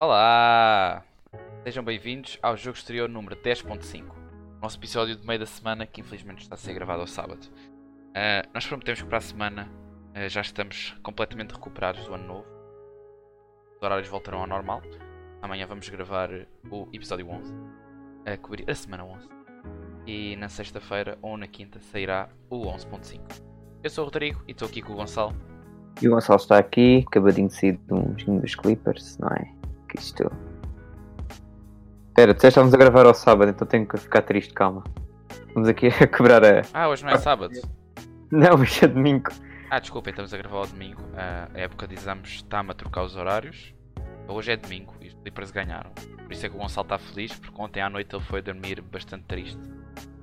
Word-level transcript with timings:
Olá! 0.00 1.02
Sejam 1.64 1.82
bem-vindos 1.82 2.38
ao 2.40 2.56
Jogo 2.56 2.78
Exterior 2.78 3.08
número 3.08 3.34
10.5, 3.34 4.04
nosso 4.62 4.78
episódio 4.78 5.16
de 5.16 5.26
meio 5.26 5.40
da 5.40 5.46
semana 5.46 5.88
que 5.88 6.00
infelizmente 6.00 6.42
está 6.42 6.54
a 6.54 6.56
ser 6.56 6.72
gravado 6.72 7.00
ao 7.00 7.06
sábado. 7.08 7.48
Uh, 8.10 8.48
nós 8.54 8.64
prometemos 8.64 9.02
que 9.02 9.08
para 9.08 9.18
a 9.18 9.20
semana 9.20 9.68
uh, 10.14 10.28
já 10.28 10.40
estamos 10.40 10.96
completamente 11.02 11.52
recuperados 11.52 12.06
do 12.06 12.14
ano 12.14 12.28
novo. 12.28 12.46
Os 13.74 13.82
horários 13.82 14.06
voltarão 14.06 14.38
ao 14.38 14.46
normal. 14.46 14.82
Amanhã 15.42 15.66
vamos 15.66 15.88
gravar 15.88 16.30
o 16.70 16.88
episódio 16.92 17.28
11, 17.28 17.52
a 18.24 18.36
cobrir 18.36 18.70
a 18.70 18.74
semana 18.76 19.04
11. 19.04 19.28
E 20.06 20.36
na 20.36 20.48
sexta-feira 20.48 21.18
ou 21.20 21.36
na 21.36 21.48
quinta 21.48 21.80
sairá 21.80 22.28
o 22.48 22.66
11.5. 22.66 23.42
Eu 23.82 23.90
sou 23.90 24.04
o 24.04 24.06
Rodrigo 24.06 24.44
e 24.46 24.52
estou 24.52 24.68
aqui 24.68 24.80
com 24.80 24.92
o 24.92 24.96
Gonçalo. 24.96 25.34
E 26.00 26.06
o 26.06 26.12
Gonçalo 26.12 26.38
está 26.38 26.56
aqui, 26.56 27.04
acabadinho 27.04 27.48
de 27.48 27.54
sair 27.54 27.76
de 27.76 27.92
um 28.30 28.38
dos 28.38 28.54
Clippers, 28.54 29.18
não 29.18 29.30
é? 29.30 29.57
Que 29.88 29.98
isto. 29.98 30.30
Espera, 32.08 32.34
tu 32.34 32.46
estávamos 32.46 32.74
a 32.74 32.76
gravar 32.76 33.06
ao 33.06 33.14
sábado, 33.14 33.50
então 33.50 33.66
tenho 33.66 33.86
que 33.86 33.96
ficar 33.96 34.22
triste, 34.22 34.52
calma. 34.52 34.84
Estamos 35.46 35.68
aqui 35.68 35.86
a 36.02 36.06
quebrar 36.06 36.44
a. 36.44 36.62
Ah, 36.74 36.88
hoje 36.88 37.04
não 37.04 37.12
é 37.12 37.18
sábado. 37.18 37.54
Não, 38.30 38.54
hoje 38.60 38.84
é 38.84 38.88
domingo. 38.88 39.30
Ah, 39.70 39.78
desculpem, 39.78 40.10
estamos 40.10 40.32
a 40.34 40.36
gravar 40.36 40.58
ao 40.58 40.66
domingo. 40.66 41.02
Ah, 41.16 41.48
a 41.54 41.58
época 41.60 41.86
de 41.86 41.94
exames 41.94 42.30
está-me 42.30 42.70
a 42.70 42.74
trocar 42.74 43.04
os 43.04 43.16
horários. 43.16 43.74
Hoje 44.28 44.52
é 44.52 44.56
domingo 44.56 44.94
e 45.00 45.08
os 45.08 45.14
Clippers 45.14 45.50
ganharam. 45.50 45.90
Por 45.90 46.32
isso 46.32 46.44
é 46.44 46.48
que 46.48 46.54
o 46.54 46.58
Gonçalo 46.58 46.84
está 46.84 46.98
feliz, 46.98 47.34
porque 47.34 47.60
ontem 47.60 47.80
à 47.80 47.88
noite 47.88 48.14
ele 48.14 48.24
foi 48.24 48.42
dormir 48.42 48.82
bastante 48.82 49.24
triste. 49.24 49.58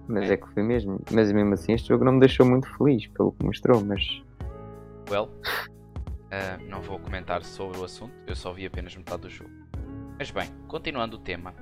Mas 0.08 0.30
é 0.30 0.38
que 0.38 0.47
foi 0.53 0.62
mesmo. 0.62 1.02
Mas 1.12 1.31
mesmo 1.31 1.53
assim, 1.53 1.73
este 1.73 1.88
jogo 1.88 2.06
não 2.06 2.14
me 2.14 2.20
deixou 2.20 2.45
muito 2.45 2.68
feliz, 2.78 3.08
pelo 3.08 3.31
que 3.31 3.44
mostrou, 3.44 3.84
mas. 3.84 4.03
Well, 5.09 5.30
ah, 6.36 6.58
não 6.67 6.81
vou 6.81 7.00
comentar 7.00 7.45
sobre 7.45 7.78
o 7.78 7.86
assunto, 7.86 8.14
eu 8.28 8.36
só 8.36 8.52
vi 8.52 8.66
apenas 8.66 8.94
metade 8.94 9.22
do 9.22 9.30
jogo. 9.30 9.52
Mas 10.19 10.31
bem, 10.31 10.50
continuando 10.67 11.16
o 11.16 11.19
tema 11.19 11.53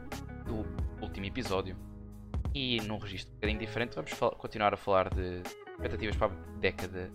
do 0.47 0.65
último 0.99 1.27
episódio 1.27 1.77
e 2.55 2.81
num 2.81 2.97
registro 2.97 3.31
um 3.33 3.35
bocadinho 3.35 3.59
diferente, 3.59 3.95
vamos 3.95 4.11
continuar 4.39 4.73
a 4.73 4.77
falar 4.77 5.13
de 5.13 5.43
expectativas 5.73 6.15
para 6.15 6.33
a 6.33 6.57
década, 6.59 7.11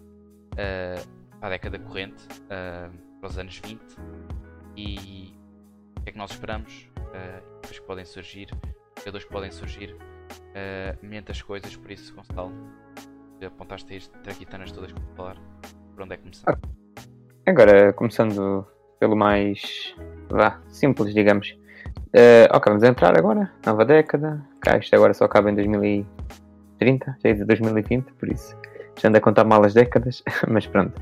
ah, 0.53 1.05
para 1.41 1.49
a 1.49 1.51
década 1.51 1.81
corrente, 1.81 2.23
ah, 2.49 2.91
para 3.21 3.29
os 3.29 3.37
anos 3.37 3.61
20 3.65 3.81
e 4.77 5.35
o 5.97 6.03
que 6.03 6.11
é 6.11 6.13
que 6.13 6.19
nós 6.19 6.31
esperamos, 6.31 6.89
coisas 7.61 7.81
que 7.81 7.87
podem 7.87 8.05
surgir, 8.05 8.49
jogadores 8.99 9.25
que 9.25 9.33
podem 9.33 9.51
surgir, 9.51 9.93
uh, 9.95 10.97
mediante 11.03 11.33
as 11.33 11.43
coisas, 11.43 11.75
por 11.75 11.91
isso, 11.91 12.15
Gonçalo, 12.15 12.53
apontaste 13.45 13.97
este 13.97 14.17
traquitanas 14.21 14.71
todas 14.71 14.93
para 14.93 15.03
falar. 15.17 15.37
Por 15.93 16.05
onde 16.05 16.15
é 16.15 16.17
que 16.17 16.23
começar? 16.23 16.78
Agora, 17.49 17.95
começando 17.95 18.67
pelo 19.01 19.17
mais. 19.17 19.95
vá, 20.29 20.61
simples, 20.69 21.15
digamos. 21.15 21.59
Eh, 22.13 22.47
ok, 22.53 22.71
vamos 22.71 22.83
entrar 22.83 23.17
agora, 23.17 23.51
nova 23.65 23.87
década. 23.87 24.39
Cá, 24.61 24.77
isto 24.77 24.95
agora 24.95 25.15
só 25.15 25.25
acaba 25.25 25.51
em 25.51 25.55
2030, 25.55 27.17
já 27.25 27.31
é 27.31 27.33
de 27.33 27.47
2020, 27.47 28.13
por 28.13 28.31
isso 28.31 28.55
já 29.01 29.09
ando 29.09 29.17
a 29.17 29.21
contar 29.23 29.45
mal 29.45 29.65
as 29.65 29.73
décadas, 29.73 30.23
mas 30.47 30.67
pronto. 30.67 31.01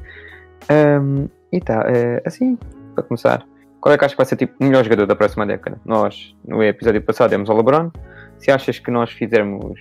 Ahm, 0.69 1.27
e 1.51 1.61
tá, 1.61 1.85
eh, 1.89 2.23
assim, 2.25 2.57
para 2.95 3.03
começar, 3.03 3.45
qual 3.81 3.93
é 3.93 3.99
que 3.99 4.05
acho 4.05 4.15
que 4.15 4.19
vai 4.19 4.27
ser 4.27 4.37
tipo, 4.37 4.55
o 4.61 4.69
melhor 4.69 4.85
jogador 4.85 5.07
da 5.07 5.17
próxima 5.17 5.45
década? 5.45 5.81
Nós, 5.85 6.33
no 6.45 6.63
episódio 6.63 7.03
passado, 7.03 7.31
demos 7.31 7.51
ao 7.51 7.57
LeBron. 7.57 7.91
Se 8.39 8.53
achas 8.53 8.79
que 8.79 8.93
nós 8.93 9.11
fizermos 9.11 9.81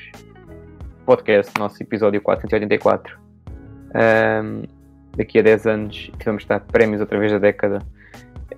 podcast, 1.06 1.52
nosso 1.60 1.84
episódio 1.84 2.20
484, 2.24 3.20
ahm, 3.94 4.64
daqui 5.16 5.40
a 5.40 5.42
10 5.42 5.68
anos 5.68 6.12
e 6.20 6.24
vamos 6.24 6.46
dar 6.46 6.60
prémios 6.60 7.02
outra 7.02 7.18
vez 7.20 7.32
da 7.32 7.40
década, 7.40 7.80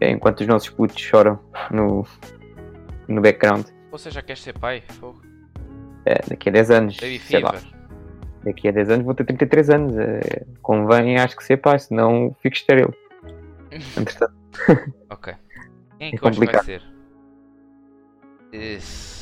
enquanto 0.01 0.41
os 0.41 0.47
nossos 0.47 0.69
putos 0.69 0.99
choram 0.99 1.39
no, 1.71 2.05
no 3.07 3.21
background. 3.21 3.65
Você 3.91 4.11
já 4.11 4.21
quer 4.21 4.37
ser 4.37 4.57
pai? 4.57 4.83
Fogo. 4.99 5.21
É, 6.05 6.15
daqui 6.29 6.49
a 6.49 6.51
10 6.51 6.71
anos, 6.71 6.95
Baby 6.97 7.19
sei 7.19 7.39
lá, 7.41 7.55
daqui 8.43 8.67
a 8.67 8.71
10 8.71 8.89
anos 8.91 9.05
vou 9.05 9.13
ter 9.13 9.25
33 9.25 9.69
anos. 9.69 9.97
é, 9.97 10.45
convém, 10.61 11.17
acho 11.17 11.35
que 11.35 11.43
ser 11.43 11.57
pai, 11.57 11.79
senão 11.79 12.35
fico 12.41 12.55
estéril. 12.55 12.93
Entretanto, 13.97 14.33
Ok. 15.09 15.33
Quem 15.99 16.07
é 16.07 16.15
É 16.15 16.17
que 16.17 16.27
acho 16.27 16.39
que 16.39 16.45
vai 16.45 16.55
complicado. 16.55 16.65
ser? 16.65 16.81
Esse- 18.51 19.16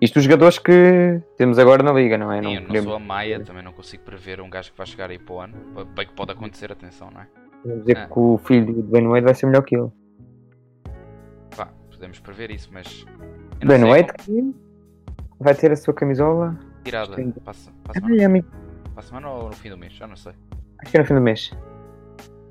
isto 0.00 0.16
os 0.18 0.24
jogadores 0.24 0.58
que 0.58 1.20
temos 1.36 1.58
agora 1.58 1.82
na 1.82 1.92
liga, 1.92 2.16
não 2.16 2.32
é? 2.32 2.40
Sim, 2.42 2.46
eu 2.48 2.52
Não 2.54 2.60
não 2.60 2.66
podemos, 2.68 2.84
sou 2.88 2.94
a 2.96 2.98
Maia, 2.98 3.40
também 3.44 3.62
não 3.62 3.72
consigo 3.72 4.02
prever 4.04 4.40
um 4.40 4.48
gajo 4.48 4.72
que 4.72 4.78
vai 4.78 4.86
chegar 4.86 5.10
aí 5.10 5.18
para 5.18 5.34
o 5.34 5.40
ano. 5.40 5.54
Bem 5.94 6.06
que 6.06 6.14
pode 6.14 6.32
acontecer, 6.32 6.72
atenção, 6.72 7.10
não 7.10 7.20
é? 7.20 7.26
podemos 7.62 7.82
dizer 7.84 7.98
Ah. 7.98 8.06
que 8.06 8.18
o 8.18 8.38
filho 8.38 8.72
do 8.72 8.82
Dwayne 8.84 9.08
Wade 9.08 9.24
vai 9.26 9.34
ser 9.34 9.46
melhor 9.46 9.62
que 9.62 9.76
ele. 9.76 9.90
Pá, 11.54 11.66
podemos 11.90 12.18
prever 12.20 12.50
isso, 12.50 12.70
mas. 12.72 13.04
eu 13.60 13.66
não 13.68 13.76
sei 13.76 14.02
Wade 14.02 14.12
que 14.24 14.54
vai 15.38 15.54
ter 15.54 15.70
a 15.72 15.76
sua 15.76 15.92
camisola 15.94 16.56
como- 16.58 16.70
Tirada. 16.84 17.14
Sim. 17.14 17.30
Para 17.32 17.50
a 17.50 17.54
se- 17.54 17.70
para 17.84 17.92
a 17.92 17.98
a 17.98 18.00
semana, 18.00 18.44
semana 19.02 19.28
ou 19.30 19.46
no 19.48 19.52
fim 19.52 19.68
do 19.68 19.76
mês? 19.76 19.92
Já 19.92 20.06
não 20.06 20.16
sei. 20.16 20.32
Acho 20.78 20.90
que 20.90 20.96
é 20.96 21.00
no 21.00 21.06
fim 21.06 21.14
do 21.14 21.20
mês. 21.20 21.50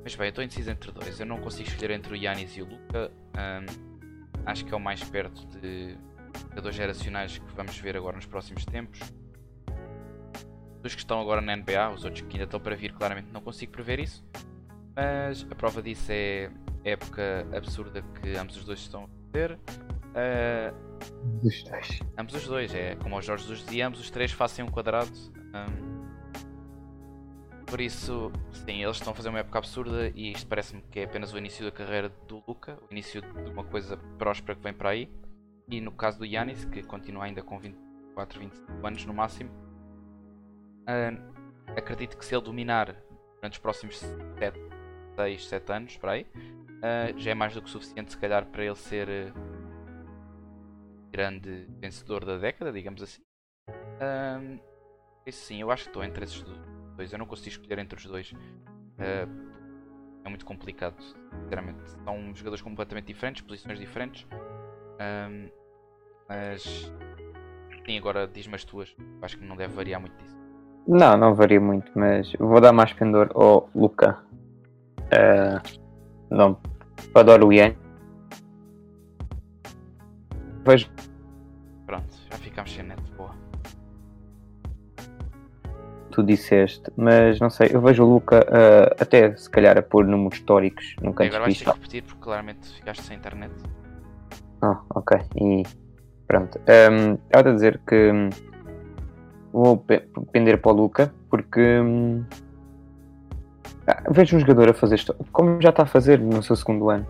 Mas 0.04 0.16
bem, 0.16 0.28
eu 0.28 0.30
estou 0.30 0.44
indeciso 0.44 0.70
entre 0.70 0.92
dois. 0.92 1.20
Eu 1.20 1.26
não 1.26 1.40
consigo 1.40 1.68
escolher 1.68 1.92
entre 1.96 2.14
o 2.14 2.16
Yanis 2.16 2.56
e 2.58 2.62
o 2.62 2.66
Luca. 2.66 3.12
Ahm, 3.36 3.66
acho 4.46 4.64
que 4.66 4.74
é 4.74 4.78
o 4.78 4.80
mais 4.80 5.04
perto 5.04 5.46
de 5.60 5.98
jogadores 6.50 6.76
geracionais 6.76 7.38
que 7.38 7.54
vamos 7.56 7.78
ver 7.78 7.96
agora 7.98 8.16
nos 8.16 8.26
próximos 8.26 8.66
tempos. 8.66 9.00
Dos 10.82 10.94
que 10.96 11.02
estão 11.02 11.20
agora 11.20 11.42
na 11.42 11.56
NBA, 11.56 11.90
os 11.94 12.06
outros 12.06 12.22
que 12.22 12.34
ainda 12.34 12.46
estão 12.46 12.60
para 12.60 12.76
vir, 12.76 12.94
claramente 12.94 13.28
não 13.34 13.42
consigo 13.42 13.72
prever 13.72 14.00
isso. 14.00 14.24
Mas 14.96 15.46
a 15.50 15.56
prova 15.56 15.82
disso 15.82 16.12
é 16.12 16.50
a 16.86 16.90
época 16.90 17.46
absurda 17.56 18.02
que 18.02 18.36
ambos 18.38 18.56
os 18.58 18.64
dois 18.66 18.80
estão 18.80 19.04
a 19.06 19.32
ter. 19.32 19.60
Ah, 20.16 20.74
Dos 21.42 21.64
dois. 21.64 22.00
ambos 22.18 22.34
os 22.36 22.46
dois, 22.48 22.74
é 22.74 22.96
como 22.96 23.18
o 23.18 23.22
Jorge 23.22 23.44
Jesus 23.44 23.66
dizia, 23.66 23.88
ambos 23.88 24.00
os 24.00 24.10
três 24.10 24.32
fazem 24.32 24.64
um 24.66 24.70
quadrado. 24.70 25.12
Ahm, 25.54 26.00
por 27.66 27.80
isso, 27.80 28.32
sim, 28.66 28.82
eles 28.84 28.98
estão 28.98 29.12
a 29.14 29.16
fazer 29.16 29.30
uma 29.30 29.40
época 29.40 29.60
absurda 29.60 30.12
e 30.16 30.32
isto 30.32 30.48
parece-me 30.48 30.82
que 30.90 31.02
é 31.02 31.04
apenas 31.04 31.34
o 31.34 31.38
início 31.38 31.64
da 31.64 31.72
carreira 31.72 32.10
do 32.28 32.44
Luca, 32.48 32.80
o 32.90 32.92
início 32.92 33.22
de 33.22 33.50
uma 33.52 33.64
coisa 33.64 33.96
próspera 34.18 34.56
que 34.56 34.64
vem 34.64 34.74
para 34.74 34.90
aí. 34.90 35.12
E 35.70 35.80
no 35.82 35.92
caso 35.92 36.18
do 36.20 36.26
Yanis, 36.26 36.66
que 36.66 36.82
continua 36.84 37.26
ainda 37.26 37.42
com 37.44 37.60
24, 37.60 38.40
25 38.40 38.88
anos 38.88 39.06
no 39.06 39.14
máximo, 39.14 39.52
ah, 40.88 41.12
acredito 41.78 42.18
que 42.18 42.26
se 42.26 42.34
ele 42.36 42.44
dominar 42.44 42.96
durante 43.36 43.54
os 43.54 43.60
próximos 43.60 43.98
7, 43.98 44.60
6, 45.16 45.48
7 45.48 45.72
anos, 45.72 45.98
para 45.98 46.14
aí, 46.14 46.28
ah, 46.82 47.14
já 47.18 47.32
é 47.32 47.34
mais 47.36 47.54
do 47.54 47.62
que 47.62 47.70
suficiente 47.70 48.12
se 48.12 48.18
calhar 48.18 48.46
para 48.48 48.64
ele 48.66 48.76
ser 48.76 49.08
eh, 49.10 49.32
grande 51.12 51.68
vencedor 51.80 52.26
da 52.26 52.38
década, 52.38 52.72
digamos 52.72 53.02
assim. 53.04 53.22
Por 53.68 55.28
isso 55.30 55.46
sim, 55.46 55.62
eu 55.62 55.70
acho 55.72 55.84
que 55.84 55.90
estou 55.90 56.04
entre 56.04 56.24
esses 56.24 56.42
do- 56.42 56.96
dois. 56.96 57.12
Eu 57.12 57.20
não 57.20 57.26
consigo 57.26 57.50
escolher 57.50 57.78
entre 57.80 57.98
os 57.98 58.06
dois. 58.06 58.34
Ah, 58.98 59.28
é 60.26 60.30
muito 60.30 60.46
complicado, 60.46 61.00
sinceramente. 61.44 61.90
São 62.04 62.36
jogadores 62.36 62.62
completamente 62.62 63.06
diferentes, 63.06 63.42
posições 63.44 63.80
diferentes. 63.80 64.28
Ahm, 65.00 65.50
mas 66.30 66.92
sim, 67.86 67.98
agora 67.98 68.28
diz-me 68.28 68.56
as 68.56 68.64
tuas. 68.64 68.96
Acho 69.22 69.38
que 69.38 69.46
não 69.46 69.56
deve 69.56 69.74
variar 69.74 70.00
muito 70.00 70.16
disso. 70.24 70.38
Não, 70.88 71.18
não 71.18 71.34
varia 71.34 71.60
muito, 71.60 71.92
mas 71.96 72.32
vou 72.40 72.62
dar 72.62 72.72
mais 72.72 72.94
pendor 72.94 73.30
ao 73.34 73.70
Luca. 73.76 74.20
Eh, 75.12 75.60
não, 76.30 76.58
adoro 77.16 77.48
o 77.48 77.54
Ian. 77.54 77.76
Vejo 80.66 80.90
Pronto, 81.86 82.16
já 82.30 82.38
ficámos 82.38 82.72
sem 82.72 82.84
net. 82.84 83.02
Boa. 83.18 83.34
tu 86.12 86.24
disseste, 86.24 86.92
mas 86.98 87.40
não 87.40 87.50
sei, 87.50 87.70
eu 87.72 87.82
vejo 87.82 88.04
o 88.04 88.14
Luca 88.14 88.46
eh, 88.50 88.96
até 89.00 89.36
se 89.38 89.50
calhar 89.50 89.78
a 89.78 89.82
pôr 89.82 90.06
números 90.06 90.38
históricos 90.38 90.96
num 91.02 91.12
E 91.12 91.14
canto 91.14 91.28
agora 91.28 91.44
vais 91.46 91.58
ter 91.58 91.66
que 91.66 91.72
repetir 91.72 92.04
porque 92.04 92.22
claramente 92.22 92.68
ficaste 92.74 93.04
sem 93.04 93.18
internet. 93.18 93.54
Ah, 94.62 94.82
ok. 94.90 95.18
E 95.36 95.64
pronto. 96.30 96.60
Um, 96.60 97.14
Estava 97.26 97.50
a 97.50 97.54
dizer 97.54 97.82
que 97.88 98.30
vou 99.52 99.78
pe- 99.78 100.08
pender 100.32 100.62
para 100.62 100.72
o 100.72 100.76
Luca 100.76 101.12
porque 101.30 101.60
hum, 101.80 102.24
ah, 103.88 104.04
vejo 104.12 104.38
um 104.38 104.40
jogador 104.40 104.70
a 104.70 104.74
fazer 104.74 104.96
isto, 104.96 105.16
como 105.32 105.60
já 105.62 105.70
está 105.70 105.84
a 105.84 105.88
fazer 105.88 106.20
no 106.20 106.42
seu 106.44 106.56
segundo 106.56 106.90
ano. 106.90 107.06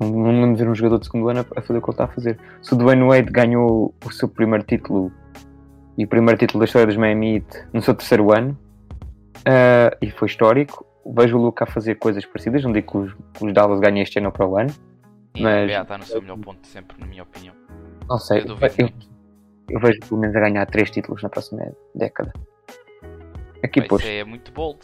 Não 0.00 0.08
me 0.48 0.54
ver 0.56 0.68
um 0.68 0.74
jogador 0.74 0.98
de 0.98 1.06
segundo 1.06 1.28
ano 1.30 1.40
a 1.40 1.60
fazer 1.62 1.78
o 1.78 1.82
que 1.82 1.88
ele 1.88 1.94
está 1.94 2.04
a 2.04 2.08
fazer. 2.08 2.38
Se 2.60 2.74
o 2.74 2.76
Dwayne 2.76 3.02
Wade 3.04 3.30
ganhou 3.30 3.94
o 4.04 4.10
seu 4.12 4.28
primeiro 4.28 4.62
título 4.64 5.10
e 5.96 6.04
o 6.04 6.08
primeiro 6.08 6.38
título 6.38 6.58
da 6.58 6.64
história 6.66 6.86
dos 6.86 6.96
Miami 6.96 7.36
Heat 7.36 7.68
no 7.72 7.80
seu 7.80 7.94
terceiro 7.94 8.30
ano 8.36 8.58
ah, 9.46 9.96
e 10.02 10.10
foi 10.10 10.26
histórico, 10.26 10.84
vejo 11.14 11.38
o 11.38 11.40
Luca 11.40 11.64
a 11.64 11.66
fazer 11.66 11.94
coisas 11.94 12.26
parecidas. 12.26 12.64
Não 12.64 12.72
digo 12.72 12.90
que 12.90 12.98
os, 12.98 13.16
os 13.40 13.52
Dallas 13.54 13.78
ganhem 13.80 14.02
este 14.02 14.18
ano 14.18 14.32
para 14.32 14.46
o 14.46 14.58
ano. 14.58 14.70
E 15.36 15.42
Mas- 15.42 15.70
está 15.70 15.96
no 15.96 16.04
seu 16.04 16.20
melhor 16.20 16.38
ponto 16.38 16.60
de 16.60 16.66
sempre, 16.66 16.96
na 16.98 17.06
minha 17.06 17.22
opinião. 17.22 17.54
Não 18.08 18.18
sei, 18.18 18.40
Eu 18.40 18.46
duvido 18.46 18.74
eu, 18.78 18.84
muito. 18.84 19.08
eu 19.70 19.80
vejo 19.80 20.00
pelo 20.00 20.20
menos 20.20 20.36
a 20.36 20.40
ganhar 20.40 20.66
três 20.66 20.90
títulos 20.90 21.22
na 21.22 21.28
próxima 21.28 21.72
década. 21.94 22.32
Aqui, 23.62 23.82
pois. 23.82 24.02
isso 24.02 24.10
é 24.10 24.24
muito 24.24 24.52
bold. 24.52 24.78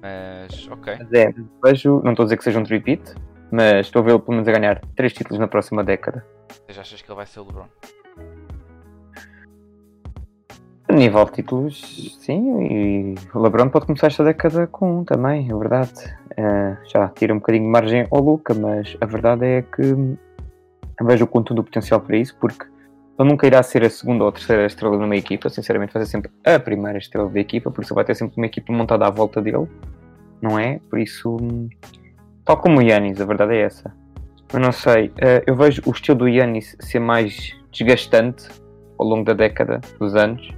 Mas, 0.00 0.68
ok. 0.70 0.96
Mas 0.98 1.12
é, 1.12 1.34
vejo, 1.64 2.00
não 2.04 2.12
estou 2.12 2.24
a 2.24 2.26
dizer 2.26 2.36
que 2.36 2.44
seja 2.44 2.58
um 2.58 2.64
repeat, 2.64 3.14
mas 3.50 3.86
estou 3.86 4.02
a 4.02 4.04
vê-lo 4.04 4.20
pelo 4.20 4.32
menos 4.36 4.48
a 4.48 4.52
ganhar 4.52 4.80
3 4.96 5.12
títulos 5.12 5.38
na 5.38 5.48
próxima 5.48 5.82
década. 5.82 6.24
Ou 6.50 6.66
seja, 6.66 6.80
achas 6.82 7.02
que 7.02 7.10
ele 7.10 7.16
vai 7.16 7.26
ser 7.26 7.40
o 7.40 7.44
LeBron? 7.44 7.66
A 10.86 10.92
nível 10.92 11.24
de 11.24 11.32
títulos, 11.32 12.18
sim, 12.20 12.60
e 12.60 13.14
o 13.34 13.40
LeBron 13.40 13.70
pode 13.70 13.86
começar 13.86 14.08
esta 14.08 14.22
década 14.22 14.66
com 14.66 15.00
um 15.00 15.04
também, 15.04 15.50
é 15.50 15.56
verdade. 15.56 15.92
Uh, 16.32 16.76
já 16.86 17.08
tira 17.08 17.32
um 17.32 17.38
bocadinho 17.38 17.64
de 17.64 17.70
margem 17.70 18.06
ao 18.10 18.20
Luca, 18.20 18.54
mas 18.54 18.96
a 19.00 19.06
verdade 19.06 19.46
é 19.46 19.62
que 19.62 20.16
vejo 21.02 21.24
o 21.24 21.28
conteúdo 21.28 21.62
do 21.62 21.64
potencial 21.64 22.00
para 22.00 22.16
isso, 22.16 22.36
porque 22.38 22.66
ele 23.18 23.28
nunca 23.28 23.46
irá 23.46 23.62
ser 23.62 23.84
a 23.84 23.90
segunda 23.90 24.24
ou 24.24 24.28
a 24.28 24.32
terceira 24.32 24.66
estrela 24.66 24.98
numa 24.98 25.16
equipa, 25.16 25.48
sinceramente 25.48 25.92
vai 25.92 26.04
ser 26.04 26.10
sempre 26.10 26.30
a 26.44 26.58
primeira 26.58 26.98
estrela 26.98 27.28
da 27.28 27.40
equipa, 27.40 27.70
por 27.70 27.82
isso 27.82 27.94
vai 27.94 28.04
ter 28.04 28.14
sempre 28.14 28.36
uma 28.36 28.46
equipa 28.46 28.72
montada 28.72 29.06
à 29.06 29.10
volta 29.10 29.40
dele, 29.40 29.68
não 30.42 30.58
é? 30.58 30.80
Por 30.90 30.98
isso, 30.98 31.36
tal 32.44 32.56
como 32.56 32.78
o 32.78 32.82
Yannis, 32.82 33.20
a 33.20 33.24
verdade 33.24 33.54
é 33.54 33.62
essa. 33.62 33.94
Eu 34.52 34.60
não 34.60 34.72
sei, 34.72 35.08
uh, 35.08 35.42
eu 35.46 35.56
vejo 35.56 35.82
o 35.86 35.90
estilo 35.90 36.18
do 36.18 36.28
Yannis 36.28 36.76
ser 36.80 36.98
mais 36.98 37.56
desgastante 37.72 38.48
ao 38.98 39.06
longo 39.06 39.24
da 39.24 39.32
década, 39.32 39.80
dos 39.98 40.14
anos, 40.14 40.48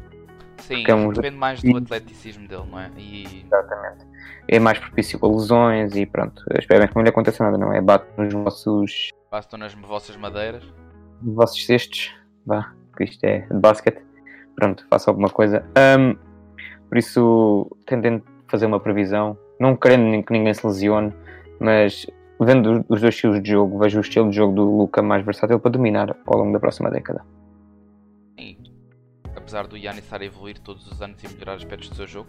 Sim, 0.67 0.85
é 0.87 0.95
um... 0.95 1.13
depende 1.13 1.37
mais 1.37 1.63
do 1.63 1.77
atleticismo 1.77 2.49
dele, 2.49 2.65
não 2.69 2.81
é? 2.81 2.91
E... 2.97 3.45
Exatamente. 3.47 4.05
É 4.49 4.59
mais 4.59 4.79
propício 4.79 5.19
a 5.23 5.29
lesões 5.29 5.95
e 5.95 6.05
pronto. 6.05 6.43
Espero 6.59 6.81
bem 6.81 6.89
que 6.89 6.97
não 6.97 7.03
lhe 7.03 7.09
aconteça 7.09 7.45
nada, 7.45 7.57
não 7.57 7.73
é? 7.73 7.81
Bate 7.81 8.07
nos 8.17 8.33
vossos. 8.33 9.11
Bate 9.31 9.57
nas 9.57 9.75
vossas 9.75 10.17
madeiras. 10.17 10.65
Nos 11.23 11.37
vossos 11.37 11.65
cestos. 11.65 12.13
Vá, 12.45 12.73
que 12.97 13.05
isto 13.05 13.23
é 13.25 13.41
de 13.41 13.59
basquete. 13.59 14.03
Pronto, 14.57 14.85
faça 14.91 15.09
alguma 15.09 15.31
coisa. 15.31 15.65
Um, 15.99 16.17
por 16.89 16.99
isso, 16.99 17.71
tendendo 17.87 18.25
fazer 18.49 18.67
uma 18.67 18.81
previsão, 18.81 19.39
não 19.61 19.77
querendo 19.77 20.25
que 20.25 20.33
ninguém 20.33 20.53
se 20.53 20.67
lesione, 20.67 21.13
mas 21.61 22.07
vendo 22.41 22.85
os 22.89 23.01
dois 23.01 23.15
estilos 23.15 23.41
de 23.41 23.51
jogo, 23.51 23.79
vejo 23.79 23.99
o 23.99 24.01
estilo 24.01 24.31
de 24.31 24.37
jogo 24.37 24.55
do 24.55 24.65
Luca 24.65 25.01
mais 25.01 25.25
versátil 25.25 25.61
para 25.61 25.71
dominar 25.71 26.17
ao 26.27 26.39
longo 26.39 26.53
da 26.53 26.61
próxima 26.61 26.91
década 26.91 27.25
apesar 29.47 29.69
do 29.69 29.77
Yannis 29.77 30.03
estar 30.03 30.21
a 30.21 30.25
evoluir 30.25 30.59
todos 30.59 30.91
os 30.91 31.01
anos 31.01 31.23
e 31.23 31.29
melhorar 31.29 31.55
aspectos 31.55 31.89
do 31.89 31.95
seu 31.95 32.05
jogo, 32.05 32.29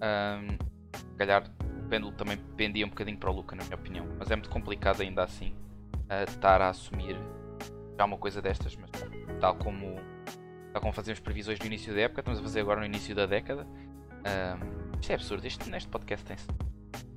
um, 0.00 0.56
se 0.96 1.04
calhar 1.18 1.44
o 1.78 1.88
pêndulo 1.90 2.10
também 2.12 2.38
pendia 2.56 2.86
um 2.86 2.88
bocadinho 2.88 3.18
para 3.18 3.30
o 3.30 3.34
Luca, 3.34 3.54
na 3.54 3.64
minha 3.64 3.76
opinião. 3.76 4.06
Mas 4.18 4.30
é 4.30 4.36
muito 4.36 4.48
complicado 4.48 5.02
ainda 5.02 5.22
assim 5.22 5.54
uh, 5.94 6.24
estar 6.26 6.62
a 6.62 6.70
assumir 6.70 7.18
já 7.98 8.04
uma 8.06 8.16
coisa 8.16 8.40
destas, 8.40 8.74
mas 8.76 8.90
tal 9.38 9.56
como, 9.56 9.96
tal 10.72 10.80
como 10.80 10.92
fazemos 10.94 11.20
previsões 11.20 11.58
no 11.58 11.66
início 11.66 11.94
da 11.94 12.00
época, 12.00 12.22
estamos 12.22 12.40
a 12.40 12.42
fazer 12.42 12.60
agora 12.60 12.80
no 12.80 12.86
início 12.86 13.14
da 13.14 13.26
década. 13.26 13.66
Um, 13.66 14.98
isto 14.98 15.10
é 15.10 15.14
absurdo, 15.16 15.46
isto 15.46 15.68
neste 15.68 15.90
podcast 15.90 16.24
tem-se. 16.24 16.46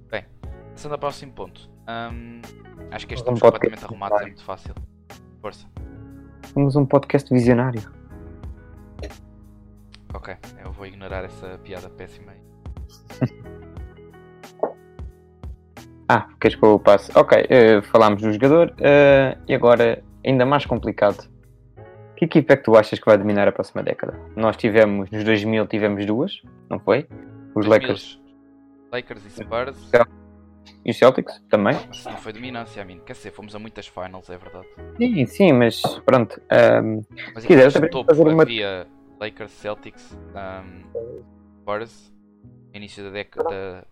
Bem, 0.09 0.25
passando 0.73 0.91
ao 0.91 0.99
próximo 0.99 1.31
ponto. 1.31 1.71
Um, 1.87 2.41
acho 2.91 3.07
que 3.07 3.13
este 3.13 3.21
estamos 3.21 3.39
um 3.39 3.45
completamente 3.45 3.85
arrumados, 3.85 4.19
é 4.19 4.25
muito 4.25 4.43
fácil. 4.43 4.75
Força. 5.41 5.65
Temos 6.53 6.75
um 6.75 6.85
podcast 6.85 7.33
visionário. 7.33 8.00
Ok, 10.13 10.35
eu 10.63 10.71
vou 10.71 10.85
ignorar 10.85 11.23
essa 11.23 11.57
piada 11.63 11.89
péssima 11.89 12.33
aí. 12.33 12.39
ah, 16.09 16.27
queres 16.39 16.57
que 16.57 16.65
eu 16.65 16.77
passe? 16.77 17.11
Ok, 17.17 17.37
uh, 17.37 17.81
falámos 17.83 18.21
do 18.21 18.31
jogador 18.33 18.71
uh, 18.71 19.41
e 19.47 19.55
agora 19.55 20.03
ainda 20.25 20.45
mais 20.45 20.65
complicado. 20.65 21.29
Que 22.17 22.25
equipa 22.25 22.53
é 22.53 22.57
que 22.57 22.63
tu 22.63 22.75
achas 22.75 22.99
que 22.99 23.05
vai 23.05 23.17
dominar 23.17 23.47
a 23.47 23.51
próxima 23.51 23.81
década? 23.81 24.19
Nós 24.35 24.57
tivemos, 24.57 25.09
nos 25.09 25.23
2000 25.23 25.65
tivemos 25.67 26.05
duas, 26.05 26.41
não 26.69 26.79
foi? 26.79 27.07
Os 27.55 27.65
2000, 27.65 27.69
Lakers. 27.69 28.21
Lakers 28.91 29.25
e 29.25 29.29
Spurs. 29.29 29.91
E 30.83 30.91
os 30.91 30.97
Celtics 30.97 31.41
também? 31.49 31.75
Mas 31.87 32.05
não 32.05 32.17
foi 32.17 32.33
dominância, 32.33 32.81
a 32.81 32.85
mim. 32.85 32.99
Quer 33.05 33.13
dizer, 33.13 33.31
fomos 33.31 33.55
a 33.55 33.59
muitas 33.59 33.87
finals, 33.87 34.29
é 34.29 34.37
verdade. 34.37 34.67
Sim, 34.97 35.25
sim, 35.25 35.53
mas 35.53 35.81
pronto. 36.05 36.39
Um, 36.83 37.03
mas 37.33 37.43
se 37.43 37.47
quiser, 37.47 37.71
também 37.71 37.89
topo 37.89 38.09
fazer 38.09 38.27
uma... 38.27 38.43
havia 38.43 38.87
Lakers, 39.21 39.51
Celtics, 39.51 40.17
um, 40.33 41.61
Spurs. 41.61 42.11
No 42.71 42.77
início 42.77 43.03
da 43.03 43.11
década 43.11 43.85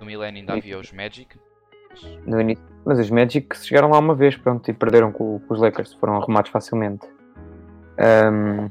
do 0.00 0.04
milénio 0.04 0.40
ainda 0.40 0.54
havia 0.54 0.76
os 0.78 0.92
Magic. 0.92 1.38
No 2.26 2.40
início, 2.40 2.64
mas 2.84 2.98
os 2.98 3.08
Magic 3.08 3.56
chegaram 3.56 3.90
lá 3.90 3.98
uma 3.98 4.16
vez 4.16 4.36
pronto, 4.36 4.68
e 4.68 4.74
perderam 4.74 5.12
com, 5.12 5.38
com 5.38 5.54
os 5.54 5.60
Lakers, 5.60 5.94
foram 5.94 6.16
arrumados 6.16 6.50
facilmente. 6.50 7.06
Um, 7.98 8.68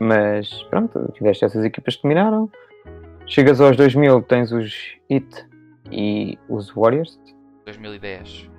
mas 0.00 0.62
pronto, 0.64 1.12
tiveste 1.12 1.44
essas 1.44 1.64
equipas 1.64 1.94
que 1.94 2.02
dominaram. 2.02 2.50
Chegas 3.26 3.60
aos 3.60 3.76
2000, 3.76 4.22
tens 4.22 4.50
os 4.50 4.96
Heat 5.08 5.46
e 5.92 6.36
os 6.48 6.70
Warriors. 6.70 7.18
2010. 7.64 8.50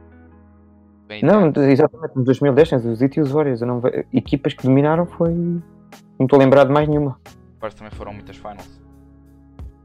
Bem 1.07 1.21
não, 1.23 1.51
exatamente, 1.69 2.15
nos 2.15 2.25
2010 2.25 2.69
tens 2.69 2.85
os 2.85 3.01
Heat 3.01 3.17
e 3.17 3.21
os 3.21 3.31
Warriors. 3.31 3.61
Eu 3.61 3.67
não 3.67 3.79
ve... 3.81 4.05
Equipas 4.13 4.53
que 4.53 4.63
dominaram 4.63 5.05
foi 5.05 5.61
não 6.17 6.25
estou 6.25 6.39
lembrado 6.39 6.67
de 6.67 6.73
mais 6.73 6.87
nenhuma. 6.87 7.19
Spurs 7.55 7.75
também 7.75 7.91
foram 7.91 8.13
muitas 8.13 8.37
finals. 8.37 8.81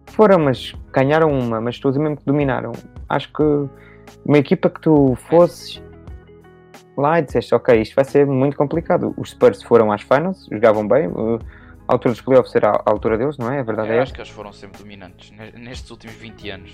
Foram, 0.07 0.39
mas 0.39 0.75
ganharam 0.93 1.31
uma, 1.31 1.61
mas 1.61 1.79
todos 1.79 1.99
mesmo 1.99 2.17
que 2.17 2.25
dominaram. 2.25 2.73
Acho 3.09 3.33
que 3.33 3.43
uma 4.25 4.39
equipa 4.39 4.69
que 4.69 4.81
tu 4.81 5.15
fosses 5.29 5.83
lá 6.97 7.19
e 7.19 7.23
disseste, 7.23 7.55
ok, 7.55 7.81
isto 7.81 7.95
vai 7.95 8.05
ser 8.05 8.27
muito 8.27 8.57
complicado. 8.57 9.15
Os 9.17 9.31
Spurs 9.31 9.63
foram 9.63 9.91
às 9.91 10.03
finals, 10.03 10.47
jogavam 10.51 10.87
bem, 10.87 11.07
a 11.89 11.93
altura 11.93 12.13
dos 12.13 12.21
playoffs 12.21 12.55
era 12.55 12.71
a 12.71 12.91
altura 12.91 13.17
deles, 13.17 13.39
não 13.39 13.51
é? 13.51 13.61
A 13.61 13.63
verdade 13.63 13.91
é, 13.91 13.97
é 13.97 14.01
acho 14.01 14.13
que 14.13 14.21
eles 14.21 14.31
foram 14.31 14.53
sempre 14.53 14.79
dominantes. 14.79 15.33
Nestes 15.55 15.91
últimos 15.91 16.17
20 16.17 16.51
anos, 16.51 16.73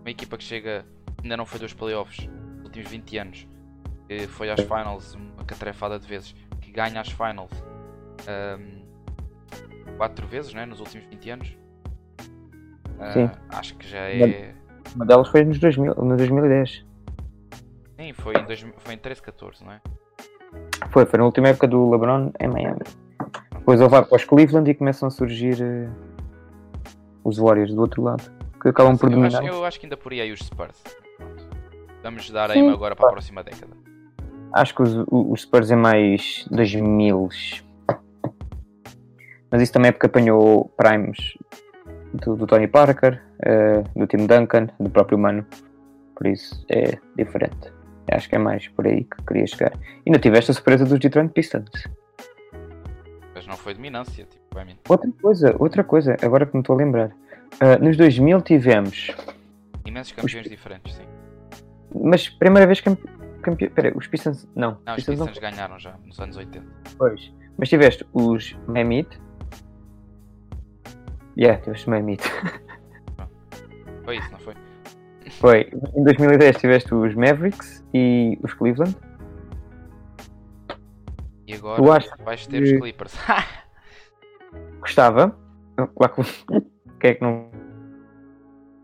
uma 0.00 0.10
equipa 0.10 0.36
que 0.36 0.44
chega, 0.44 0.84
ainda 1.22 1.36
não 1.36 1.46
foi 1.46 1.60
dos 1.60 1.72
playoffs, 1.72 2.28
nos 2.56 2.64
últimos 2.64 2.90
20 2.90 3.18
anos, 3.18 3.48
foi 4.28 4.50
às 4.50 4.60
finals 4.60 5.14
uma 5.14 5.44
catrefada 5.44 5.98
de 5.98 6.06
vezes, 6.06 6.34
que 6.60 6.70
ganha 6.70 7.00
as 7.00 7.10
finals. 7.10 7.52
Um, 8.28 8.77
quatro 9.96 10.26
vezes 10.26 10.52
né, 10.54 10.66
nos 10.66 10.80
últimos 10.80 11.06
20 11.06 11.30
anos. 11.30 11.56
Uh, 12.98 13.12
Sim. 13.12 13.30
Acho 13.50 13.76
que 13.76 13.88
já 13.88 13.98
é. 13.98 14.54
Uma 14.94 15.06
delas 15.06 15.28
foi 15.28 15.44
nos 15.44 15.58
2000, 15.58 15.94
no 15.94 16.16
2010. 16.16 16.84
Sim, 17.96 18.12
foi 18.12 18.34
em, 18.36 18.44
dois, 18.44 18.64
foi 18.78 18.94
em 18.94 18.98
13, 18.98 19.22
14, 19.22 19.64
não 19.64 19.72
é? 19.72 19.80
Foi, 20.90 21.04
foi 21.04 21.18
na 21.18 21.24
última 21.24 21.48
época 21.48 21.66
do 21.66 21.90
LeBron 21.90 22.32
em 22.40 22.48
Miami. 22.48 22.80
Depois 23.52 23.80
ele 23.80 23.88
vai 23.88 24.04
para 24.04 24.16
os 24.16 24.24
Cleveland 24.24 24.70
e 24.70 24.74
começam 24.74 25.08
a 25.08 25.10
surgir 25.10 25.56
uh, 25.60 25.90
os 27.24 27.38
Warriors 27.38 27.74
do 27.74 27.80
outro 27.80 28.02
lado, 28.02 28.22
que 28.62 28.68
acabam 28.68 28.94
Sim, 28.94 29.00
por 29.00 29.10
dominar. 29.10 29.42
Eu 29.42 29.48
acho, 29.48 29.56
eu 29.58 29.64
acho 29.64 29.80
que 29.80 29.86
ainda 29.86 29.96
por 29.96 30.12
aí 30.12 30.32
os 30.32 30.40
Spurs. 30.40 30.82
Vamos 32.02 32.30
dar 32.30 32.50
aim 32.50 32.70
agora 32.70 32.96
para 32.96 33.08
a 33.08 33.10
próxima 33.10 33.42
década. 33.42 33.76
Acho 34.52 34.74
que 34.74 34.82
os, 34.82 35.04
os 35.10 35.42
Spurs 35.42 35.70
é 35.70 35.76
mais 35.76 36.46
2000 36.50 37.28
mas 39.50 39.62
isso 39.62 39.72
também 39.72 39.88
é 39.88 39.92
porque 39.92 40.06
apanhou 40.06 40.70
primes 40.76 41.36
do, 42.14 42.36
do 42.36 42.46
Tony 42.46 42.66
Parker, 42.66 43.22
uh, 43.46 43.98
do 43.98 44.06
Tim 44.06 44.26
Duncan, 44.26 44.68
do 44.78 44.90
próprio 44.90 45.18
Mano. 45.18 45.46
Por 46.14 46.26
isso 46.26 46.64
é 46.68 46.98
diferente. 47.16 47.72
Acho 48.10 48.28
que 48.28 48.36
é 48.36 48.38
mais 48.38 48.66
por 48.68 48.86
aí 48.86 49.04
que 49.04 49.22
queria 49.26 49.46
chegar. 49.46 49.72
E 49.74 50.08
ainda 50.08 50.18
tiveste 50.18 50.50
a 50.50 50.54
surpresa 50.54 50.84
dos 50.84 50.98
Detroit 50.98 51.30
Pistons. 51.32 51.86
Mas 53.34 53.46
não 53.46 53.56
foi 53.56 53.74
dominância, 53.74 54.24
tipo, 54.24 54.44
para 54.50 54.64
mim. 54.64 54.76
Outra 54.88 55.10
coisa, 55.20 55.54
outra 55.58 55.84
coisa, 55.84 56.16
agora 56.22 56.46
que 56.46 56.54
me 56.54 56.62
estou 56.62 56.74
a 56.74 56.78
lembrar. 56.78 57.08
Uh, 57.54 57.82
nos 57.82 57.96
2000 57.96 58.40
tivemos. 58.42 59.14
Imensos 59.86 60.12
campeões 60.12 60.46
os... 60.46 60.50
diferentes, 60.50 60.94
sim. 60.94 61.04
Mas 61.94 62.28
primeira 62.28 62.66
vez 62.66 62.80
que 62.80 62.96
campeão. 63.42 63.70
Pera, 63.70 63.92
os 63.96 64.06
Pistons. 64.06 64.48
Não, 64.54 64.78
não 64.84 64.94
os 64.94 65.04
Pistons, 65.04 65.18
Pistons 65.18 65.40
não... 65.40 65.50
ganharam 65.50 65.78
já 65.78 65.94
nos 66.04 66.18
anos 66.18 66.36
80. 66.36 66.66
Pois. 66.96 67.32
Mas 67.56 67.68
tiveste 67.68 68.06
os 68.12 68.56
Mammoth, 68.66 69.18
Yeah, 71.38 71.62
tiveste 71.62 71.88
meio 71.88 72.04
mito. 72.04 72.24
Foi 74.04 74.16
isso, 74.16 74.32
não 74.32 74.38
foi? 74.38 74.54
Foi. 75.32 75.70
Em 75.94 76.02
2010 76.02 76.56
tiveste 76.56 76.94
os 76.94 77.14
Mavericks 77.14 77.84
e 77.92 78.38
os 78.42 78.54
Cleveland. 78.54 78.96
E 81.46 81.54
agora 81.54 81.82
tu 81.82 81.92
achas 81.92 82.18
vais 82.24 82.46
ter 82.46 82.62
que... 82.62 82.74
os 82.74 82.80
Clippers. 82.80 83.14
Gostava. 84.80 85.36
Claro 85.94 86.14
que... 86.14 86.22
Quem 87.00 87.10
é 87.10 87.14
que 87.14 87.22
não. 87.22 87.50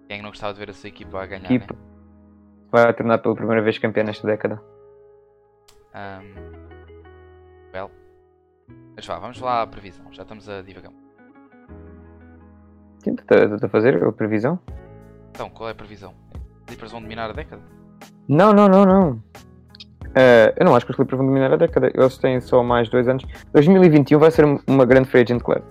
Quem 0.07 0.15
é 0.15 0.17
que 0.19 0.23
não 0.23 0.31
gostava 0.31 0.53
de 0.53 0.61
ver 0.61 0.71
a 0.71 0.75
sua 0.75 0.89
equipa 0.89 1.23
a 1.23 1.27
ganhar? 1.27 1.47
Equipa. 1.47 1.75
Né? 1.75 1.81
Vai 2.71 2.95
tornar 2.95 3.19
pela 3.19 3.35
primeira 3.35 3.63
vez 3.63 3.79
campeã 3.79 4.05
nesta 4.05 4.27
década. 4.27 4.63
Um... 5.95 6.35
Well. 7.73 7.91
Mas 8.95 9.07
vá, 9.07 9.19
vamos 9.19 9.41
lá 9.41 9.63
à 9.63 9.67
previsão. 9.67 10.13
Já 10.13 10.23
estamos 10.23 10.49
a 10.49 10.61
divagar. 10.63 10.93
Sim, 13.05 13.15
está 13.15 13.67
a 13.67 13.69
fazer 13.69 14.03
a 14.03 14.11
previsão? 14.13 14.59
Então, 15.31 15.51
qual 15.51 15.69
é 15.69 15.73
a 15.73 15.75
previsão? 15.75 16.13
Os 16.61 16.67
Clippers 16.67 16.93
vão 16.93 17.03
dominar 17.03 17.31
a 17.31 17.33
década? 17.33 17.61
Não, 18.29 18.53
não, 18.53 18.69
não, 18.69 18.85
não. 18.85 19.11
Uh, 19.13 20.53
eu 20.57 20.65
não 20.65 20.75
acho 20.77 20.87
que 20.87 20.93
os 20.93 20.97
Clippers 20.97 21.19
vão 21.19 21.27
dominar 21.27 21.53
a 21.53 21.57
década. 21.57 21.91
Eles 21.93 22.17
têm 22.19 22.41
só 22.41 22.63
mais 22.63 22.89
dois 22.89 23.07
anos. 23.09 23.25
2021 23.53 24.19
vai 24.19 24.31
ser 24.31 24.45
uma 24.67 24.87
grande 24.87 25.09
free 25.09 25.23
agent 25.23 25.43
club. 25.43 25.63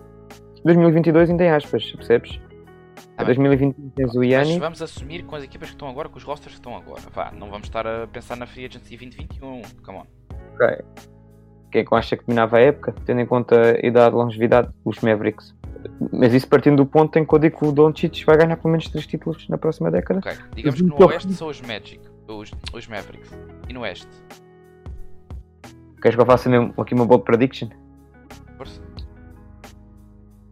2022 0.63 1.29
ainda 1.29 1.43
tem 1.43 1.51
aspas, 1.51 1.91
percebes? 1.91 2.39
Tá 3.15 3.23
Em 3.23 3.25
bem. 3.25 3.35
2021 3.35 3.89
tens 3.89 4.13
o 4.15 4.19
Mas 4.19 4.27
Yanni. 4.27 4.59
vamos 4.59 4.81
assumir 4.81 5.23
com 5.23 5.35
as 5.35 5.43
equipas 5.43 5.69
que 5.69 5.75
estão 5.75 5.87
agora, 5.89 6.09
com 6.09 6.17
os 6.17 6.23
rosters 6.23 6.53
que 6.53 6.59
estão 6.59 6.75
agora. 6.75 7.01
Vá, 7.13 7.31
não 7.31 7.49
vamos 7.49 7.67
estar 7.67 7.85
a 7.87 8.07
pensar 8.07 8.35
na 8.37 8.45
Free 8.45 8.65
Agency 8.65 8.97
2021. 8.97 9.61
Come 9.83 9.97
on. 9.99 10.05
Ok. 10.53 10.77
Quem 11.71 11.81
é 11.81 11.85
que 11.85 11.91
eu 11.91 11.97
acho 11.97 12.15
que 12.15 12.23
dominava 12.25 12.57
a 12.57 12.59
época, 12.59 12.93
tendo 13.05 13.21
em 13.21 13.25
conta 13.25 13.59
a 13.81 13.85
idade 13.85 14.15
longevidade, 14.15 14.69
os 14.85 14.99
Mavericks. 14.99 15.55
Mas 16.11 16.33
isso 16.33 16.47
partindo 16.47 16.77
do 16.77 16.85
ponto 16.85 17.17
em 17.17 17.25
que 17.25 17.33
eu 17.33 17.39
digo 17.39 17.57
que 17.59 17.65
o 17.65 17.71
Doncic 17.71 18.23
vai 18.25 18.37
ganhar 18.37 18.57
pelo 18.57 18.71
menos 18.71 18.87
3 18.89 19.05
títulos 19.07 19.47
na 19.49 19.57
próxima 19.57 19.89
década. 19.91 20.19
Ok, 20.19 20.33
digamos 20.55 20.81
que 20.81 20.87
no 20.87 21.05
Oeste 21.07 21.33
são 21.33 21.47
os 21.47 21.61
Magic, 21.61 21.99
os, 22.27 22.51
os 22.73 22.87
Mavericks. 22.87 23.31
E 23.69 23.73
no 23.73 23.81
Oeste? 23.81 24.07
Queres 26.01 26.15
que 26.15 26.21
eu 26.21 26.25
faça 26.25 26.49
mesmo 26.49 26.73
aqui 26.77 26.93
uma 26.93 27.05
bold 27.05 27.23
prediction? 27.23 27.69
Força. 28.57 28.81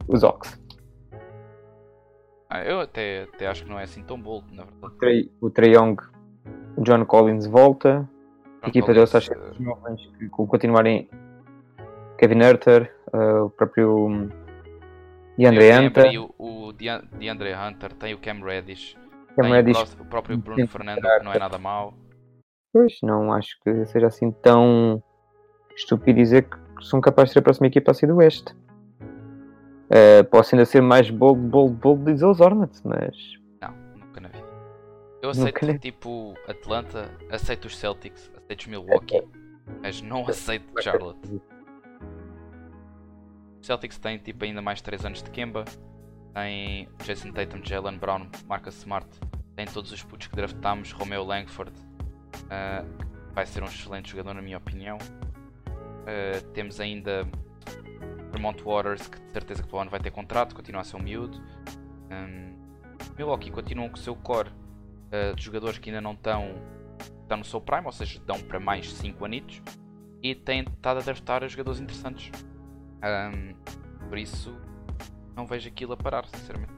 Os 0.08 0.24
Ox. 0.24 0.60
Ah, 2.50 2.64
eu 2.66 2.80
até, 2.82 3.24
até 3.34 3.48
acho 3.48 3.64
que 3.64 3.70
não 3.70 3.80
é 3.80 3.84
assim 3.84 4.04
tão 4.04 4.20
bold, 4.20 4.46
na 4.54 4.64
O 4.64 4.66
verdade. 4.66 4.94
Trey, 5.00 5.32
o 5.40 5.50
Trey 5.50 5.74
Young, 5.76 5.96
o 6.76 6.82
John 6.84 7.06
Collins 7.06 7.46
volta. 7.46 8.10
A 8.62 8.68
equipa 8.68 8.94
deles 8.94 9.10
Collins, 9.10 9.26
está 9.28 9.36
cheia 9.36 9.48
eh, 9.48 9.52
de 9.58 9.64
jovens 9.64 10.02
que 10.18 10.28
co- 10.30 10.46
continuarem. 10.48 11.10
Kevin 12.18 12.40
Herter, 12.42 12.94
eh, 13.14 13.34
o 13.40 13.50
próprio 13.50 14.06
hum, 14.08 14.30
DeAndre 15.42 15.72
Hunter. 15.88 16.22
O, 16.38 16.68
o 16.68 16.74
DeAndre 16.74 17.54
Hunter, 17.54 17.94
tem 17.94 18.14
o 18.14 18.18
Cam 18.20 18.40
Reddish, 18.44 18.96
Cam 19.36 19.44
tem 19.44 19.52
Reddish. 19.52 19.78
o, 19.82 19.86
pró- 19.96 20.04
o 20.04 20.06
próprio 20.08 20.38
Bruno 20.38 20.68
Fernando, 20.68 21.02
que 21.02 21.24
não 21.24 21.34
é 21.34 21.40
nada 21.40 21.58
mau. 21.58 21.94
Pois, 22.74 22.94
não 23.04 23.34
acho 23.34 23.60
que 23.64 23.86
seja 23.88 24.08
assim 24.08 24.32
tão 24.32 25.04
estúpido 25.76 26.18
dizer 26.20 26.44
que 26.48 26.86
são 26.86 27.02
capazes 27.02 27.30
de 27.30 27.34
ser 27.34 27.40
a 27.40 27.44
próxima 27.44 27.68
equipa 27.68 27.92
assim 27.92 28.08
do 28.08 28.16
Oeste. 28.18 28.56
Eh, 29.90 30.24
posso 30.24 30.56
ainda 30.56 30.66
ser 30.66 30.82
mais 30.82 31.10
bold, 31.10 31.42
bold, 31.50 31.76
bold 31.76 32.06
dizer 32.06 32.26
os 32.26 32.40
Hornets, 32.40 32.82
mas 32.84 33.14
Não, 33.62 33.74
nunca 33.98 34.22
na 34.22 34.30
vida. 34.30 34.46
Eu 35.22 35.30
aceito 35.32 35.66
Nunca 35.66 35.80
tipo 35.80 36.34
Atlanta, 36.48 37.12
aceito 37.30 37.66
os 37.66 37.78
Celtics, 37.78 38.32
aceito 38.38 38.62
os 38.62 38.68
Milwaukee, 38.68 39.22
mas 39.84 40.02
não 40.02 40.26
aceito 40.28 40.82
Charlotte. 40.82 41.42
Celtics 43.62 43.98
têm 43.98 44.18
tipo 44.18 44.44
ainda 44.44 44.62
mais 44.62 44.82
3 44.82 45.06
anos 45.06 45.24
de 45.24 45.30
Kemba, 45.30 45.66
tem 46.34 46.88
Jason 47.06 47.32
Tatum, 47.32 47.64
Jalen 47.64 47.98
Brown, 47.98 48.28
Marcus 48.48 48.78
Smart, 48.78 49.08
tem 49.56 49.66
todos 49.66 49.92
os 49.92 50.04
putos 50.04 50.28
que 50.28 50.36
draftámos, 50.36 50.92
Romeo 50.92 51.24
Langford, 51.24 51.74
ah, 52.50 52.84
vai 53.34 53.46
ser 53.46 53.62
um 53.64 53.68
excelente 53.68 54.10
jogador 54.10 54.34
na 54.34 54.42
minha 54.42 54.58
opinião. 54.58 54.98
Ah, 56.08 56.42
temos 56.54 56.80
ainda 56.80 57.28
Vermont 58.32 58.62
Waters, 58.64 59.08
que 59.08 59.20
de 59.20 59.32
certeza 59.32 59.64
que 59.64 59.76
o 59.76 59.78
ano 59.78 59.92
vai 59.92 60.00
ter 60.00 60.12
contrato, 60.12 60.56
continua 60.56 60.82
a 60.82 60.84
ser 60.84 60.96
um 60.96 61.02
miúdo. 61.02 61.40
Hum, 62.10 62.56
Milwaukee 63.18 63.52
continuam 63.52 63.90
com 63.90 63.96
o 63.96 64.00
seu 64.00 64.16
core 64.16 64.50
uh, 64.50 65.36
de 65.36 65.44
jogadores 65.44 65.78
que 65.78 65.90
ainda 65.90 66.02
não 66.02 66.14
estão, 66.14 66.56
estão 67.22 67.38
no 67.38 67.44
seu 67.44 67.60
prime, 67.60 67.86
ou 67.86 67.92
seja, 67.92 68.20
dão 68.26 68.40
para 68.40 68.60
mais 68.60 68.92
5 68.94 69.24
anitos 69.26 69.62
e 70.22 70.34
têm 70.34 70.62
estado 70.62 71.00
a 71.00 71.02
draftar 71.02 71.48
jogadores 71.48 71.80
interessantes. 71.80 72.32
Um, 73.04 73.56
por 74.08 74.18
isso, 74.18 74.56
não 75.36 75.46
vejo 75.46 75.68
aquilo 75.68 75.94
a 75.94 75.98
parar, 75.98 76.26
sinceramente. 76.28 76.72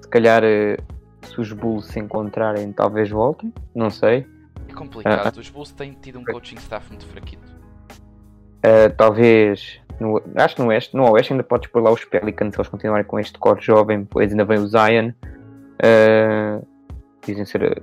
se 0.00 0.08
calhar 0.08 0.42
eh, 0.44 0.76
se 1.22 1.40
os 1.40 1.52
Bulls 1.52 1.86
se 1.86 1.98
encontrarem 1.98 2.72
talvez 2.72 3.10
voltem, 3.10 3.52
não 3.74 3.90
sei. 3.90 4.26
É 4.68 4.72
complicado, 4.72 5.38
os 5.38 5.48
Bulls 5.48 5.72
têm 5.72 5.92
tido 5.92 6.18
um 6.18 6.24
coaching 6.24 6.56
staff 6.56 6.88
muito 6.88 7.06
fraquito. 7.06 7.54
Eh, 8.62 8.88
talvez 8.90 9.80
no, 10.00 10.20
acho 10.36 10.56
que 10.56 10.62
no 10.62 10.68
Oeste, 10.68 10.96
no 10.96 11.10
Oeste 11.12 11.32
ainda 11.32 11.44
podes 11.44 11.70
pôr 11.70 11.82
lá 11.82 11.90
os 11.90 12.04
Pelicans 12.04 12.54
se 12.54 12.60
eles 12.60 12.68
continuarem 12.68 13.06
com 13.06 13.18
este 13.18 13.38
core 13.38 13.60
jovem, 13.60 14.00
depois 14.00 14.30
ainda 14.30 14.44
vem 14.44 14.58
o 14.58 14.66
Zion. 14.66 15.12
Eh, 15.82 16.60
dizem 17.26 17.44
ser 17.44 17.82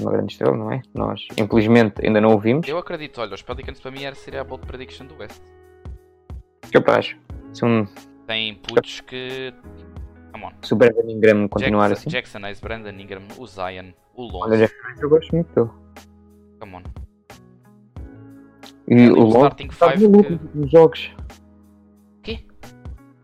uma 0.00 0.10
grande 0.10 0.32
estrela, 0.32 0.56
não 0.56 0.72
é? 0.72 0.82
Nós 0.92 1.26
infelizmente 1.36 2.04
ainda 2.04 2.20
não 2.20 2.34
o 2.34 2.38
vimos. 2.38 2.66
Eu 2.66 2.78
acredito, 2.78 3.20
olha, 3.20 3.34
os 3.34 3.42
Pelicans 3.42 3.80
para 3.80 3.90
mim 3.90 4.04
era 4.04 4.14
seria 4.14 4.40
a 4.40 4.44
bold 4.44 4.66
prediction 4.66 5.06
do 5.06 5.16
West. 5.18 5.42
Capaz. 6.74 7.16
Se, 7.52 7.64
um, 7.64 7.86
Tem 8.26 8.54
putos 8.56 9.00
que. 9.00 9.54
Come 10.32 10.44
on. 10.46 10.50
se 10.60 10.72
o 10.72 10.76
Brandon 10.76 11.08
Ingram 11.08 11.48
continuar 11.48 11.88
Jackson, 11.88 12.00
assim. 12.00 12.10
Jackson 12.10 12.38
Hayes, 12.44 12.60
Brandon 12.60 12.90
Ingram, 12.90 13.22
o 13.38 13.46
Zion, 13.46 13.92
o 14.14 14.24
Olha, 14.36 14.56
Lonzo. 14.58 14.74
Green, 14.82 15.00
eu 15.00 15.08
gosto 15.08 15.34
muito 15.36 15.54
dele. 15.54 15.70
Come 16.60 16.76
on. 16.76 16.82
E 18.88 18.94
Ali 18.94 19.10
o 19.10 19.20
Lonzo 19.24 19.50
tem 19.56 19.66
estado 19.68 20.00
maluco 20.02 20.24
que- 20.24 20.30
nos 20.32 20.42
últimos 20.42 20.70
jogos. 20.72 21.10
Quê? 22.22 22.44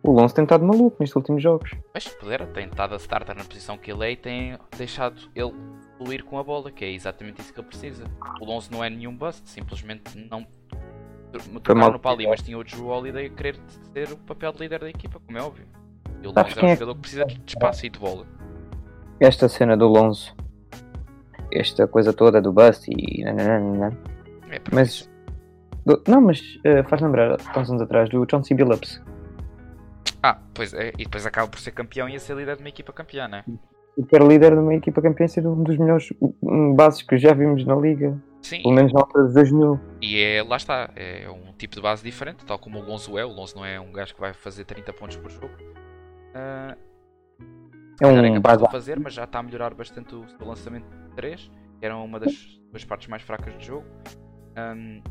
O 0.02 0.12
Lonzo 0.12 0.34
tem 0.34 0.44
estado 0.44 0.64
maluco 0.64 0.96
nestes 1.00 1.16
últimos 1.16 1.42
jogos. 1.42 1.70
Mas 1.92 2.04
se 2.04 2.16
puder, 2.18 2.46
tem 2.52 2.66
estado 2.66 2.94
a 2.94 2.96
starter 2.98 3.36
na 3.36 3.44
posição 3.44 3.76
que 3.76 3.90
ele 3.90 4.04
é 4.06 4.12
e 4.12 4.16
tem 4.16 4.58
deixado 4.78 5.20
ele 5.34 5.52
fluir 5.98 6.24
com 6.24 6.38
a 6.38 6.44
bola, 6.44 6.70
que 6.70 6.84
é 6.84 6.90
exatamente 6.92 7.40
isso 7.40 7.52
que 7.52 7.60
ele 7.60 7.66
precisa. 7.66 8.04
O 8.40 8.44
Lonzo 8.44 8.70
não 8.72 8.82
é 8.82 8.88
nenhum 8.88 9.14
bust, 9.14 9.42
simplesmente 9.50 10.16
não 10.30 10.46
tocaram 11.38 11.80
mal 11.80 11.92
no 11.92 11.98
pau 11.98 12.12
ali, 12.14 12.26
mas 12.26 12.42
tinha 12.42 12.58
o 12.58 12.64
Drew 12.64 12.86
Holiday 12.86 13.26
a 13.26 13.30
querer 13.30 13.56
ser 13.92 14.12
o 14.12 14.16
papel 14.16 14.52
de 14.52 14.58
líder 14.60 14.80
da 14.80 14.88
equipa, 14.88 15.20
como 15.24 15.38
é 15.38 15.42
óbvio. 15.42 15.66
E 16.22 16.26
o 16.26 16.32
Lonzo 16.32 16.58
é 16.58 16.62
um 16.64 16.66
é 16.68 16.74
jogador 16.74 16.94
que 16.94 17.00
precisa 17.00 17.24
de 17.24 17.40
espaço 17.46 17.86
e 17.86 17.90
de 17.90 17.98
bola. 17.98 18.26
Esta 19.18 19.48
cena 19.48 19.76
do 19.76 19.86
Lonzo, 19.88 20.34
esta 21.52 21.86
coisa 21.86 22.12
toda 22.12 22.40
do 22.40 22.52
bust 22.52 22.90
e. 22.90 23.22
É 23.24 24.60
Mas. 24.72 25.08
do- 25.84 26.02
não, 26.08 26.20
mas 26.20 26.42
eh, 26.64 26.82
faz 26.84 27.00
lembrar, 27.02 27.36
há 27.46 27.58
uns 27.58 27.70
anos 27.70 27.82
atrás, 27.82 28.08
do 28.08 28.26
Chauncey 28.30 28.56
Billups. 28.56 29.02
Ah, 30.22 30.38
pois 30.54 30.74
é, 30.74 30.90
e 30.98 31.04
depois 31.04 31.24
acaba 31.24 31.48
por 31.48 31.58
ser 31.60 31.70
campeão 31.70 32.08
e 32.08 32.16
a 32.16 32.20
ser 32.20 32.36
líder 32.36 32.56
de 32.56 32.62
uma 32.62 32.68
equipa 32.68 32.92
campeã, 32.92 33.26
né? 33.26 33.44
Super 33.94 34.22
líder 34.22 34.52
de 34.52 34.58
uma 34.58 34.74
equipa 34.74 35.00
campeã, 35.00 35.26
ser 35.26 35.46
um 35.46 35.62
dos 35.62 35.76
melhores 35.78 36.08
bases 36.74 37.02
que 37.02 37.16
já 37.18 37.32
vimos 37.32 37.64
na 37.64 37.74
liga. 37.74 38.16
Sim, 38.42 38.62
Pelo 38.62 38.74
menos 38.74 38.92
na 38.92 39.00
altura 39.00 39.28
de 39.28 39.34
2000. 39.34 39.80
E 40.00 40.18
é, 40.20 40.42
lá 40.42 40.56
está, 40.56 40.90
é 40.96 41.28
um 41.30 41.52
tipo 41.52 41.74
de 41.76 41.80
base 41.82 42.02
diferente, 42.02 42.44
tal 42.44 42.58
como 42.58 42.78
o 42.78 42.82
Lonzo 42.82 43.18
é. 43.18 43.24
O 43.24 43.28
Lonzo 43.28 43.56
não 43.56 43.64
é 43.64 43.78
um 43.78 43.92
gajo 43.92 44.14
que 44.14 44.20
vai 44.20 44.32
fazer 44.32 44.64
30 44.64 44.92
pontos 44.94 45.16
por 45.16 45.30
jogo. 45.30 45.54
Ah, 46.34 46.76
É 48.00 48.06
é 48.06 48.30
um 48.30 48.34
capaz 48.34 48.58
base. 48.58 48.64
de 48.64 48.70
fazer, 48.70 48.98
mas 48.98 49.12
já 49.14 49.24
está 49.24 49.38
a 49.40 49.42
melhorar 49.42 49.74
bastante 49.74 50.14
o 50.14 50.26
seu 50.28 50.46
lançamento 50.46 50.86
de 50.88 51.14
3, 51.14 51.50
que 51.78 51.84
era 51.86 51.96
uma 51.96 52.18
das, 52.18 52.32
das 52.72 52.84
partes 52.84 53.08
mais 53.08 53.22
fracas 53.22 53.54
do 53.54 53.62
jogo. 53.62 53.86
Ahm, 54.56 55.02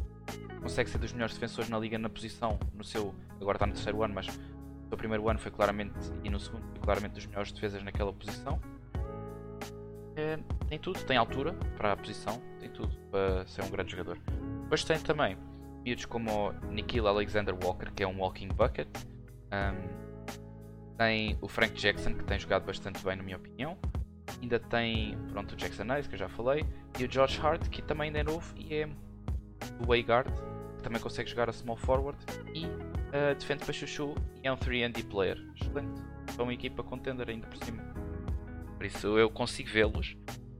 consegue 0.61 0.89
ser 0.89 0.97
dos 0.97 1.13
melhores 1.13 1.33
defensores 1.35 1.69
na 1.69 1.77
liga 1.79 1.97
na 1.99 2.09
posição, 2.09 2.59
no 2.73 2.83
seu. 2.83 3.13
Agora 3.39 3.55
está 3.57 3.67
no 3.67 3.73
terceiro 3.73 4.03
ano, 4.03 4.13
mas 4.15 4.27
no 4.27 4.89
seu 4.89 4.97
primeiro 4.97 5.29
ano 5.29 5.39
foi 5.39 5.51
claramente, 5.51 5.93
e 6.23 6.29
no 6.29 6.39
segundo 6.39 6.63
foi 6.71 6.79
claramente 6.81 7.13
dos 7.13 7.25
melhores 7.27 7.51
defesas 7.51 7.83
naquela 7.83 8.11
posição. 8.11 8.59
É, 10.19 10.37
tem 10.67 10.77
tudo, 10.77 11.01
tem 11.05 11.15
altura 11.15 11.53
para 11.77 11.93
a 11.93 11.97
posição, 11.97 12.41
tem 12.59 12.69
tudo 12.69 12.93
para 13.09 13.47
ser 13.47 13.63
um 13.63 13.69
grande 13.69 13.91
jogador. 13.91 14.19
Depois 14.63 14.83
tem 14.83 14.99
também 14.99 15.37
miúdos 15.85 16.05
como 16.05 16.49
o 16.49 16.71
Nikhil 16.71 17.07
Alexander 17.07 17.55
Walker, 17.63 17.89
que 17.95 18.03
é 18.03 18.07
um 18.07 18.19
walking 18.19 18.49
bucket. 18.49 18.89
Ahm, 19.49 19.87
tem 20.97 21.37
o 21.41 21.47
Frank 21.47 21.73
Jackson, 21.73 22.13
que 22.13 22.25
tem 22.25 22.37
jogado 22.37 22.65
bastante 22.65 23.01
bem, 23.01 23.15
na 23.15 23.23
minha 23.23 23.37
opinião. 23.37 23.77
Ainda 24.41 24.59
tem, 24.59 25.17
pronto, 25.29 25.53
o 25.53 25.55
Jackson 25.55 25.89
Hayes, 25.89 26.05
que 26.05 26.15
eu 26.15 26.19
já 26.19 26.27
falei. 26.27 26.65
E 26.99 27.05
o 27.05 27.07
Josh 27.07 27.39
Hart, 27.39 27.69
que 27.69 27.81
também 27.81 28.07
ainda 28.07 28.19
é 28.19 28.23
novo 28.23 28.53
e 28.57 28.73
é 28.75 28.87
do 29.79 29.87
way 29.87 30.01
guard, 30.01 30.29
que 30.77 30.83
também 30.83 31.01
consegue 31.01 31.29
jogar 31.29 31.49
a 31.49 31.53
small 31.53 31.77
forward. 31.77 32.17
E 32.53 32.65
ah, 33.13 33.33
defende 33.33 33.63
para 33.63 33.73
chuchu 33.73 34.15
e 34.43 34.47
é 34.47 34.51
um 34.51 34.57
3D 34.57 35.05
player. 35.05 35.37
Excelente. 35.55 36.01
São 36.35 36.45
uma 36.45 36.53
equipa 36.53 36.83
contender 36.83 37.29
ainda 37.29 37.47
por 37.47 37.57
cima. 37.63 37.88
Por 38.79 38.85
isso 38.85 39.19
eu 39.19 39.29
consigo 39.29 39.69
vê-los. 39.69 40.15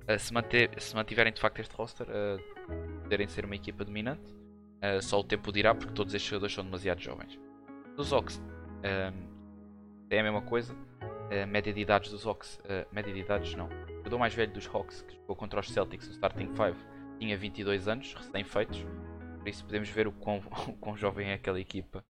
ah, 0.06 0.20
se, 0.20 0.34
se 0.78 0.94
mantiverem 0.94 1.32
de 1.32 1.40
facto 1.40 1.60
este 1.60 1.74
roster, 1.74 2.06
ah, 2.10 2.38
poderem 3.02 3.30
ser 3.30 3.46
uma 3.46 3.56
equipa 3.56 3.86
dominante. 3.86 4.36
Ah, 4.82 5.02
só 5.02 5.22
o 5.22 5.24
tempo 5.24 5.54
dirá, 5.54 5.74
porque 5.74 5.94
todos 5.94 6.14
estes 6.14 6.30
jogadores 6.30 6.54
são 6.54 6.66
demasiado 6.66 7.00
jovens. 7.00 7.40
Dos 7.96 8.12
Ox, 8.12 8.42
é 8.84 10.20
a 10.20 10.24
mesma 10.24 10.42
coisa. 10.42 10.76
Média 11.48 11.72
de 11.72 11.80
idades 11.80 12.12
dos 12.12 12.26
Hawks, 12.26 12.60
média 12.92 13.14
de 13.14 13.20
idades 13.20 13.56
não. 13.56 13.68
O 13.68 13.98
jogador 14.00 14.18
mais 14.18 14.34
velho 14.34 14.52
dos 14.52 14.68
Hawks, 14.68 15.02
que 15.04 15.16
jogou 15.16 15.36
contra 15.38 15.60
os 15.62 15.70
Celtics 15.70 16.08
no 16.08 16.14
Starting 16.14 16.48
5, 16.48 16.76
tinha 17.20 17.38
22 17.38 17.88
anos, 17.88 18.14
recém-feitos. 18.16 18.86
Por 19.38 19.48
isso 19.48 19.64
podemos 19.64 19.88
ver 19.90 20.08
o 20.08 20.12
quão, 20.12 20.40
o 20.68 20.74
quão 20.74 20.98
jovem 20.98 21.30
é 21.30 21.36
aquela 21.36 21.60
equipa. 21.60 22.04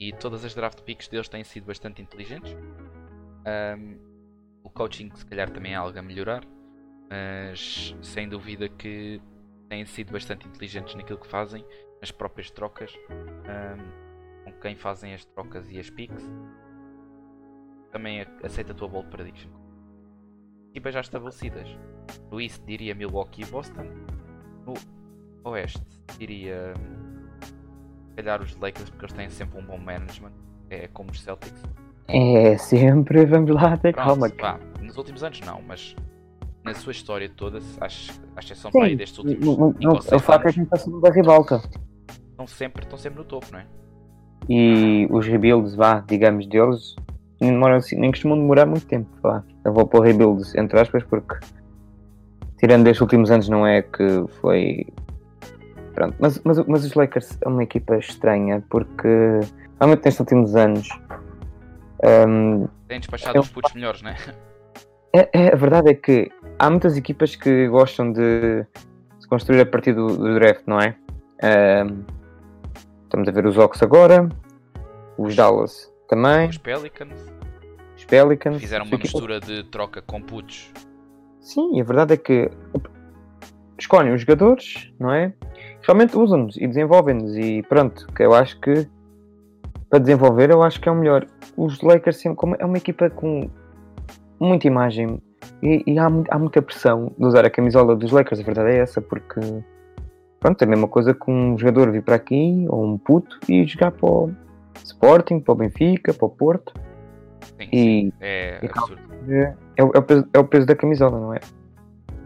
E 0.00 0.12
todas 0.12 0.44
as 0.44 0.54
draft 0.54 0.80
picks 0.82 1.06
deles 1.06 1.28
têm 1.28 1.44
sido 1.44 1.66
bastante 1.66 2.02
inteligentes. 2.02 2.56
Ahm, 3.44 4.07
o 4.62 4.70
coaching, 4.70 5.10
se 5.14 5.24
calhar, 5.26 5.50
também 5.50 5.72
é 5.72 5.76
algo 5.76 5.98
a 5.98 6.02
melhorar. 6.02 6.44
Mas 7.10 7.96
sem 8.02 8.28
dúvida 8.28 8.68
que 8.68 9.20
têm 9.68 9.84
sido 9.86 10.12
bastante 10.12 10.46
inteligentes 10.46 10.94
naquilo 10.94 11.18
que 11.18 11.26
fazem, 11.26 11.64
nas 12.00 12.10
próprias 12.10 12.50
trocas, 12.50 12.92
ahm, 13.10 14.44
com 14.44 14.52
quem 14.60 14.76
fazem 14.76 15.14
as 15.14 15.24
trocas 15.24 15.70
e 15.70 15.78
as 15.78 15.90
picks. 15.90 16.24
Também 17.90 18.26
aceita 18.42 18.72
a 18.72 18.74
tua 18.74 18.88
bold 18.88 19.08
prediction. 19.08 19.50
Equipas 20.70 20.94
já 20.94 21.00
estabelecidas. 21.00 21.68
No 22.30 22.40
East 22.40 22.62
diria 22.64 22.94
Milwaukee 22.94 23.42
e 23.42 23.46
Boston. 23.46 23.86
No 24.66 24.74
Oeste 25.44 25.82
diria 26.18 26.74
hum, 26.78 27.26
se 28.08 28.14
calhar 28.14 28.42
os 28.42 28.54
Lakers 28.56 28.90
porque 28.90 29.06
eles 29.06 29.14
têm 29.14 29.30
sempre 29.30 29.58
um 29.58 29.64
bom 29.64 29.78
management. 29.78 30.32
É 30.68 30.86
como 30.88 31.10
os 31.10 31.20
Celtics. 31.20 31.62
É 32.08 32.56
sempre, 32.56 33.26
vamos 33.26 33.50
lá, 33.50 33.76
ter 33.76 33.92
Pronto, 33.94 34.06
calma. 34.06 34.28
vá, 34.40 34.58
nos 34.82 34.96
últimos 34.96 35.22
anos 35.22 35.40
não, 35.40 35.60
mas 35.66 35.94
na 36.64 36.74
sua 36.74 36.92
história 36.92 37.28
toda, 37.28 37.58
acho, 37.80 38.12
à 38.34 38.40
exceção 38.40 38.70
Sim, 38.70 38.78
para 38.78 38.88
aí 38.88 38.96
destes 38.96 39.18
últimos 39.18 39.44
não- 39.44 39.56
não- 39.56 39.68
5 39.72 39.82
não- 39.84 39.92
ou 39.92 39.98
o 39.98 40.02
6 40.02 40.22
facto 40.22 40.46
é 40.46 40.52
que 40.52 40.56
não 40.58 40.64
está 40.64 40.76
sendo 40.78 41.00
da 41.00 41.10
ribalta. 41.10 41.62
estão 42.30 42.46
sempre, 42.46 42.82
estão 42.84 42.98
sempre 42.98 43.18
no 43.18 43.24
topo, 43.24 43.46
não 43.52 43.58
é? 43.58 43.66
E 44.48 45.06
os 45.10 45.26
rebuilds, 45.26 45.74
vá, 45.74 46.00
digamos, 46.00 46.46
deles, 46.46 46.96
nem, 47.40 47.50
demoram, 47.50 47.76
assim- 47.76 47.96
nem 47.98 48.10
costumam 48.10 48.38
demorar 48.38 48.64
muito 48.64 48.86
tempo. 48.86 49.08
Vá. 49.22 49.42
Eu 49.64 49.72
vou 49.74 49.86
pôr 49.86 50.00
rebuilds, 50.02 50.54
entre 50.54 50.80
aspas, 50.80 51.02
porque 51.04 51.34
tirando 52.58 52.86
estes 52.86 53.00
últimos 53.02 53.30
anos 53.30 53.48
não 53.48 53.66
é 53.66 53.82
que 53.82 54.24
foi. 54.40 54.86
Pronto, 55.94 56.14
mas, 56.20 56.40
mas, 56.44 56.64
mas 56.66 56.84
os 56.84 56.94
Lakers 56.94 57.36
é 57.42 57.48
uma 57.48 57.62
equipa 57.64 57.96
estranha 57.98 58.62
porque 58.70 59.08
realmente 59.80 60.04
nestes 60.04 60.20
últimos 60.20 60.54
anos 60.54 60.88
hum, 62.04 62.68
Têm 62.86 63.00
despachado 63.00 63.36
Eu- 63.38 63.42
os 63.42 63.48
putos 63.48 63.72
melhores, 63.74 64.02
não 64.02 64.10
é? 64.10 64.16
É, 65.14 65.28
é- 65.32 65.52
a 65.52 65.56
verdade 65.56 65.90
é 65.90 65.94
que 65.94 66.30
há 66.58 66.68
muitas 66.70 66.96
equipas 66.96 67.34
que 67.34 67.66
gostam 67.68 68.12
de 68.12 68.64
se 69.18 69.26
construir 69.28 69.60
a 69.60 69.66
partir 69.66 69.92
do, 69.94 70.06
do 70.16 70.34
draft, 70.34 70.62
não 70.66 70.78
é? 70.80 70.94
Ahm, 71.42 72.02
estamos 73.04 73.26
a 73.28 73.32
ver 73.32 73.46
os 73.46 73.56
Ox 73.56 73.82
agora, 73.82 74.28
os 75.16 75.34
Dallas 75.34 75.90
também, 76.08 76.48
Os 76.48 76.58
Pelicans 76.58 77.18
os 77.96 78.04
Pelicans. 78.04 78.60
fizeram 78.60 78.84
uma 78.84 78.96
mistura 78.98 79.40
de 79.40 79.64
troca 79.64 80.00
com 80.02 80.20
putos. 80.22 80.70
Sim, 81.40 81.80
a 81.80 81.84
verdade 81.84 82.14
é 82.14 82.16
que 82.16 82.50
escolhem 83.78 84.12
os 84.12 84.20
jogadores, 84.20 84.92
não 85.00 85.12
é? 85.12 85.32
Realmente 85.82 86.16
usam-nos 86.16 86.56
e 86.56 86.66
desenvolvem-nos 86.66 87.36
e 87.36 87.62
pronto, 87.68 88.06
que 88.14 88.22
eu 88.22 88.34
acho 88.34 88.58
que 88.60 88.86
para 89.90 89.98
desenvolver 89.98 90.50
eu 90.50 90.62
acho 90.62 90.80
que 90.80 90.88
é 90.88 90.92
o 90.92 90.94
melhor. 90.94 91.26
Os 91.56 91.80
Lakers 91.80 92.16
sempre 92.18 92.36
como 92.36 92.56
é 92.58 92.64
uma 92.64 92.76
equipa 92.76 93.08
com 93.10 93.48
muita 94.40 94.66
imagem 94.66 95.20
e, 95.62 95.82
e 95.86 95.98
há, 95.98 96.06
há 96.30 96.38
muita 96.38 96.62
pressão 96.62 97.12
de 97.18 97.24
usar 97.24 97.44
a 97.44 97.50
camisola 97.50 97.96
dos 97.96 98.12
Lakers, 98.12 98.40
a 98.40 98.44
verdade 98.44 98.70
é 98.70 98.78
essa, 98.78 99.00
porque 99.00 99.40
pronto, 100.40 100.62
é 100.62 100.64
a 100.64 100.68
mesma 100.68 100.88
coisa 100.88 101.14
que 101.14 101.30
um 101.30 101.58
jogador 101.58 101.90
vir 101.90 102.02
para 102.02 102.14
aqui 102.16 102.66
ou 102.68 102.84
um 102.84 102.98
puto 102.98 103.38
e 103.48 103.64
jogar 103.66 103.90
para 103.92 104.08
o 104.08 104.30
Sporting, 104.84 105.40
para 105.40 105.52
o 105.52 105.54
Benfica, 105.56 106.14
para 106.14 106.26
o 106.26 106.30
Porto. 106.30 106.72
Sim, 107.58 107.68
E- 107.72 108.12
é 108.20 108.60
e 108.62 108.68
calma. 108.68 108.96
é, 109.28 109.54
é 109.76 109.84
o, 109.84 109.90
é 109.94 109.98
o 109.98 110.02
peso, 110.02 110.28
é 110.34 110.38
o 110.38 110.44
peso 110.44 110.66
da 110.66 110.76
camisola, 110.76 111.18
não 111.18 111.34
é? 111.34 111.40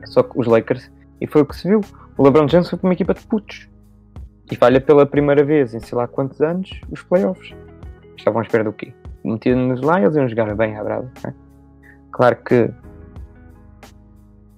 Só 0.04 0.22
que 0.22 0.38
os 0.38 0.46
Lakers, 0.46 0.90
e 1.20 1.26
foi 1.26 1.42
o 1.42 1.46
que 1.46 1.56
se 1.56 1.68
viu, 1.68 1.80
o 2.18 2.22
LeBron 2.22 2.46
James 2.48 2.68
foi 2.68 2.78
para 2.78 2.88
uma 2.88 2.92
equipa 2.92 3.14
de 3.14 3.22
putos 3.26 3.68
e 4.50 4.56
falha 4.56 4.80
pela 4.80 5.06
primeira 5.06 5.42
vez 5.44 5.74
em 5.74 5.80
sei 5.80 5.96
lá 5.96 6.06
quantos 6.06 6.40
anos 6.40 6.70
os 6.90 7.02
playoffs. 7.02 7.54
Estavam 8.16 8.40
à 8.40 8.44
espera 8.44 8.64
do 8.64 8.72
quê? 8.72 8.92
Metiam-nos 9.24 9.80
lá 9.82 10.00
e 10.00 10.04
eles 10.04 10.16
iam 10.16 10.28
jogar 10.28 10.54
bem 10.54 10.76
à 10.76 10.84
brava. 10.84 11.10
é? 11.26 11.32
Claro 12.10 12.36
que 12.44 12.70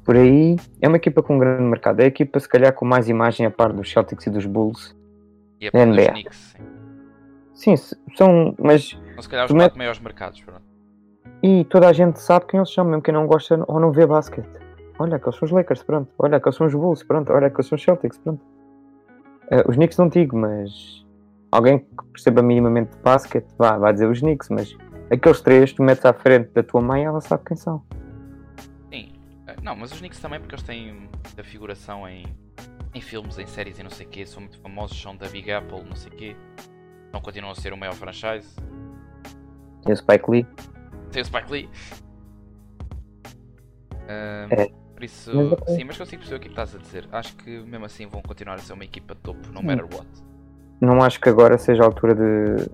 por 0.05 0.17
aí 0.17 0.57
é 0.83 0.89
uma 0.89 0.97
equipa 0.97 1.23
com 1.23 1.37
um 1.37 1.39
grande 1.39 1.63
mercado. 1.63 2.01
É 2.01 2.05
a 2.05 2.09
equipa, 2.09 2.39
se 2.39 2.49
calhar, 2.49 2.73
com 2.75 2.85
mais 2.85 3.09
imagem 3.09 3.47
a 3.47 3.51
par 3.51 3.73
dos 3.73 3.91
Celtics 3.91 4.27
e 4.27 4.31
dos 4.31 4.45
Bulls. 4.47 4.95
E 5.61 5.67
é 5.69 5.71
para 5.71 5.81
os 5.81 5.87
NBA. 5.87 6.11
Knicks, 6.13 6.57
sim. 7.55 7.75
São, 8.17 8.55
mas 8.59 8.91
São 9.15 9.23
se 9.23 9.29
calhar 9.29 9.45
os 9.47 9.49
Primeiro- 9.49 9.71
quatro 9.71 9.79
maiores 9.79 10.01
mercados. 10.01 10.41
pronto. 10.43 10.63
E 11.43 11.65
toda 11.67 11.89
a 11.89 11.93
gente 11.93 12.19
sabe 12.21 12.47
quem 12.47 12.59
eles 12.59 12.73
são, 12.73 12.85
mesmo 12.85 13.03
quem 13.03 13.15
não 13.15 13.27
gosta 13.27 13.63
ou 13.69 13.79
não 13.81 13.93
vê 13.93 14.07
basquete. 14.07 14.49
Olha, 14.99 15.19
que 15.19 15.27
eles 15.27 15.37
são 15.39 15.47
os 15.47 15.53
Lakers, 15.53 15.83
pronto. 15.83 16.09
Olha, 16.19 16.39
que 16.41 16.49
eles 16.49 16.57
são 16.57 16.67
os 16.67 16.75
Bulls, 16.75 17.03
pronto. 17.03 17.33
Olha, 17.33 17.49
que 17.51 17.57
eles 17.57 17.67
são 17.67 17.77
os 17.77 17.83
Celtics, 17.83 18.19
pronto. 18.19 18.41
Eh, 19.51 19.63
os 19.69 19.77
Knicks 19.77 19.99
não 19.99 20.09
digo, 20.09 20.37
mas 20.37 21.05
alguém 21.53 21.79
que 21.81 22.05
perceba 22.13 22.43
minimamente 22.43 22.97
de 22.97 23.03
basquete, 23.03 23.47
vá, 23.59 23.77
vai 23.79 23.93
dizer 23.93 24.09
os 24.09 24.21
Knicks, 24.21 24.49
mas 24.49 24.77
aqueles 25.13 25.41
três 25.41 25.73
tu 25.73 25.83
metes 25.83 26.05
à 26.05 26.13
frente 26.13 26.51
da 26.53 26.63
tua 26.63 26.81
mãe, 26.81 27.05
ela 27.05 27.21
sabe 27.21 27.45
quem 27.47 27.57
são. 27.57 27.83
Sim. 28.93 29.13
Eh, 29.47 29.57
Não, 29.63 29.77
mas 29.77 29.93
os 29.93 29.99
Knicks 29.99 30.19
também 30.21 30.41
porque 30.41 30.55
eles 30.55 30.65
têm 30.65 30.93
muita 30.93 31.45
figuração 31.45 32.09
em, 32.09 32.25
em 32.95 33.01
filmes, 33.01 33.39
em 33.39 33.47
séries 33.47 33.79
e 33.79 33.83
não 33.83 33.91
sei 33.91 34.07
o 34.07 34.09
quê. 34.09 34.27
São 34.27 34.41
muito 34.43 34.59
famosos, 34.61 35.01
são 35.01 35.17
da 35.17 35.29
Big 35.29 35.51
Apple, 35.53 35.83
não 35.85 35.97
sei 35.97 36.13
o 36.13 36.17
quê. 36.17 36.37
Não 37.13 37.21
continuam 37.21 37.53
a 37.53 37.55
ser 37.55 37.73
o 37.73 37.77
maior 37.77 37.95
franchise. 37.95 38.49
Tem 39.83 39.93
o 39.93 39.97
Spike 39.97 40.31
Lee. 40.31 40.47
Tem 41.13 41.23
o 41.23 41.25
Spike 41.25 41.53
Lee. 41.53 41.69
Ahm, 44.09 44.49
É. 44.51 44.84
Por 44.95 45.05
isso, 45.05 45.31
Mas 45.67 45.75
sim, 45.77 45.85
mas 45.85 45.99
consigo 45.99 46.21
perceber 46.23 46.37
o 46.37 46.41
que 46.41 46.47
é 46.47 46.49
que 46.49 46.61
estás 46.61 46.75
a 46.75 46.79
dizer. 46.79 47.09
Acho 47.13 47.35
que 47.37 47.51
mesmo 47.61 47.85
assim 47.85 48.07
vão 48.07 48.23
continuar 48.23 48.55
a 48.55 48.59
ser 48.59 48.73
uma 48.75 48.85
equipa 48.85 49.15
de 49.15 49.21
topo, 49.23 49.49
no 49.53 49.63
matter 49.63 49.85
what. 49.85 50.07
Não 50.81 51.03
acho 51.03 51.21
que 51.21 51.29
agora 51.29 51.59
seja 51.59 51.83
a 51.83 51.87
altura 51.87 52.15
de, 52.15 52.69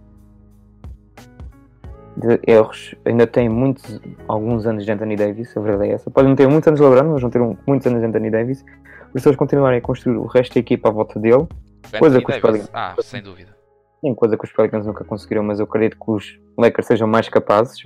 de 2.16 2.40
erros. 2.46 2.94
Ainda 3.04 3.26
tem 3.26 3.48
muitos, 3.48 4.00
alguns 4.28 4.66
anos 4.66 4.84
de 4.84 4.92
Anthony 4.92 5.16
Davis, 5.16 5.56
a 5.56 5.60
verdade 5.60 5.90
é 5.90 5.94
essa. 5.94 6.10
Podem 6.10 6.28
não 6.30 6.36
ter 6.36 6.48
muitos 6.48 6.68
anos 6.68 6.80
de 6.80 6.86
LeBron, 6.86 7.12
mas 7.12 7.22
vão 7.22 7.30
ter 7.30 7.40
um- 7.40 7.56
muitos 7.66 7.86
anos 7.86 8.00
de 8.00 8.06
Anthony 8.06 8.30
Davis. 8.30 8.62
Por 9.12 9.18
isso 9.18 9.28
eles 9.28 9.36
continuarem 9.38 9.78
a 9.78 9.82
construir 9.82 10.16
o 10.16 10.26
resto 10.26 10.54
da 10.54 10.60
equipa 10.60 10.88
à 10.88 10.92
volta 10.92 11.18
dele. 11.18 11.46
Coisa 11.98 12.20
que 12.20 12.30
os 12.30 12.38
Pelicans- 12.38 12.70
Ah, 12.72 12.94
sem 13.00 13.22
dúvida. 13.22 13.56
Sim, 14.00 14.14
coisa 14.14 14.36
que 14.36 14.44
os 14.44 14.52
Pelicans 14.52 14.86
nunca 14.86 15.04
conseguiram, 15.04 15.42
mas 15.42 15.58
eu 15.58 15.64
acredito 15.64 15.96
que 15.98 16.10
os 16.10 16.38
Lakers 16.58 16.86
sejam 16.86 17.08
mais 17.08 17.28
capazes 17.28 17.84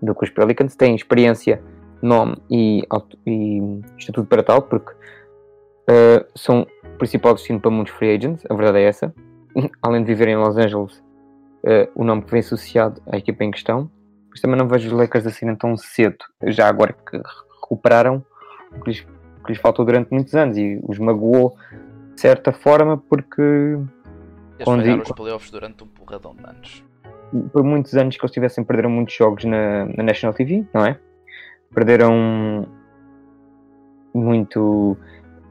do 0.00 0.14
que 0.14 0.24
os 0.24 0.30
Pelicans. 0.30 0.74
Têm 0.76 0.94
experiência, 0.94 1.62
nome 2.02 2.36
e, 2.50 2.82
e 3.26 3.80
estatuto 3.98 4.28
para 4.28 4.42
tal, 4.42 4.62
porque 4.62 4.92
eh, 5.88 6.24
são 6.34 6.66
o 6.84 6.98
principal 6.98 7.34
destino 7.34 7.60
para 7.60 7.70
muitos 7.70 7.92
free 7.94 8.14
agents, 8.16 8.44
a 8.48 8.54
verdade 8.54 8.78
é 8.78 8.84
essa. 8.84 9.14
Além 9.82 10.02
de 10.02 10.06
viverem 10.08 10.34
em 10.34 10.38
Los 10.38 10.56
Angeles, 10.56 11.02
eh, 11.64 11.88
o 11.94 12.04
nome 12.04 12.22
que 12.22 12.30
vem 12.30 12.40
associado 12.40 13.00
à 13.10 13.16
equipa 13.16 13.44
em 13.44 13.50
questão. 13.50 13.90
Mas 14.30 14.40
também 14.40 14.56
não 14.58 14.66
vejo 14.66 14.88
os 14.88 14.92
Lakers 14.94 15.26
assinam 15.26 15.54
tão 15.56 15.76
cedo, 15.76 16.16
já 16.46 16.66
agora 16.66 16.94
que 16.94 17.20
recuperaram 17.60 18.24
o 18.74 18.80
que 18.80 18.90
lhes, 18.90 19.00
que 19.00 19.48
lhes 19.52 19.58
faltou 19.58 19.84
durante 19.84 20.10
muitos 20.10 20.34
anos 20.34 20.56
e 20.56 20.80
os 20.88 20.98
magoou 20.98 21.54
de 22.14 22.20
certa 22.20 22.50
forma 22.50 22.96
porque 22.96 23.42
Eles 23.42 24.66
Onde- 24.66 24.84
falharam 24.84 25.02
os 25.02 25.12
playoffs 25.12 25.50
durante 25.50 25.84
um 25.84 25.86
porradão 25.86 26.34
de 26.34 26.44
anos. 26.46 26.84
por 27.52 27.62
muitos 27.62 27.94
anos 27.94 28.16
que 28.16 28.24
eles 28.24 28.32
tivessem 28.32 28.64
perderam 28.64 28.88
muitos 28.88 29.14
jogos 29.14 29.44
na, 29.44 29.84
na 29.86 30.02
National 30.02 30.32
TV, 30.32 30.64
não 30.72 30.86
é? 30.86 30.98
Perderam 31.74 32.66
muito. 34.14 34.96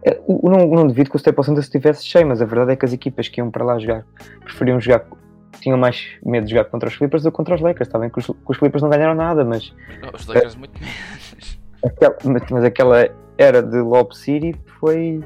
eh, 0.05 0.19
o- 0.27 0.49
Não, 0.49 0.67
não 0.67 0.87
devido 0.87 1.09
que 1.09 1.15
o 1.15 1.17
Staples 1.17 1.45
Center 1.45 1.61
estivesse 1.63 2.05
cheio, 2.05 2.27
mas 2.27 2.41
a 2.41 2.45
verdade 2.45 2.71
é 2.71 2.75
que 2.75 2.85
as 2.85 2.93
equipas 2.93 3.27
que 3.27 3.39
iam 3.41 3.49
para 3.51 3.63
lá 3.63 3.79
jogar 3.79 4.05
preferiam 4.41 4.79
jogar, 4.79 5.05
tinham 5.59 5.77
mais 5.77 6.07
medo 6.25 6.45
de 6.45 6.51
jogar 6.51 6.65
contra 6.65 6.89
os 6.89 6.97
Clippers 6.97 7.23
do 7.23 7.31
que 7.31 7.37
contra 7.37 7.55
os 7.55 7.61
Lakers. 7.61 7.87
Está 7.87 7.99
bem 7.99 8.09
que 8.09 8.19
os, 8.19 8.29
os 8.47 8.57
Clippers 8.57 8.81
não 8.81 8.89
ganharam 8.89 9.15
nada, 9.15 9.43
mas, 9.43 9.73
Os 10.13 10.27
Lakers 10.27 10.55
muito 10.55 10.73
menos. 10.79 11.59
aquela, 11.85 12.15
mas, 12.25 12.43
mas 12.49 12.63
aquela 12.63 13.09
era 13.37 13.61
de 13.63 13.77
Lob 13.79 14.15
City 14.15 14.55
foi 14.79 15.19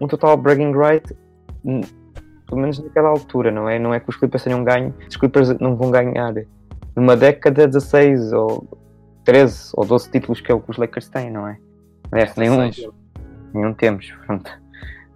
um 0.00 0.06
total 0.08 0.36
bragging 0.36 0.72
right, 0.72 1.16
pelo 1.62 2.60
menos 2.60 2.78
naquela 2.82 3.08
altura, 3.10 3.50
não 3.50 3.68
é? 3.68 3.78
Não 3.78 3.92
é 3.94 4.00
que 4.00 4.08
os 4.08 4.16
Clippers 4.16 4.42
tenham 4.44 4.64
ganho, 4.64 4.92
os 5.08 5.16
Clippers 5.16 5.50
não 5.60 5.76
vão 5.76 5.90
ganhar 5.90 6.34
numa 6.96 7.16
década 7.16 7.66
16 7.68 8.32
ou 8.32 8.66
13 9.30 9.70
ou 9.74 9.86
12 9.86 10.10
títulos 10.10 10.40
que 10.40 10.50
é 10.50 10.54
o 10.54 10.60
que 10.60 10.72
os 10.72 10.76
Lakers 10.76 11.08
têm, 11.08 11.30
não 11.30 11.46
é? 11.46 11.56
Aliás, 12.10 12.34
nenhum, 12.34 12.56
16. 12.68 12.88
nenhum 13.54 13.72
temos, 13.72 14.10
pronto. 14.26 14.50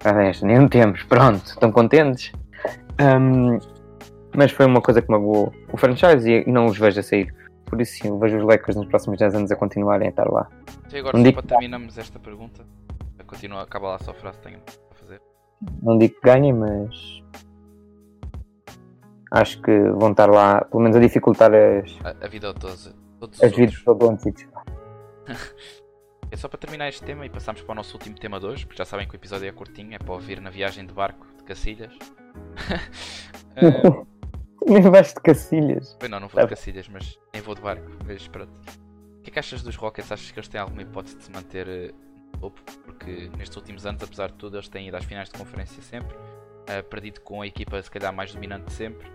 Aliás, 0.05 0.41
nenhum 0.41 0.69
temos, 0.69 1.03
pronto, 1.03 1.45
estão 1.45 1.69
contentes. 1.69 2.31
Hum, 2.97 3.59
mas 4.33 4.53
foi 4.53 4.67
uma 4.67 4.79
coisa 4.79 5.01
que 5.01 5.11
magoou 5.11 5.53
o 5.69 5.75
franchise 5.75 6.29
e 6.29 6.49
não 6.49 6.67
os 6.67 6.77
vejo 6.77 7.01
a 7.01 7.03
sair. 7.03 7.35
Por 7.65 7.81
isso 7.81 8.01
sim, 8.01 8.17
vejo 8.17 8.37
os 8.37 8.43
Lakers 8.45 8.77
nos 8.77 8.87
próximos 8.87 9.19
10 9.19 9.35
anos 9.35 9.51
a 9.51 9.55
continuarem 9.57 10.07
a 10.07 10.11
estar 10.11 10.31
lá. 10.31 10.47
Então 10.87 10.99
agora 10.99 11.17
Não 11.17 11.25
só 11.25 11.31
para 11.33 11.43
terminarmos 11.43 11.97
esta 11.97 12.17
pergunta. 12.17 12.63
Continua, 13.27 13.63
acaba 13.63 13.89
lá 13.89 13.99
só 13.99 14.11
a 14.11 14.13
frase 14.13 14.37
que 14.37 14.43
tenho 14.45 14.59
a 14.91 14.95
fazer. 14.95 15.21
Não 15.81 15.97
digo 15.97 16.15
que 16.15 16.21
ganhem, 16.21 16.53
mas 16.53 17.21
acho 19.31 19.61
que 19.61 19.77
vão 19.89 20.11
estar 20.11 20.29
lá, 20.29 20.63
pelo 20.63 20.83
menos 20.83 20.95
a 20.95 21.01
dificultar 21.01 21.51
as, 21.53 21.99
A, 22.01 22.25
a 22.25 22.29
vida 22.29 22.53
de 22.53 22.59
todos, 22.61 22.95
todos 23.19 23.37
os 23.39 23.43
as 23.43 23.51
vidas 23.55 23.81
do 23.83 23.93
Doncic. 23.93 24.47
É 26.31 26.35
só 26.35 26.47
para 26.49 26.57
terminar 26.57 26.89
este 26.89 27.03
tema 27.03 27.23
e 27.25 27.29
passamos 27.29 27.61
para 27.61 27.71
o 27.71 27.75
nosso 27.75 27.93
último 27.95 28.15
tema 28.17 28.39
de 28.39 28.47
hoje, 28.47 28.65
porque 28.65 28.79
já 28.79 28.83
sabem 28.83 29.07
que 29.07 29.13
o 29.13 29.17
episódio 29.17 29.47
é 29.47 29.51
curtinho, 29.51 29.93
é 29.93 29.99
para 29.99 30.11
ouvir 30.11 30.41
na 30.41 30.49
viagem 30.49 30.85
de 30.85 30.91
barco 30.91 31.25
de 31.37 31.43
Cacilhas. 31.43 31.93
Ah, 33.55 34.03
Nem 34.67 34.81
vais 34.81 35.13
de 35.13 35.21
Cacilhas. 35.21 35.95
Bem, 36.01 36.09
não, 36.09 36.19
não 36.19 36.27
vou 36.27 36.41
de. 36.41 36.49
Cacilhas, 36.49 36.89
mas 36.89 37.17
nem 37.31 37.41
vou 37.43 37.53
de 37.53 37.61
barco. 37.61 37.87
Mas 38.07 38.27
pronto. 38.27 38.51
O 39.19 39.21
que 39.21 39.29
é 39.29 39.33
que 39.33 39.39
achas 39.39 39.61
dos 39.61 39.75
Rockets? 39.75 40.11
Achas 40.11 40.31
que 40.31 40.39
eles 40.39 40.47
têm 40.47 40.59
alguma 40.59 40.81
hipótese 40.81 41.15
de 41.15 41.23
se 41.23 41.31
manter 41.31 41.67
eh, 41.67 41.93
no 42.33 42.39
topo? 42.39 42.59
Porque 42.83 43.29
nestes 43.37 43.55
últimos 43.55 43.85
anos, 43.85 44.01
apesar 44.01 44.31
de 44.31 44.37
tudo, 44.37 44.57
eles 44.57 44.67
têm 44.67 44.87
ido 44.87 44.97
às 44.97 45.05
finais 45.05 45.29
de 45.29 45.37
conferência 45.37 45.81
sempre. 45.83 46.17
eh, 46.67 46.81
perdido 46.81 47.21
com 47.21 47.43
a 47.43 47.47
equipa, 47.47 47.79
se 47.81 47.91
calhar, 47.91 48.11
mais 48.11 48.33
dominante 48.33 48.65
de 48.65 48.73
sempre. 48.73 49.07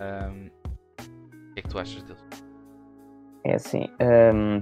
Ahm, 0.00 0.48
o 1.50 1.52
que 1.54 1.60
é 1.60 1.62
que 1.62 1.68
tu 1.68 1.78
achas 1.78 2.02
deles? 2.02 2.24
É 3.46 3.54
assim, 3.54 3.88
hum, 4.34 4.60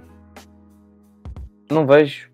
não 1.71 1.87
vejo, 1.87 2.31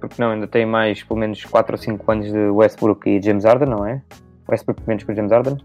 porque 0.00 0.20
não, 0.20 0.30
ainda 0.30 0.46
tem 0.46 0.64
mais 0.64 1.02
pelo 1.02 1.20
menos 1.20 1.44
4 1.44 1.74
ou 1.74 1.78
5 1.78 2.10
anos 2.10 2.32
de 2.32 2.48
Westbrook 2.48 3.06
e 3.10 3.20
James 3.20 3.44
Harden, 3.44 3.68
não 3.68 3.84
é? 3.84 4.00
Westbrook 4.48 4.80
menos 4.88 5.04
que 5.04 5.12
o 5.12 5.14
James 5.14 5.30
Harden, 5.30 5.58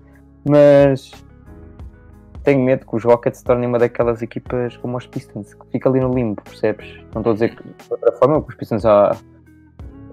mas 0.46 1.12
tenho 2.44 2.62
medo 2.62 2.86
que 2.86 2.94
os 2.94 3.06
Rockets 3.06 3.40
se 3.40 3.46
tornem 3.46 3.70
uma 3.70 3.80
daquelas 3.80 4.22
equipas 4.22 4.76
como 4.76 4.98
os 4.98 5.08
Pistons, 5.08 5.54
que 5.54 5.66
fica 5.72 5.88
ali 5.88 6.02
no 6.02 6.14
limbo, 6.14 6.42
percebes? 6.42 6.94
Não 7.14 7.22
estou 7.22 7.32
a 7.32 7.34
dizer 7.34 7.56
que 7.56 7.64
de 7.64 7.74
outra 7.90 8.12
forma, 8.18 8.42
que 8.42 8.50
os 8.50 8.56
Pistons 8.56 8.82
já 8.82 9.16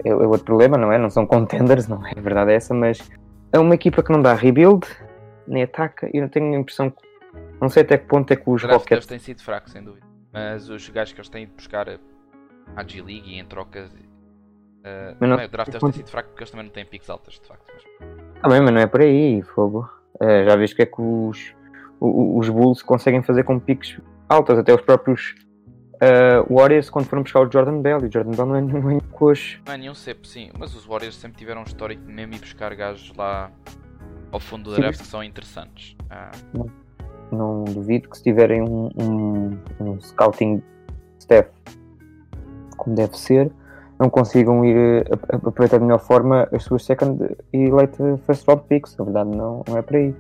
é, 0.05 0.11
é 0.11 0.14
outro 0.14 0.44
problema, 0.44 0.79
não 0.79 0.92
é? 0.92 0.98
Não 0.98 1.11
são 1.11 1.27
contenders, 1.27 1.88
não 1.90 2.07
é? 2.07 2.12
A 2.16 2.20
verdade 2.20 2.53
é 2.53 2.55
essa, 2.55 2.72
mas 2.72 3.00
é 3.53 3.59
uma 3.59 3.74
equipa 3.74 4.00
que 4.00 4.12
não 4.12 4.22
dá 4.22 4.33
rebuild, 4.33 4.87
nem 5.48 5.64
ataca, 5.64 6.09
e 6.14 6.18
eu 6.18 6.29
tenho 6.29 6.55
a 6.55 6.61
impressão 6.61 6.88
que 6.88 7.03
não 7.64 7.70
sei 7.70 7.83
até 7.83 7.98
que 7.98 8.07
ponto 8.07 8.31
é 8.33 8.37
que 8.37 8.42
os 8.48 8.57
Os 8.57 8.62
drafts 8.62 8.83
Rockets. 8.85 9.07
têm 9.07 9.18
sido 9.18 9.42
fracos, 9.42 9.72
sem 9.72 9.83
dúvida. 9.83 10.07
Mas 10.33 10.68
os 10.68 10.88
gajos 10.88 11.12
que 11.12 11.20
eles 11.20 11.29
têm 11.29 11.42
ido 11.44 11.53
buscar 11.55 11.88
à 12.77 12.83
G-League 12.87 13.29
e 13.31 13.38
em 13.38 13.44
troca. 13.44 13.85
Uh, 13.87 15.16
Mas 15.18 15.31
não- 15.31 15.37
o 15.44 15.48
draft 15.48 15.70
tem 15.79 15.92
sido 15.92 16.11
fraco 16.11 16.29
porque 16.31 16.42
eles 16.42 16.50
também 16.50 16.66
não 16.66 16.72
têm 16.72 16.85
picks 16.85 17.09
altas, 17.09 17.35
de 17.40 17.46
facto. 17.48 17.64
Mas, 17.72 18.42
Também, 18.42 18.61
mas 18.61 18.74
não 18.74 18.81
é 18.81 18.87
por 18.87 19.00
aí, 19.00 19.42
fogo. 19.42 19.88
Eh, 20.20 20.44
já 20.44 20.55
viste 20.57 20.74
o 20.74 20.77
que 20.77 20.83
é 20.83 20.87
que 20.87 21.00
os, 21.00 21.55
o- 21.98 22.38
os 22.38 22.48
Bulls 22.50 22.83
conseguem 22.83 23.22
fazer 23.22 23.44
com 23.44 23.59
piques 23.59 23.98
altas, 24.29 24.59
até 24.59 24.74
os 24.74 24.83
próprios 24.83 25.35
eh, 26.00 26.40
Warriors 26.50 26.90
quando 26.90 27.07
foram 27.07 27.22
buscar 27.22 27.40
o 27.40 27.50
Jordan 27.50 27.81
Bell, 27.81 28.00
e 28.05 28.09
o 28.09 28.12
Jordan 28.12 28.33
Bell 28.33 28.46
não 28.46 28.57
é 28.57 28.61
nenhum 28.61 29.00
coxo. 29.12 29.61
não 29.66 29.72
é 29.72 29.77
nenhum 29.79 29.94
cepo, 29.94 30.27
sim. 30.27 30.50
Mas 30.59 30.74
os 30.74 30.85
Warriors 30.85 31.14
sempre 31.16 31.38
tiveram 31.38 31.62
um 31.62 31.64
histórico 31.64 32.05
de 32.05 32.12
mesmo 32.12 32.35
ir 32.35 32.40
buscar 32.40 32.74
gajos 32.74 33.12
lá 33.16 33.50
ao 34.31 34.38
fundo 34.40 34.64
do 34.64 34.74
Sim. 34.74 34.83
draft 34.83 35.00
que 35.00 35.07
são 35.07 35.22
interessantes. 35.24 35.96
Ah, 36.11 36.31
Não 37.35 37.64
duvido 37.64 38.09
que 38.09 38.16
se 38.16 38.23
tiverem 38.23 38.62
um, 38.62 38.90
um, 38.97 39.59
um 39.81 40.01
scouting 40.01 40.62
staff 41.18 41.51
como 42.77 42.97
deve 42.97 43.16
ser, 43.18 43.51
não 43.99 44.11
consigam 44.11 44.64
ir 44.64 44.77
eh, 44.77 45.07
aproveitar 45.33 45.79
de 45.79 45.85
melhor 45.85 46.01
forma 46.01 46.49
as 46.53 46.64
suas 46.64 46.85
second 46.85 47.37
e 47.53 47.70
late 47.70 47.97
first 48.27 48.47
round 48.47 48.64
picks. 48.68 48.97
Na 48.97 49.05
verdade, 49.05 49.31
não, 49.31 49.62
não 49.66 49.79
é 49.79 49.83
por 49.83 49.97
aí. 49.97 50.14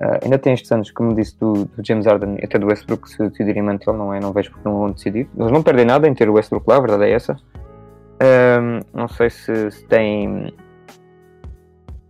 Ah, 0.00 0.20
ainda 0.22 0.38
tem 0.38 0.52
estes 0.52 0.70
anos, 0.70 0.90
como 0.90 1.14
disse, 1.14 1.38
do, 1.38 1.64
do 1.64 1.86
James 1.86 2.06
Harden 2.06 2.36
e 2.40 2.44
até 2.44 2.58
do 2.58 2.66
Westbrook, 2.66 3.08
se 3.08 3.28
decidirem 3.28 3.62
mantê-lo, 3.62 3.96
não 3.96 4.12
é? 4.12 4.20
Não 4.20 4.32
vejo 4.32 4.50
porque 4.50 4.68
não 4.68 4.78
vão 4.78 4.90
decidir. 4.90 5.28
Eles 5.36 5.50
não 5.50 5.62
perdem 5.62 5.86
nada 5.86 6.06
em 6.06 6.14
ter 6.14 6.28
o 6.28 6.34
Westbrook 6.34 6.68
lá, 6.68 6.76
a 6.76 6.80
verdade 6.80 7.04
é 7.04 7.12
essa. 7.12 7.36
Ahm, 8.20 8.80
não 8.92 9.08
sei 9.08 9.30
se, 9.30 9.70
se 9.70 9.84
tem 9.86 10.52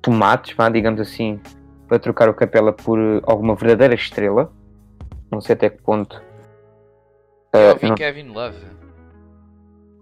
tomates, 0.03 0.57
vá, 0.57 0.69
digamos 0.69 1.01
assim, 1.01 1.41
para 1.89 1.99
trocar 1.99 2.29
o 2.29 2.35
Capela 2.35 2.73
por 2.73 2.99
eh, 2.99 3.21
alguma 3.25 3.55
verdadeira 3.55 3.95
estrela. 3.95 4.53
Não 5.31 5.41
sei 5.41 5.55
até 5.55 5.71
que 5.71 5.83
ponto. 5.83 6.23
eu 7.53 7.61
Ah, 7.61 7.73
ouvi 7.73 7.89
não- 7.89 7.95
Kevin 7.95 8.29
Love. 8.29 8.59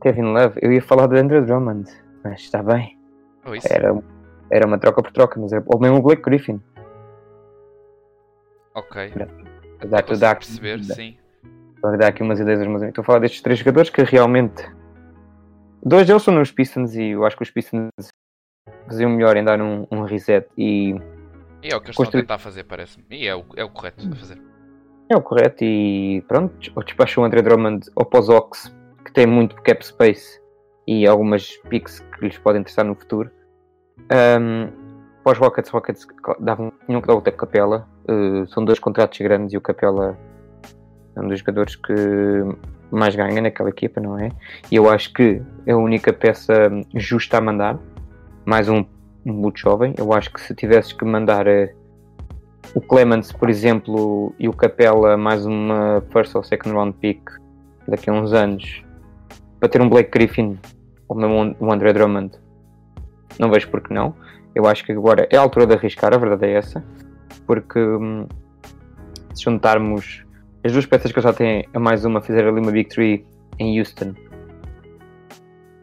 Kevin 0.03 0.33
Love, 0.33 0.59
eu 0.63 0.73
ia 0.73 0.83
falar 0.83 1.07
de 1.07 1.19
Andrew 1.19 1.45
Drummond, 1.45 1.91
mas 2.23 2.41
está 2.41 2.63
bem. 2.63 2.99
Oh. 3.47 3.53
Era, 3.71 4.03
era 4.51 4.67
uma 4.67 4.79
troca 4.79 5.03
por 5.03 5.13
troca, 5.13 5.41
mas 5.41 5.53
era, 5.53 5.63
ou 5.67 5.81
mesmo 5.81 5.99
o 5.99 6.03
Blake 6.03 6.23
Griffin. 6.23 6.61
Ok. 8.75 9.13
Dá, 9.89 10.01
dá, 10.01 10.35
perceber, 10.35 10.83
sim. 10.83 11.17
dá 11.99 12.09
aqui 12.09 12.23
umas 12.23 12.41
ideias, 12.41 12.67
mas 12.67 12.83
estou 12.83 13.03
a 13.03 13.05
falar 13.05 13.19
destes 13.21 13.41
três 13.43 13.59
jogadores 13.59 13.91
que 13.91 14.03
realmente. 14.03 14.65
Dois 15.83 16.07
deles 16.07 16.23
são 16.23 16.35
nos 16.35 16.51
Pistons 16.51 16.95
e 16.95 17.11
eu 17.11 17.25
acho 17.25 17.37
que 17.37 17.43
os 17.43 17.51
Pistons 17.51 17.91
faziam 18.87 19.11
melhor 19.11 19.37
em 19.37 19.45
dar 19.45 19.61
um, 19.61 19.87
um 19.91 20.03
reset 20.03 20.49
e 20.57 20.95
E 21.65 21.69
é 21.73 21.77
o 21.77 21.81
que 21.81 21.87
eles 21.87 21.91
estão 21.95 22.03
a 22.03 22.07
Construir- 22.07 22.23
tentar 22.23 22.39
fazer, 22.39 22.65
parece-me. 22.65 23.05
E 23.11 23.27
é 23.27 23.35
o, 23.35 23.43
é 23.57 23.65
o 23.65 23.71
correto 23.71 24.07
a 24.13 24.15
fazer. 24.17 24.39
é 25.09 25.17
o 25.17 25.23
correto 25.23 25.65
e 25.65 26.23
pronto, 26.29 26.55
ou 26.77 26.85
despachou 26.85 27.25
o 27.25 27.27
André 27.27 27.41
Drummond 27.41 27.87
ou 27.97 28.05
para 28.05 28.21
os 28.21 28.29
Ox, 28.29 28.75
que 29.05 29.13
tem 29.13 29.27
muito 29.27 29.57
cap 29.63 29.85
space 29.85 30.41
e 30.87 31.07
algumas 31.07 31.57
picks 31.71 32.01
que 32.01 32.27
lhes 32.27 32.37
podem 32.39 32.61
interessar 32.61 32.85
no 32.85 32.95
futuro. 32.95 33.31
Um, 34.03 34.69
para 35.23 35.33
os 35.33 35.39
Rockets, 35.39 35.71
Rockets 35.71 36.07
davam, 36.41 36.71
tinham 36.85 37.01
que 37.01 37.09
dar 37.09 37.15
outra 37.15 37.33
capela. 37.33 37.89
Uh, 38.07 38.47
são 38.49 38.63
dois 38.63 38.79
contratos 38.79 39.19
grandes 39.21 39.55
e 39.55 39.57
o 39.57 39.61
Capela 39.63 40.19
é 41.17 41.21
um 41.21 41.29
dos 41.29 41.39
jogadores 41.39 41.77
que 41.77 41.95
mais 42.91 43.17
ganha 43.17 43.41
naquela 43.41 43.71
equipa, 43.71 43.99
não 44.03 44.19
é? 44.19 44.29
E 44.71 44.77
eu 44.77 44.91
acho 44.91 45.11
que 45.15 45.41
é 45.65 45.73
a 45.73 45.77
única 45.79 46.13
peça 46.13 46.71
justa 46.95 47.39
a 47.39 47.41
mandar. 47.41 47.79
Mais 48.45 48.69
um 48.69 48.85
muito 49.33 49.59
jovem. 49.59 49.95
Eu 49.97 50.13
acho 50.13 50.33
que 50.33 50.41
se 50.41 50.55
tivesses 50.55 50.93
que 50.93 51.05
mandar 51.05 51.47
eh, 51.47 51.75
o 52.75 52.81
Clemens, 52.81 53.33
por 53.33 53.49
exemplo, 53.49 54.35
e 54.39 54.49
o 54.49 54.53
Capela 54.53 55.17
mais 55.17 55.45
uma 55.47 56.03
first 56.13 56.35
ou 56.35 56.43
second 56.43 56.75
round 56.75 56.97
pick 56.99 57.21
daqui 57.87 58.11
a 58.11 58.13
uns 58.13 58.33
anos 58.33 58.83
para 59.59 59.69
ter 59.69 59.81
um 59.81 59.89
Blake 59.89 60.11
Griffin 60.11 60.59
ou 61.09 61.17
mesmo 61.17 61.57
um 61.61 61.73
André 61.73 61.93
Drummond, 61.93 62.33
não 63.39 63.51
vejo 63.51 63.69
porque 63.71 63.93
não. 63.93 64.15
Eu 64.55 64.67
acho 64.67 64.85
que 64.85 64.93
agora 64.93 65.27
é 65.31 65.37
a 65.37 65.41
altura 65.41 65.67
de 65.67 65.75
arriscar, 65.75 66.15
a 66.15 66.19
verdade 66.19 66.47
é 66.47 66.53
essa, 66.53 66.85
porque 67.47 67.79
hum, 67.79 68.27
se 69.35 69.45
juntarmos 69.45 70.25
as 70.65 70.73
duas 70.73 70.87
peças 70.87 71.13
que 71.13 71.19
eu 71.19 71.23
já 71.23 71.33
tenho 71.33 71.65
a 71.75 71.79
mais 71.79 72.05
uma, 72.05 72.21
fizer 72.21 72.47
ali 72.47 72.61
uma 72.61 72.71
Big 72.71 72.89
Three 72.89 73.27
em 73.59 73.79
Houston, 73.79 74.15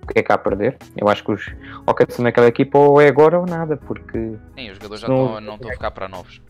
o 0.03 0.07
que 0.07 0.19
é 0.19 0.23
que 0.23 0.31
há 0.31 0.35
a 0.35 0.37
perder? 0.37 0.77
Eu 0.97 1.07
acho 1.07 1.23
que 1.23 1.31
os 1.31 1.45
Rockets 1.87 2.15
são 2.15 2.23
naquela 2.23 2.47
equipa 2.47 2.77
ou 2.77 2.99
é 2.99 3.07
agora 3.07 3.39
ou 3.39 3.45
nada, 3.45 3.77
porque 3.77 4.35
Sim, 4.57 4.69
os 4.71 4.75
jogadores 4.77 5.01
já 5.01 5.07
Não- 5.07 5.25
estão, 5.25 5.41
não 5.41 5.55
estão 5.55 5.69
a 5.69 5.73
ficar 5.73 5.91
para 5.91 6.07
novos. 6.07 6.41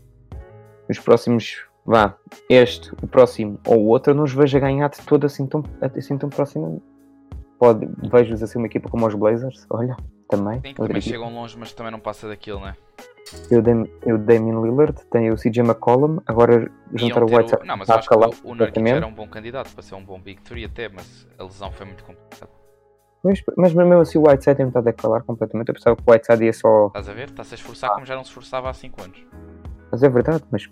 os 0.88 0.98
próximos, 0.98 1.64
vá, 1.84 2.14
este, 2.48 2.92
o 3.02 3.06
próximo 3.06 3.60
ou 3.66 3.78
o 3.78 3.86
outro, 3.88 4.12
eu 4.12 4.16
não 4.16 4.24
os 4.24 4.32
vejo 4.32 4.56
a 4.56 4.60
ganhar 4.60 4.88
de 4.88 5.00
todo 5.02 5.24
assim 5.26 5.46
tão, 5.46 5.62
assim 5.80 6.16
tão 6.18 6.28
próximo. 6.28 6.82
Pode, 7.58 7.88
vejo-os 8.10 8.42
assim 8.42 8.58
uma 8.58 8.66
equipa 8.66 8.88
como 8.88 9.06
os 9.06 9.14
Blazers, 9.14 9.64
olha, 9.70 9.96
também. 10.28 10.54
Sim, 10.56 10.62
que 10.62 10.74
também 10.74 10.96
equipa. 10.96 11.12
chegam 11.12 11.32
longe, 11.32 11.56
mas 11.56 11.72
também 11.72 11.92
não 11.92 12.00
passa 12.00 12.26
daquilo, 12.26 12.60
né? 12.60 12.74
Eu, 13.50 13.62
Dam, 13.62 13.86
eu 14.04 14.18
Damien 14.18 14.60
Lillard, 14.60 15.00
tenho 15.10 15.32
o 15.32 15.36
CJ 15.36 15.60
McCollum, 15.60 16.18
agora 16.26 16.70
juntar 16.92 17.22
o 17.22 17.26
White 17.26 17.54
o... 17.54 17.64
Não, 17.64 17.76
mas 17.76 17.88
acho 17.88 18.08
que 18.08 18.14
o, 18.14 18.50
o 18.50 18.54
Nurkic 18.54 18.86
era 18.90 19.06
um 19.06 19.14
bom 19.14 19.28
candidato 19.28 19.72
para 19.72 19.82
ser 19.82 19.94
um 19.94 20.04
bom 20.04 20.20
Big 20.20 20.42
3 20.42 20.66
até, 20.66 20.88
mas 20.88 21.26
a 21.38 21.44
lesão 21.44 21.70
foi 21.70 21.86
muito 21.86 22.02
complicada. 22.04 22.50
Mas, 23.22 23.42
mas 23.56 23.74
mesmo 23.74 23.94
assim 23.94 24.18
o 24.18 24.28
Whiteside 24.28 24.56
tem 24.56 24.66
estado 24.66 24.88
a 24.88 24.92
calar 24.92 25.22
completamente. 25.22 25.68
Eu 25.68 25.74
pensava 25.74 25.96
que 25.96 26.02
o 26.06 26.10
Whiteside 26.12 26.44
ia 26.44 26.52
só. 26.52 26.86
Estás 26.88 27.08
a 27.08 27.12
ver? 27.12 27.28
Está-se 27.28 27.54
a 27.54 27.56
esforçar 27.56 27.90
como 27.94 28.06
já 28.06 28.14
não 28.16 28.24
se 28.24 28.30
esforçava 28.30 28.68
há 28.70 28.72
5 28.72 29.02
anos. 29.02 29.26
Mas 29.90 30.02
é 30.02 30.08
verdade, 30.08 30.44
mas 30.50 30.70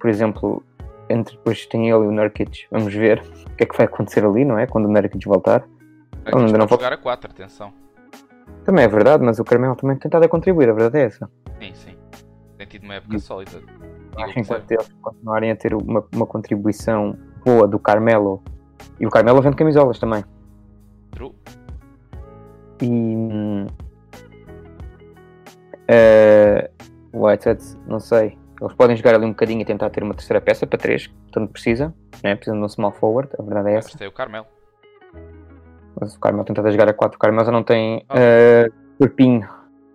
por 0.00 0.08
exemplo, 0.08 0.62
entre 1.10 1.36
depois 1.36 1.66
tem 1.66 1.90
ele 1.90 2.04
e 2.04 2.08
o 2.08 2.12
Nurkic, 2.12 2.66
vamos 2.70 2.92
ver 2.94 3.20
o 3.20 3.56
que 3.56 3.64
é 3.64 3.66
que 3.66 3.76
vai 3.76 3.86
acontecer 3.86 4.24
ali, 4.24 4.44
não 4.44 4.58
é? 4.58 4.66
Quando 4.66 4.86
o 4.86 4.92
Nurkic 4.92 5.26
voltar. 5.28 5.62
Aqui 6.24 6.36
ainda 6.38 6.58
não 6.58 6.66
jogar 6.66 6.92
a 6.92 6.96
4, 6.96 7.30
atenção. 7.30 7.72
Também 8.64 8.84
é 8.84 8.88
verdade, 8.88 9.22
mas 9.24 9.38
o 9.38 9.44
Carmelo 9.44 9.76
também 9.76 9.96
tem 9.96 10.08
estado 10.08 10.24
a 10.24 10.28
contribuir, 10.28 10.68
a 10.70 10.72
verdade 10.72 10.98
é 10.98 11.02
essa. 11.06 11.30
Sim, 11.60 11.74
sim. 11.74 11.96
Tem 12.56 12.66
tido 12.66 12.84
uma 12.84 12.94
época 12.94 13.16
E- 13.16 13.20
sólida. 13.20 13.60
Acho 14.16 14.34
que 14.34 14.40
enquanto 14.40 14.70
eles 14.70 14.88
continuarem 15.00 15.50
a 15.50 15.56
ter 15.56 15.72
uma, 15.74 16.04
uma 16.14 16.26
contribuição 16.26 17.16
boa 17.44 17.66
do 17.66 17.78
Carmelo, 17.78 18.42
e 18.98 19.06
o 19.06 19.10
Carmelo 19.10 19.40
vende 19.40 19.56
camisolas 19.56 19.98
também. 19.98 20.24
E. 22.82 23.66
o 27.12 27.26
Whiteside, 27.26 27.78
não 27.86 27.98
sei. 28.00 28.38
Eles 28.60 28.74
podem 28.74 28.94
jogar 28.96 29.14
ali 29.14 29.24
um 29.24 29.30
bocadinho 29.30 29.62
e 29.62 29.64
tentar 29.64 29.88
ter 29.90 30.02
uma 30.02 30.12
terceira 30.14 30.40
peça 30.40 30.66
para 30.66 30.78
três, 30.78 31.10
tanto 31.32 31.50
precisa, 31.50 31.94
né? 32.22 32.34
precisam 32.34 32.58
de 32.58 32.64
um 32.64 32.68
small 32.68 32.92
forward, 32.92 33.30
a 33.38 33.42
verdade 33.42 33.70
é 33.70 33.74
essa. 33.76 33.88
gostei 33.88 34.06
o 34.06 34.12
Carmelo. 34.12 34.46
Mas 35.98 36.14
o 36.14 36.20
Carmelo 36.20 36.44
tenta 36.44 36.70
jogar 36.70 36.88
a 36.88 36.92
4, 36.92 37.16
o 37.16 37.18
Carmelo 37.18 37.44
já 37.46 37.50
não 37.52 37.62
tem 37.62 38.04
eh, 38.10 38.68
corpinho. 38.98 39.48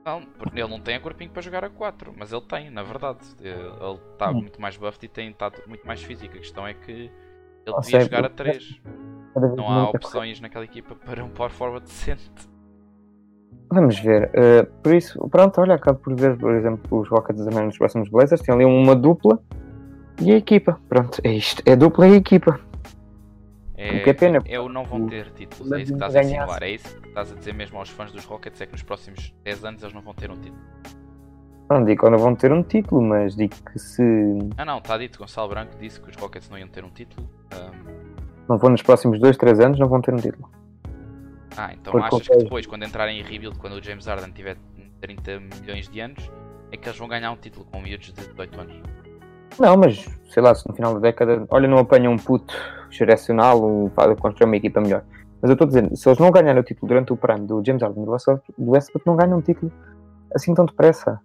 Não, 0.03 0.21
ele 0.53 0.67
não 0.67 0.79
tem 0.79 0.95
a 0.95 0.99
corpinho 0.99 1.29
para 1.31 1.41
jogar 1.43 1.63
a 1.63 1.69
4, 1.69 2.13
mas 2.17 2.31
ele 2.31 2.41
tem, 2.41 2.69
na 2.71 2.83
verdade. 2.83 3.19
Ele 3.39 3.99
está 4.13 4.29
Hum. 4.31 4.33
muito 4.33 4.59
mais 4.61 4.75
buffed 4.77 5.05
e 5.05 5.09
tem 5.09 5.29
estado 5.29 5.61
muito 5.67 5.85
mais 5.85 6.01
físico. 6.03 6.35
A 6.35 6.39
questão 6.39 6.67
é 6.67 6.73
que 6.73 6.91
ele 7.65 7.81
devia 7.81 8.01
jogar 8.01 8.23
a 8.25 8.27
eu- 8.27 8.29
3. 8.31 8.81
Cada 9.33 9.47
vez 9.47 9.57
Não 9.57 9.67
há 9.69 9.83
muita 9.83 9.97
opções 9.97 10.39
naquela 10.41 10.65
equipa 10.65 10.95
para 10.95 11.23
um 11.23 11.29
power 11.29 11.51
forward 11.51 11.85
decente. 11.87 12.31
Vamos 13.69 13.99
ver. 13.99 14.29
eh, 14.33 14.63
por 14.83 14.93
isso, 14.93 15.27
pronto, 15.29 15.59
olha, 15.59 15.75
acabo 15.75 15.99
por 15.99 16.15
ver, 16.15 16.37
por 16.37 16.53
exemplo, 16.53 16.99
os 16.99 17.09
Rockets 17.09 17.43
também 17.43 17.65
nos 17.65 17.77
próximos 17.77 18.09
Blazers. 18.09 18.41
Tem 18.41 18.53
ali 18.53 18.63
uma 18.65 18.95
dupla 18.95 19.39
e 20.21 20.31
a 20.31 20.37
equipa. 20.37 20.79
Pronto, 20.87 21.19
é 21.23 21.31
isto. 21.33 21.61
É 21.65 21.75
dupla 21.75 22.07
e 22.07 22.13
a 22.13 22.15
equipa. 22.17 22.59
É, 23.77 23.97
O 23.99 24.03
que 24.03 24.09
é 24.09 24.13
pena, 24.13 24.39
Eu 24.45 24.69
não 24.69 24.85
vão 24.85 25.05
ter 25.07 25.31
títulos, 25.31 25.69
é 25.73 25.81
isso 25.81 25.91
que 25.91 25.95
estás 25.97 26.15
a 26.15 26.21
insinuar. 26.23 26.63
É 26.63 26.69
isso 26.71 26.95
que 27.01 27.07
estás 27.09 27.31
a 27.31 27.35
dizer 27.35 27.53
mesmo 27.53 27.77
aos 27.77 27.89
fãs 27.89 28.11
dos 28.11 28.23
Rockets: 28.23 28.61
é 28.61 28.65
que 28.65 28.71
nos 28.71 28.83
próximos 28.83 29.33
10 29.43 29.65
anos 29.65 29.81
eles 29.83 29.93
não 29.93 30.01
vão 30.01 30.13
ter 30.13 30.31
um 30.31 30.35
título. 30.35 30.61
Não 31.69 31.83
digo 31.83 32.03
que 32.05 32.09
não 32.09 32.17
vão 32.19 32.35
ter 32.35 32.51
um 32.53 32.61
título, 32.63 33.01
mas 33.01 33.35
digo 33.35 33.55
que 33.71 33.79
se 33.79 34.03
Ah, 34.55 34.63
não, 34.63 34.77
está 34.77 34.97
dito. 34.97 35.19
Gonçalo 35.19 35.49
Branco 35.49 35.71
disse 35.79 35.99
que 35.99 36.09
os 36.09 36.15
Rockets 36.15 36.49
não 36.49 36.57
iam 36.57 36.67
ter 36.67 36.85
um 36.85 36.89
título. 36.89 37.27
Ahm, 37.51 37.71
não 38.47 38.57
vão 38.57 38.69
nos 38.69 38.83
próximos 38.83 39.19
2, 39.19 39.35
3 39.35 39.59
anos, 39.59 39.79
não 39.79 39.87
vão 39.89 39.99
ter 39.99 40.13
um 40.13 40.17
título. 40.17 40.47
Ah, 41.57 41.73
então 41.73 41.91
Porque 41.91 42.15
achas 42.15 42.27
que 42.27 42.37
depois, 42.37 42.65
quando 42.65 42.83
entrarem 42.83 43.19
em 43.19 43.23
rebuild, 43.23 43.57
quando 43.57 43.73
o 43.73 43.83
James 43.83 44.05
Harden 44.05 44.31
tiver 44.31 44.57
30 45.01 45.39
milhões 45.39 45.87
de 45.87 45.99
anos, 45.99 46.31
é 46.71 46.77
que 46.77 46.87
eles 46.87 46.97
vão 46.97 47.07
ganhar 47.07 47.31
um 47.31 47.37
título 47.37 47.65
com 47.71 47.81
miúdos 47.81 48.07
de 48.07 48.13
18 48.13 48.59
anos? 48.59 48.75
Não, 49.59 49.77
mas 49.77 50.05
sei 50.29 50.43
lá, 50.43 50.53
se 50.53 50.67
no 50.67 50.75
final 50.75 50.93
da 50.95 50.99
década, 50.99 51.45
olha, 51.49 51.67
não 51.67 51.77
apanham 51.77 52.11
um 52.11 52.17
puto 52.17 52.53
geracional, 52.89 53.63
um, 53.63 53.89
faz 53.89 54.17
construir 54.19 54.47
uma 54.47 54.57
equipa 54.57 54.81
melhor. 54.81 55.03
Mas 55.41 55.49
eu 55.49 55.53
estou 55.53 55.67
dizendo, 55.67 55.95
se 55.95 56.09
eles 56.09 56.19
não 56.19 56.31
ganharem 56.31 56.59
o 56.59 56.63
título 56.63 56.87
durante 56.87 57.13
o 57.13 57.17
prime 57.17 57.47
do 57.47 57.63
James 57.65 57.81
Harden 57.81 58.03
do 58.03 58.71
Westbrook 58.71 59.05
não 59.05 59.15
ganham 59.15 59.37
um 59.37 59.41
título 59.41 59.71
assim 60.33 60.53
tão 60.53 60.65
depressa. 60.65 61.21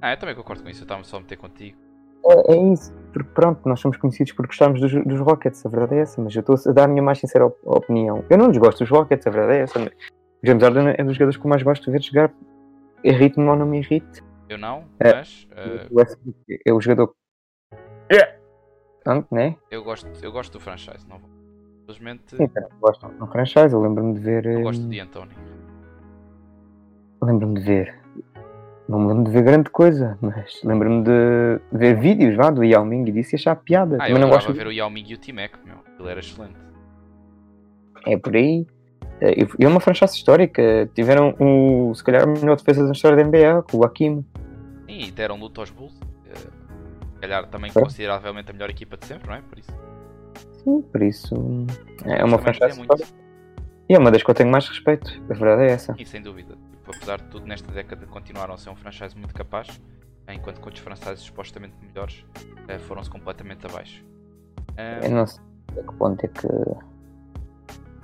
Ah, 0.00 0.12
eu 0.12 0.16
também 0.16 0.34
concordo 0.34 0.62
com 0.62 0.68
isso, 0.68 0.80
eu 0.80 0.84
estava 0.84 1.04
só 1.04 1.16
a 1.16 1.20
meter 1.20 1.36
contigo. 1.36 1.83
É, 2.26 2.52
é 2.54 2.72
isso. 2.72 2.92
porque 3.12 3.28
pronto, 3.34 3.68
nós 3.68 3.80
somos 3.80 3.96
conhecidos 3.96 4.32
por 4.32 4.46
gostarmos 4.46 4.80
dos, 4.80 4.92
dos 5.04 5.20
Rockets, 5.20 5.64
a 5.64 5.68
verdade 5.68 5.96
é 5.96 5.98
essa, 6.00 6.20
mas 6.20 6.34
eu 6.34 6.40
estou 6.40 6.56
a 6.66 6.72
dar 6.72 6.84
a 6.84 6.88
minha 6.88 7.02
mais 7.02 7.18
sincera 7.18 7.46
op- 7.46 7.58
opinião. 7.64 8.24
Eu 8.30 8.38
não 8.38 8.50
desgosto 8.50 8.80
dos 8.84 8.90
Rockets, 8.90 9.26
a 9.26 9.30
verdade 9.30 9.58
é 9.58 9.62
essa. 9.62 9.78
mas 9.78 9.88
O 10.42 10.46
James 10.46 10.62
Harden 10.62 10.94
é 10.98 11.04
dos 11.04 11.14
jogadores 11.14 11.36
que 11.36 11.46
eu 11.46 11.50
mais 11.50 11.62
gosto 11.62 11.84
de 11.84 11.90
ver 11.92 12.02
jogar. 12.02 12.32
Irrite-me 13.04 13.46
ou 13.48 13.56
não 13.56 13.66
me 13.66 13.78
irrite. 13.80 14.22
Eu 14.48 14.58
não, 14.58 14.84
É. 15.00 15.12
mas 15.12 15.46
eh, 15.52 15.86
O 15.90 15.96
Westbrook 15.98 16.36
é 16.66 16.72
o 16.72 16.80
jogador. 16.80 17.14
Pronto, 19.04 19.34
né? 19.34 19.56
eu, 19.70 19.84
gosto, 19.84 20.08
eu 20.22 20.32
gosto 20.32 20.52
do 20.54 20.60
franchise. 20.60 21.06
Não 21.06 21.18
vou. 21.18 21.28
Simplesmente 21.80 22.36
Sim, 22.36 22.48
cara, 22.48 22.68
eu 22.70 22.78
gosto 22.80 23.06
do 23.06 23.26
franchise. 23.26 23.74
Eu 23.74 23.82
lembro-me 23.82 24.14
de 24.14 24.20
ver. 24.20 24.46
hum, 24.46 24.62
gosto 24.62 24.88
de 24.88 24.98
Anthony. 25.00 25.34
Lembro-me 27.22 27.54
de 27.60 27.60
ver. 27.66 28.03
Não 28.88 28.98
me 28.98 29.08
lembro 29.08 29.24
de 29.24 29.30
ver 29.30 29.42
grande 29.42 29.70
coisa, 29.70 30.18
mas 30.20 30.60
lembro-me 30.62 31.02
de 31.04 31.60
ver 31.72 31.98
vídeos 31.98 32.36
vá, 32.36 32.50
do 32.50 32.62
Yao 32.62 32.84
Ming 32.84 33.08
e 33.08 33.12
disso 33.12 33.34
e 33.34 33.36
achar 33.36 33.56
piada. 33.56 33.96
Ah, 34.00 34.10
eu 34.10 34.18
não 34.18 34.28
gosto. 34.28 34.52
ver 34.52 34.66
o 34.66 34.72
Yao 34.72 34.90
Ming 34.90 35.04
e 35.08 35.14
o 35.14 35.18
T-Mac, 35.18 35.52
meu. 35.64 35.76
Ele 35.98 36.08
era 36.10 36.20
excelente. 36.20 36.54
É 38.06 38.16
por 38.18 38.36
aí. 38.36 38.66
É, 39.20 39.32
E 39.58 39.64
é 39.64 39.68
uma 39.68 39.80
franchise 39.80 40.14
histórica. 40.14 40.90
Tiveram 40.94 41.34
o, 41.40 41.94
se 41.94 42.04
calhar, 42.04 42.24
a 42.24 42.26
melhor 42.26 42.56
defesa 42.56 42.84
da 42.84 42.92
história 42.92 43.16
da 43.16 43.24
NBA, 43.24 43.62
com 43.70 43.78
o 43.78 43.84
Hakim. 43.84 44.24
Sim, 44.86 45.00
e 45.06 45.10
deram 45.10 45.36
luta 45.38 45.62
aos 45.62 45.70
Bulls. 45.70 45.98
eh, 46.26 46.34
Se 46.34 47.20
calhar 47.20 47.46
também 47.48 47.70
É. 47.74 47.80
consideravelmente 47.80 48.50
a 48.50 48.52
melhor 48.52 48.68
equipa 48.68 48.98
de 48.98 49.06
sempre, 49.06 49.28
não 49.28 49.34
é? 49.36 49.40
Por 49.40 49.58
isso. 49.58 49.72
Sim, 50.62 50.82
por 50.82 51.02
isso. 51.02 51.34
É 52.04 52.22
uma 52.22 52.38
franchise 52.38 52.78
histórica. 52.78 53.08
E 53.88 53.94
é 53.94 53.98
uma 53.98 54.10
das 54.10 54.22
que 54.22 54.30
eu 54.30 54.34
tenho 54.34 54.50
mais 54.50 54.68
respeito. 54.68 55.10
A 55.30 55.32
verdade 55.34 55.62
é 55.62 55.66
essa. 55.72 55.94
E 55.98 56.04
sem 56.04 56.20
dúvida. 56.20 56.54
Tipo, 56.84 56.96
apesar 56.96 57.18
de 57.18 57.28
tudo, 57.28 57.46
nesta 57.46 57.72
década 57.72 58.06
continuaram 58.06 58.52
a 58.52 58.58
ser 58.58 58.68
um 58.68 58.76
franchise 58.76 59.16
muito 59.16 59.32
capaz, 59.34 59.68
enquanto 60.28 60.60
que 60.60 60.66
outros 60.66 60.84
franchises 60.84 61.20
supostamente 61.20 61.74
melhores 61.80 62.26
eh, 62.68 62.78
foram-se 62.78 63.08
completamente 63.08 63.64
abaixo. 63.66 64.04
Eu 65.02 65.10
não 65.10 65.26
sei 65.26 65.42
a 65.78 65.82
que 65.82 65.94
ponto 65.94 66.22
é 66.22 66.28
que 66.28 66.46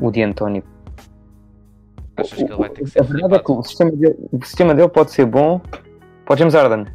o 0.01 0.11
Di 0.11 0.23
António. 0.23 0.65
achas 2.17 2.39
que 2.39 2.45
ele 2.45 2.57
vai 2.57 2.71
ter 2.71 2.85
que 2.85 2.91
ser 2.91 3.01
A 3.01 3.03
verdade 3.03 3.35
é 3.35 3.39
que 3.39 3.53
o 3.53 3.63
sistema, 3.63 3.91
dele, 3.91 4.17
o 4.33 4.45
sistema 4.45 4.75
dele 4.75 4.89
pode 4.89 5.11
ser 5.11 5.27
bom 5.27 5.61
para 6.25 6.35
o 6.35 6.37
James 6.39 6.55
Harden. 6.55 6.87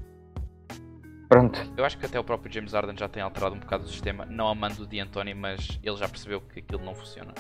Pronto. 1.30 1.72
Eu 1.78 1.86
acho 1.86 2.00
que 2.00 2.08
até 2.08 2.20
o 2.20 2.24
próprio 2.24 2.52
James 2.52 2.74
Harden 2.74 2.98
já 2.98 3.08
tem 3.08 3.22
alterado 3.22 3.54
um 3.56 3.60
bocado 3.60 3.84
o 3.84 3.88
sistema, 3.88 4.26
não 4.26 4.48
amando 4.48 4.82
o 4.82 4.88
D'Antoni, 4.88 5.36
mas 5.36 5.80
ele 5.84 5.98
já 5.98 6.10
percebeu 6.10 6.42
que 6.42 6.62
aquilo 6.62 6.84
não 6.84 6.96
funciona. 6.96 7.32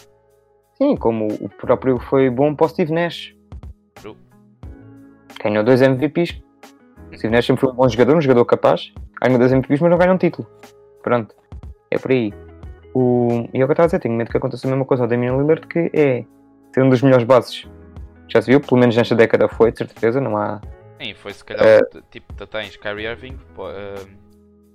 Sim, 0.75 0.95
como 0.95 1.27
o 1.33 1.49
próprio 1.49 1.97
foi 1.97 2.29
bom 2.29 2.53
para 2.53 2.67
o 2.67 2.69
Steve 2.69 2.93
Nash. 2.93 3.35
True. 3.95 4.24
Ganhou 5.45 5.63
dois 5.63 5.79
MVPs. 5.81 6.41
O 7.11 7.15
Steve 7.17 7.31
Nash 7.33 7.45
sempre 7.45 7.61
foi 7.61 7.71
um 7.71 7.75
bom 7.75 7.87
jogador, 7.87 8.17
um 8.17 8.21
jogador 8.21 8.43
capaz. 8.45 8.91
Ganhou 9.21 9.37
dois 9.37 9.51
MVPs, 9.53 9.79
mas 9.79 9.91
não 9.91 9.97
ganhou 9.97 10.15
um 10.15 10.17
título. 10.17 10.47
Pronto. 11.03 11.35
É 11.91 11.99
por 11.99 12.11
aí. 12.11 12.33
O... 12.95 13.47
E 13.53 13.61
é 13.61 13.63
o 13.63 13.67
que 13.67 13.71
eu 13.71 13.71
estava 13.73 13.83
a 13.83 13.85
dizer, 13.87 13.99
tenho 13.99 14.15
medo 14.15 14.31
que 14.31 14.37
aconteça 14.37 14.67
a 14.67 14.69
mesma 14.71 14.85
coisa 14.85 15.03
ao 15.03 15.07
Damian 15.09 15.37
Lillard, 15.37 15.67
que 15.67 15.91
é 15.93 16.25
ser 16.73 16.81
um 16.81 16.89
dos 16.89 17.01
melhores 17.03 17.25
bases. 17.25 17.67
Já 18.27 18.41
se 18.41 18.49
viu, 18.49 18.59
pelo 18.59 18.79
menos 18.79 18.95
nesta 18.97 19.15
década 19.15 19.47
foi, 19.47 19.71
de 19.71 19.77
certeza, 19.77 20.19
não 20.19 20.35
há. 20.35 20.59
Sim, 20.99 21.13
foi 21.13 21.31
se 21.33 21.45
calhar, 21.45 21.63
É. 21.63 21.83
t- 21.83 22.01
tipo, 22.09 22.33
tu 22.33 22.47
tens 22.47 22.75
Kyrie 22.77 23.05
Irving, 23.05 23.37
pô, 23.53 23.67
ah, 23.67 24.03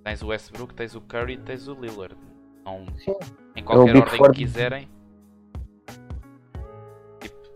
tens 0.05 0.23
o 0.23 0.29
Westbrook, 0.29 0.73
tens 0.75 0.95
o 0.95 1.01
Curry, 1.01 1.39
tens 1.39 1.67
o 1.67 1.75
Lillard. 1.75 2.15
Não, 2.65 2.87
Sim. 2.99 3.15
em 3.57 3.65
qualquer 3.65 3.93
Big 3.93 4.05
ordem 4.05 4.19
Four. 4.19 4.31
que 4.33 4.37
quiserem. 4.45 4.89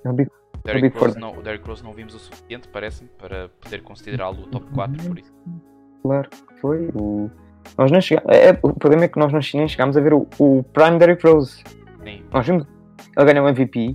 É 0.05 0.09
um 0.09 0.15
big- 0.15 0.31
Derrick. 0.65 0.99
Rose, 0.99 1.19
não, 1.19 1.37
o 1.37 1.43
Derrick 1.43 1.67
Rose 1.67 1.85
não 1.85 1.93
vimos 1.93 2.15
o 2.15 2.19
suficiente, 2.19 2.69
parece-me, 2.69 3.09
para 3.19 3.51
poder 3.61 3.83
considerá-lo 3.83 4.45
o 4.45 4.47
top 4.47 4.67
4, 4.73 5.09
por 5.09 5.19
isso. 5.19 5.33
Claro 6.03 6.29
foi. 6.65 6.89
O... 6.95 7.31
Nós 7.77 7.91
não 7.91 8.01
chegamos... 8.01 8.35
é, 8.35 8.59
o 8.63 8.73
problema 8.73 9.05
é 9.05 9.09
que 9.09 9.19
nós 9.19 9.31
não 9.31 9.41
nem 9.55 9.69
chegámos 9.69 9.97
a 9.99 10.01
ver 10.01 10.15
o, 10.15 10.27
o 10.39 10.63
Prime 10.73 10.99
Derrick 10.99 11.27
Rose. 11.27 11.63
Sim, 12.03 12.23
Nós 12.33 12.47
vimos 12.47 12.67
ele 13.17 13.27
ganhar 13.27 13.43
o 13.43 13.49
MVP, 13.49 13.95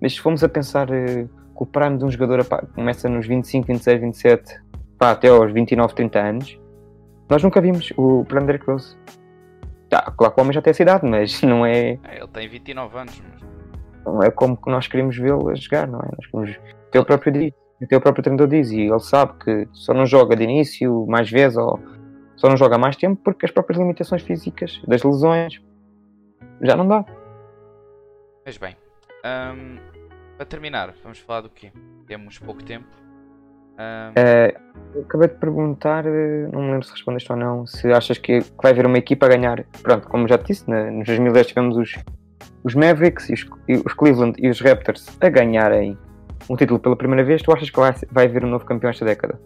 mas 0.00 0.14
se 0.14 0.20
fomos 0.20 0.44
a 0.44 0.48
pensar 0.48 0.88
eh, 0.90 1.24
que 1.24 1.62
o 1.62 1.66
prime 1.66 1.98
de 1.98 2.04
um 2.04 2.10
jogador 2.10 2.44
pá, 2.44 2.62
começa 2.74 3.08
nos 3.08 3.26
25, 3.26 3.66
26, 3.66 4.00
27, 4.00 4.60
pá, 4.98 5.12
até 5.12 5.28
aos 5.28 5.52
29, 5.52 5.94
30 5.94 6.18
anos, 6.18 6.60
nós 7.28 7.42
nunca 7.42 7.60
vimos 7.60 7.92
o 7.96 8.24
prime 8.24 8.46
Derrick 8.46 8.66
Rose. 8.66 8.96
Tá, 9.88 10.12
claro 10.16 10.34
que 10.34 10.40
o 10.40 10.42
homem 10.42 10.52
já 10.52 10.62
tem 10.62 10.70
essa 10.70 10.82
idade, 10.82 11.06
mas 11.06 11.40
não 11.42 11.66
é, 11.66 11.98
É, 12.04 12.18
ele 12.18 12.28
tem 12.28 12.48
29 12.48 12.98
anos, 12.98 13.22
mas 13.32 13.42
não 14.06 14.22
é 14.22 14.30
como 14.30 14.56
que 14.56 14.70
nós 14.70 14.86
queremos 14.86 15.16
vê-lo 15.16 15.48
a 15.48 15.54
jogar, 15.54 15.86
não 15.86 16.00
é? 16.00 16.08
Nós 16.16 16.26
queremos... 16.30 16.58
Até 16.88 17.00
o 17.00 17.04
próprio 17.04 17.32
diz, 17.32 17.52
até 17.82 17.96
o 17.96 18.00
próprio 18.00 18.22
treinador 18.22 18.48
diz, 18.48 18.70
e 18.70 18.80
ele 18.82 19.00
sabe 19.00 19.32
que 19.44 19.68
só 19.72 19.92
não 19.92 20.06
joga 20.06 20.34
de 20.36 20.44
início 20.44 21.04
mais 21.06 21.30
vezes, 21.30 21.58
ou 21.58 21.78
só 22.36 22.48
não 22.48 22.56
joga 22.56 22.78
mais 22.78 22.96
tempo 22.96 23.20
porque 23.22 23.44
as 23.46 23.50
próprias 23.52 23.78
limitações 23.78 24.22
físicas, 24.22 24.80
das 24.86 25.02
lesões, 25.02 25.60
já 26.62 26.76
não 26.76 26.86
dá. 26.86 27.04
Mas 28.44 28.56
bem, 28.56 28.76
ahm, 29.24 29.76
para 30.36 30.46
terminar, 30.46 30.94
vamos 31.02 31.18
falar 31.18 31.40
do 31.42 31.50
quê? 31.50 31.72
Temos 32.06 32.38
pouco 32.38 32.62
tempo. 32.62 32.86
Ahm, 33.78 34.12
Eh, 34.16 34.54
eu 34.94 35.02
acabei 35.02 35.28
de 35.28 35.34
perguntar, 35.34 36.06
eh, 36.06 36.48
não 36.52 36.62
me 36.62 36.70
lembro 36.70 36.84
se 36.86 36.92
respondeste 36.92 37.30
ou 37.32 37.36
não, 37.38 37.66
se 37.66 37.92
achas 37.92 38.16
que, 38.16 38.40
que 38.40 38.52
vai 38.62 38.72
haver 38.72 38.86
uma 38.86 38.96
equipa 38.98 39.26
a 39.26 39.28
ganhar. 39.28 39.64
Pronto, 39.82 40.08
como 40.08 40.26
já 40.28 40.38
te 40.38 40.46
disse, 40.46 40.70
na- 40.70 40.90
nos 40.90 41.06
2010 41.06 41.46
tivemos 41.48 41.76
os, 41.76 41.92
os 42.66 42.74
Mavericks 42.74 43.30
e 43.30 43.34
os, 43.34 43.46
e 43.68 43.76
os 43.76 43.92
Cleveland 43.94 44.36
e 44.42 44.48
os 44.48 44.60
Raptors 44.60 45.06
a 45.20 45.28
ganharem 45.28 45.96
um 46.50 46.56
título 46.56 46.80
pela 46.80 46.96
primeira 46.96 47.22
vez. 47.22 47.40
Tu 47.40 47.52
achas 47.52 47.70
que 47.70 47.78
vai, 47.78 47.94
vai 48.10 48.26
haver 48.26 48.44
um 48.44 48.50
novo 48.50 48.64
campeão 48.64 48.90
esta 48.90 49.04
década? 49.04 49.40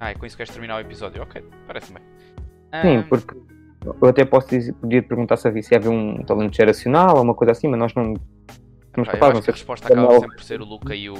Ah, 0.00 0.10
é 0.10 0.14
com 0.14 0.26
isso 0.26 0.36
que 0.36 0.38
queres 0.38 0.52
terminar 0.52 0.78
o 0.78 0.80
episódio? 0.80 1.22
Ok, 1.22 1.40
parece-me 1.68 2.00
bem. 2.00 2.82
Sim, 2.82 3.08
porque 3.08 3.36
eu 4.02 4.08
até 4.08 4.24
posso 4.24 4.48
dizer, 4.48 4.72
podia 4.72 5.00
perguntar 5.00 5.36
se 5.36 5.46
havia, 5.46 5.62
se 5.62 5.72
havia 5.72 5.88
um 5.88 6.24
talento 6.24 6.56
geracional 6.56 7.16
ou 7.16 7.22
uma 7.22 7.34
coisa 7.34 7.52
assim, 7.52 7.68
mas 7.68 7.78
nós 7.78 7.94
não 7.94 8.14
estamos 8.86 9.06
eu 9.06 9.12
capazes, 9.12 9.36
acho 9.36 9.42
que 9.44 9.50
a 9.50 9.54
resposta 9.54 9.86
acaba 9.86 10.02
Não. 10.02 10.20
sempre 10.20 10.36
por 10.36 10.42
ser 10.42 10.60
o 10.60 10.64
Luca 10.64 10.96
e 10.96 11.08
o, 11.08 11.14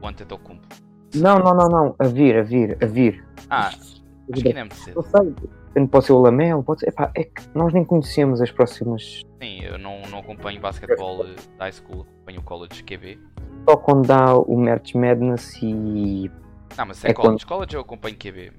o 0.00 0.06
Antetokounmpo. 0.06 0.66
Não, 1.14 1.38
não, 1.38 1.54
não, 1.54 1.68
não, 1.68 1.94
a 1.98 2.06
vir, 2.06 2.38
a 2.38 2.42
vir, 2.42 2.78
a 2.82 2.86
vir. 2.86 3.22
Ah, 3.50 3.66
acho 3.66 4.02
que 4.32 4.48
ainda 4.48 4.60
é 4.60 4.64
muito 4.64 4.76
cedo. 4.76 4.94
Não 4.94 5.02
sei, 5.02 5.34
Tanto 5.76 5.90
pode 5.90 6.06
ser 6.06 6.12
o 6.14 6.20
Lamelo, 6.22 6.62
pode 6.64 6.80
ser. 6.80 6.88
Epá, 6.88 7.10
é 7.14 7.22
que 7.24 7.42
nós 7.54 7.70
nem 7.74 7.84
conhecemos 7.84 8.40
as 8.40 8.50
próximas. 8.50 9.20
Sim, 9.42 9.60
eu 9.62 9.76
não, 9.78 10.00
não 10.08 10.20
acompanho 10.20 10.58
basquetebol 10.58 11.18
da 11.18 11.34
high 11.66 11.70
school, 11.72 12.06
acompanho 12.08 12.40
o 12.40 12.42
college 12.42 12.82
QB. 12.82 13.18
Só 13.68 13.76
quando 13.76 14.06
dá 14.08 14.34
o 14.38 14.56
Merch 14.56 14.94
Madness 14.94 15.54
e. 15.62 16.30
Não, 16.78 16.86
mas 16.86 16.96
se 16.96 17.06
é, 17.06 17.10
É 17.10 17.12
college, 17.14 17.44
college 17.44 17.74
eu 17.76 17.82
acompanho 17.82 18.16
QB. 18.16 18.52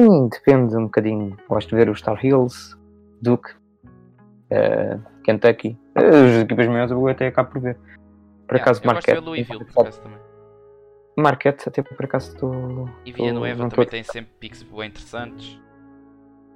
Sim, 0.00 0.28
depende 0.28 0.76
um 0.76 0.84
bocadinho. 0.84 1.36
Gosto 1.48 1.70
de 1.70 1.74
ver 1.74 1.88
os 1.90 1.98
Star 1.98 2.24
Hills, 2.24 2.76
Duke, 3.20 3.50
eh, 4.50 4.96
Kentucky. 5.24 5.76
As 5.96 6.42
equipas 6.44 6.68
maiores 6.68 6.92
eu 6.92 7.08
até 7.08 7.26
acabo 7.26 7.50
por 7.50 7.60
ver. 7.62 7.76
Por 8.46 8.54
Yeah, 8.58 8.62
acaso, 8.70 8.80
eu 8.80 8.92
gosto 8.92 9.00
de 9.06 9.06
ver 9.12 9.20
Marquette. 9.20 9.24
Louisville, 9.26 9.64
por 9.64 9.80
acaso 9.80 10.00
também. 10.02 10.18
Marquette, 11.18 11.68
até 11.68 11.82
por 11.82 12.04
acaso 12.04 12.32
estou. 12.32 12.88
E 13.04 13.12
Villanueva 13.12 13.62
não 13.64 13.68
também 13.68 13.86
tô- 13.86 13.90
tem 13.90 14.04
sempre 14.04 14.30
picks 14.38 14.62
bem 14.62 14.86
interessantes. 14.88 15.60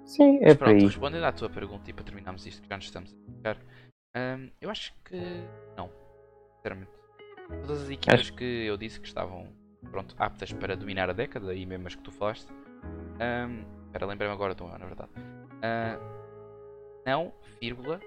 Sim, 0.07 0.39
é 0.41 0.47
Mas 0.47 0.57
pronto, 0.57 0.77
aí. 0.77 0.85
respondendo 0.87 1.25
à 1.25 1.33
tua 1.33 1.51
pergunta 1.51 1.91
e 1.91 1.93
para 1.93 2.05
terminarmos 2.05 2.47
isto, 2.47 2.63
que 2.63 2.69
já 2.69 2.77
nos 2.77 2.85
estamos 2.87 3.13
a 3.13 3.33
ficar, 3.33 3.57
hum, 4.17 4.51
eu 4.61 4.71
acho 4.71 4.95
que 5.05 5.21
não, 5.77 5.91
sinceramente. 6.57 6.93
Todas 7.63 7.83
as 7.83 7.91
equipas 7.91 8.31
que 8.31 8.45
eu 8.45 8.77
disse 8.77 9.01
que 9.01 9.07
estavam 9.07 9.53
pronto, 9.91 10.15
aptas 10.19 10.53
para 10.53 10.77
dominar 10.77 11.11
a 11.11 11.13
década, 11.13 11.55
e 11.55 11.67
mesmo 11.67 11.87
as 11.89 11.95
que 11.95 12.03
tu 12.03 12.13
falaste, 12.13 12.49
hum, 12.53 13.65
espera, 13.87 14.07
lembrei-me 14.07 14.33
agora 14.35 14.55
do 14.55 14.65
ano, 14.65 14.79
na 14.79 14.87
verdade. 14.87 15.11
Ah, 15.63 15.99
não, 17.05 17.33
vírgula, 17.61 18.01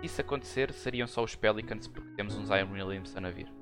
se 0.00 0.06
isso 0.06 0.20
acontecer, 0.20 0.72
seriam 0.72 1.06
só 1.08 1.22
os 1.22 1.34
Pelicans 1.34 1.88
porque 1.88 2.10
temos 2.14 2.36
um 2.36 2.44
Zion 2.44 2.70
Williamson 2.70 3.24
a 3.24 3.30
vir. 3.30 3.57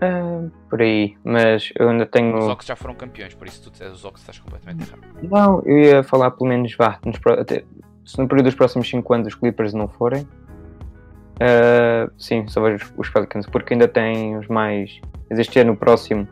Ah, 0.00 0.46
por 0.70 0.80
aí, 0.80 1.16
mas 1.24 1.72
eu 1.78 1.88
ainda 1.88 2.06
tenho. 2.06 2.36
Os 2.38 2.48
Ox 2.48 2.66
já 2.66 2.76
foram 2.76 2.94
campeões, 2.94 3.34
por 3.34 3.46
isso 3.46 3.70
tu 3.70 3.84
os 3.84 4.04
Ox 4.04 4.20
estás 4.20 4.38
completamente 4.38 4.88
errado. 4.88 5.02
Não, 5.22 5.62
eu 5.64 5.78
ia 5.78 6.02
falar 6.02 6.30
pelo 6.32 6.48
menos 6.48 6.74
vá, 6.76 6.98
nos 7.04 7.18
pro- 7.18 7.40
até- 7.40 7.64
se 8.04 8.18
no 8.18 8.28
período 8.28 8.46
dos 8.46 8.54
próximos 8.54 8.88
5 8.88 9.12
anos 9.14 9.26
os 9.28 9.34
Clippers 9.34 9.74
não 9.74 9.88
forem, 9.88 10.26
ah, 11.40 12.10
sim, 12.18 12.46
só 12.48 12.60
vejo 12.62 12.92
os, 12.96 13.08
Pelicans, 13.10 13.46
porque 13.46 13.74
ainda 13.74 13.88
tem 13.88 14.36
os 14.36 14.46
mais. 14.48 15.00
Este 15.30 15.58
ano, 15.60 15.76
próximo, 15.76 16.26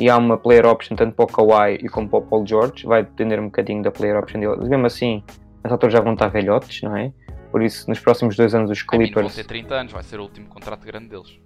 e 0.00 0.08
há 0.10 0.16
uma 0.16 0.36
player 0.36 0.66
option 0.66 0.96
tanto 0.96 1.14
para 1.14 1.24
o 1.24 1.28
Kawhi 1.28 1.74
e 1.82 1.88
como 1.88 2.08
para 2.08 2.18
o 2.18 2.22
Paul 2.22 2.46
George, 2.46 2.86
vai 2.86 3.02
depender 3.04 3.38
um 3.38 3.44
bocadinho 3.46 3.82
da 3.82 3.90
player 3.90 4.16
option 4.18 4.40
deles. 4.40 4.68
Mesmo 4.68 4.86
assim, 4.86 5.22
as 5.62 5.70
alturas 5.70 5.92
já 5.92 6.00
vão 6.00 6.14
estar 6.14 6.28
velhotes, 6.28 6.82
não 6.82 6.96
é? 6.96 7.12
Por 7.52 7.62
isso, 7.62 7.88
nos 7.88 8.00
próximos 8.00 8.34
dois 8.34 8.54
anos, 8.54 8.70
os 8.70 8.78
mean, 8.78 8.98
vão 8.98 9.06
Clippers. 9.12 9.34
ter 9.36 9.44
30 9.44 9.74
anos, 9.74 9.92
vai 9.92 10.02
ser 10.02 10.18
o 10.18 10.22
último 10.22 10.48
contrato 10.48 10.84
grande 10.86 11.08
deles. 11.08 11.38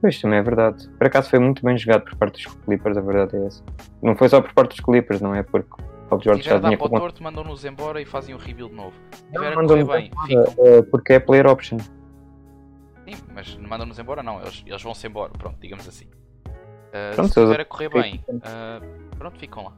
Pois 0.00 0.20
também 0.20 0.38
é 0.38 0.42
verdade. 0.42 0.88
Por 0.90 1.06
acaso 1.06 1.30
foi 1.30 1.38
muito 1.38 1.64
bem 1.64 1.76
jogado 1.76 2.04
por 2.04 2.16
parte 2.16 2.44
dos 2.44 2.54
Clippers, 2.54 2.96
a 2.96 3.00
verdade 3.00 3.36
é 3.36 3.46
essa. 3.46 3.64
Não 4.02 4.14
foi 4.14 4.28
só 4.28 4.40
por 4.40 4.52
parte 4.52 4.70
dos 4.70 4.80
Clippers, 4.80 5.20
não 5.20 5.34
é? 5.34 5.42
Porque 5.42 5.72
o 5.80 6.08
Paul 6.08 6.22
George 6.22 6.42
tiver 6.42 6.54
já 6.54 6.60
tinha 6.60 6.78
para 6.78 6.86
o 6.86 6.90
torto, 6.90 7.22
mandam-nos 7.22 7.64
embora 7.64 8.00
e 8.00 8.04
fazem 8.04 8.34
um 8.34 8.38
rebuild 8.38 8.74
novo. 8.74 8.94
Se 9.12 9.24
Não, 9.32 9.42
tiver 9.42 9.58
a 9.58 9.84
bem, 9.84 10.10
embora, 10.12 10.54
eh, 10.58 10.82
porque 10.82 11.14
é 11.14 11.18
player 11.18 11.46
option. 11.46 11.78
Sim, 11.78 13.14
mas 13.34 13.56
não 13.56 13.68
mandam-nos 13.68 13.98
embora, 13.98 14.22
não. 14.22 14.40
Eles, 14.40 14.62
eles 14.66 14.82
vão-se 14.82 15.06
embora, 15.06 15.32
pronto, 15.36 15.56
digamos 15.60 15.88
assim. 15.88 16.06
Uh, 16.06 17.14
Pronto, 17.14 17.32
se 17.32 17.40
estiver 17.40 17.60
a 17.60 17.64
correr 17.64 17.88
bem, 17.88 18.24
uh, 18.28 19.16
pronto, 19.18 19.38
ficam 19.38 19.64
lá. 19.64 19.72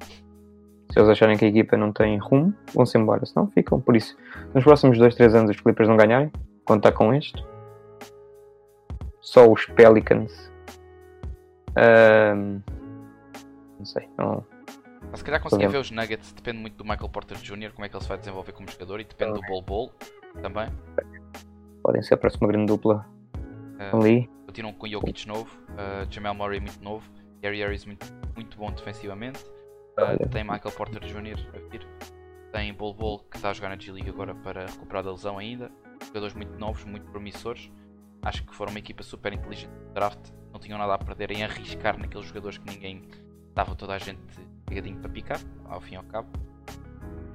Se 0.92 0.98
eles 0.98 1.11
acharem 1.11 1.37
que 1.37 1.44
a 1.44 1.48
equipa 1.48 1.76
não 1.76 1.92
tem 1.92 2.16
rumo, 2.18 2.54
vão-se 2.74 2.96
embora. 2.96 3.24
Se 3.26 3.37
não, 3.37 3.46
ficam. 3.48 3.81
Por 3.81 3.96
isso, 3.96 4.16
nos 4.54 4.64
próximos 4.64 4.98
2, 4.98 5.14
3 5.14 5.35
anos 5.35 5.50
os 5.50 5.61
Clippers 5.61 5.88
não 5.88 5.96
ganharem, 5.96 6.31
contar 6.64 6.92
com 6.92 7.12
este. 7.12 7.44
Só 9.29 9.47
os 9.53 9.67
Pelicans. 9.67 10.51
Ahm, 11.77 12.62
não 13.79 13.85
sei. 13.85 14.09
Não, 14.17 14.43
Mas 15.11 15.21
se 15.21 15.25
calhar 15.25 15.43
conseguia 15.43 15.69
ver 15.69 15.77
os 15.77 15.91
Nuggets, 15.91 16.33
depende 16.33 16.59
muito 16.59 16.77
do 16.79 16.85
Michael 16.85 17.11
Porter 17.11 17.37
Jr., 17.37 17.73
como 17.75 17.85
é 17.85 17.91
que 17.91 17.95
ele 17.97 18.03
se 18.03 18.09
vai 18.09 18.17
desenvolver 18.17 18.53
como 18.53 18.71
jogador 18.71 19.01
e 19.01 19.05
depende 19.05 19.35
do 19.35 19.43
Bol 19.47 19.61
Bol 19.61 19.93
também. 20.41 20.69
podem 21.83 22.01
ser 22.03 22.14
a 22.14 22.17
próxima 22.17 22.49
grande 22.49 22.67
dupla 22.69 23.07
Eh, 23.79 23.91
ali. 23.93 24.31
continuam 24.47 24.73
com 24.73 24.88
Jokic 24.88 25.29
novo, 25.29 25.55
uh, 25.73 26.11
Jamal 26.11 26.35
Murray 26.35 26.59
muito 26.61 26.83
novo, 26.83 27.09
Gary 27.43 27.59
Harris 27.61 27.85
muito, 27.85 28.07
muito 28.35 28.57
bom 28.57 28.71
defensivamente, 28.73 29.45
uh, 29.45 30.27
tem 30.31 30.43
Michael 30.43 30.75
Porter 30.75 31.05
Jr. 31.05 31.38
a 31.55 31.69
vir, 31.71 31.87
tem 32.51 32.73
Bol 32.73 32.95
Bol 32.95 33.19
que 33.31 33.37
está 33.37 33.51
a 33.51 33.53
jogar 33.53 33.69
na 33.69 33.77
G-League 33.77 34.09
agora 34.09 34.35
para 34.37 34.64
recuperar 34.67 35.05
da 35.05 35.12
lesão 35.12 35.37
ainda, 35.38 35.71
jogadores 36.07 36.35
muito 36.35 36.59
novos, 36.59 36.83
muito 36.87 37.07
promissores, 37.11 37.71
acho 38.22 38.44
que 38.44 38.54
foram 38.54 38.70
uma 38.72 38.78
equipa 38.78 39.02
super 39.02 39.33
inteligente 39.33 39.70
no 39.72 39.92
draft, 39.94 40.18
não 40.52 40.61
tinham 40.61 40.78
nada 40.78 40.94
a 40.94 40.98
perder 40.98 41.31
em 41.31 41.44
arriscar 41.44 41.98
naqueles 41.98 42.26
jogadores 42.26 42.59
que 42.59 42.70
ninguém 42.70 43.02
dava 43.54 43.74
toda 43.74 43.94
a 43.94 43.98
gente 43.98 44.20
pegadinho 44.66 44.98
para 44.98 45.11
picar, 45.11 45.40
ao 45.66 45.81
fim 45.81 45.94
e 45.94 45.96
ao 45.96 46.04
cabo. 46.04 46.28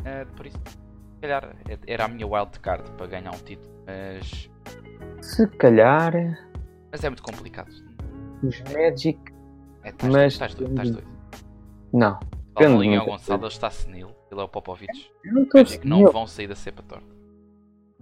Uh, 0.02 0.32
por 0.36 0.46
isso, 0.46 0.58
se 0.58 1.22
calhar 1.22 1.56
é- 1.68 1.80
era 1.88 2.06
a 2.06 2.08
minha 2.08 2.28
wild 2.28 2.60
card 2.60 2.90
para 2.92 3.08
ganhar 3.08 3.32
um 3.32 3.38
título, 3.40 3.74
mas, 3.86 4.50
Se 5.22 5.48
calhar 5.48 6.14
mas 6.92 7.04
é 7.04 7.10
muito 7.10 7.24
complicado. 7.24 7.70
os 8.44 8.62
Magic. 8.72 9.20
É, 9.84 9.90
estás, 9.90 10.14
Mas- 10.14 10.34
estás 10.34 10.54
doido, 10.56 10.72
estás 10.72 10.92
doido. 10.92 11.08
Não. 11.92 12.20
O 12.56 12.70
muito. 12.70 13.06
Gonçalo 13.06 13.42
ele 13.42 13.48
está 13.48 13.70
senil, 13.70 14.12
ele 14.32 14.40
é 14.40 14.44
o 14.44 14.48
Popovich. 14.48 15.12
Eu 15.24 15.34
não, 15.34 15.48
Magic 15.54 15.88
não 15.88 16.06
vão 16.12 16.28
sair 16.28 16.48
da 16.48 16.56
cepa 16.56 16.84
torta. 16.84 17.08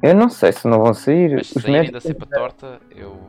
Eu 0.02 0.16
não 0.16 0.30
sei 0.30 0.52
se 0.52 0.68
não 0.68 0.80
vão 0.82 0.94
sair. 0.94 1.36
Mas 1.36 1.52
Os 1.52 1.62
saírem 1.62 1.78
Magic, 1.78 1.94
da 1.94 2.00
cepa 2.00 2.26
torta, 2.26 2.80
eu. 2.96 3.20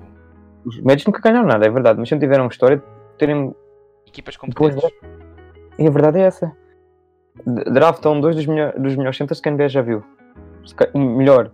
os 0.65 0.81
Magic 0.81 1.07
nunca 1.07 1.21
ganharam 1.21 1.47
nada, 1.47 1.67
é 1.67 1.71
verdade. 1.71 1.99
Mas 1.99 2.09
sempre 2.09 2.27
tiveram 2.27 2.47
história 2.47 2.79
de 2.79 2.83
terem. 3.19 3.55
Equipas 4.07 4.37
competentes. 4.37 4.83
E 5.79 5.87
a 5.87 5.91
verdade 5.91 6.19
é 6.19 6.23
essa. 6.23 6.53
Draftam 7.47 8.21
dois 8.21 8.37
dos, 8.37 8.47
melhor, 8.47 8.75
dos 8.79 8.95
melhores 8.95 9.17
centros 9.17 9.41
que 9.41 9.49
a 9.49 9.53
NBA 9.53 9.69
já 9.69 9.83
viu. 9.83 10.03
Melhor. 10.95 11.51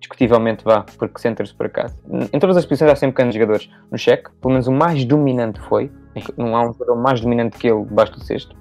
Discutivelmente 0.00 0.64
vá, 0.64 0.84
porque 0.96 1.20
centers 1.20 1.52
por 1.52 1.66
acaso. 1.66 1.96
Em 2.32 2.38
todas 2.38 2.56
as 2.56 2.64
posições 2.64 2.90
há 2.90 2.96
sempre 2.96 3.16
grandes 3.16 3.34
jogadores. 3.34 3.70
No 3.90 3.98
cheque, 3.98 4.30
pelo 4.40 4.52
menos 4.52 4.66
o 4.66 4.72
mais 4.72 5.04
dominante 5.04 5.60
foi. 5.60 5.90
Não 6.36 6.56
há 6.56 6.62
um 6.62 6.72
jogador 6.72 6.96
mais 6.96 7.20
dominante 7.20 7.58
que 7.58 7.68
ele 7.68 7.84
debaixo 7.84 8.12
do 8.12 8.20
cesto. 8.24 8.56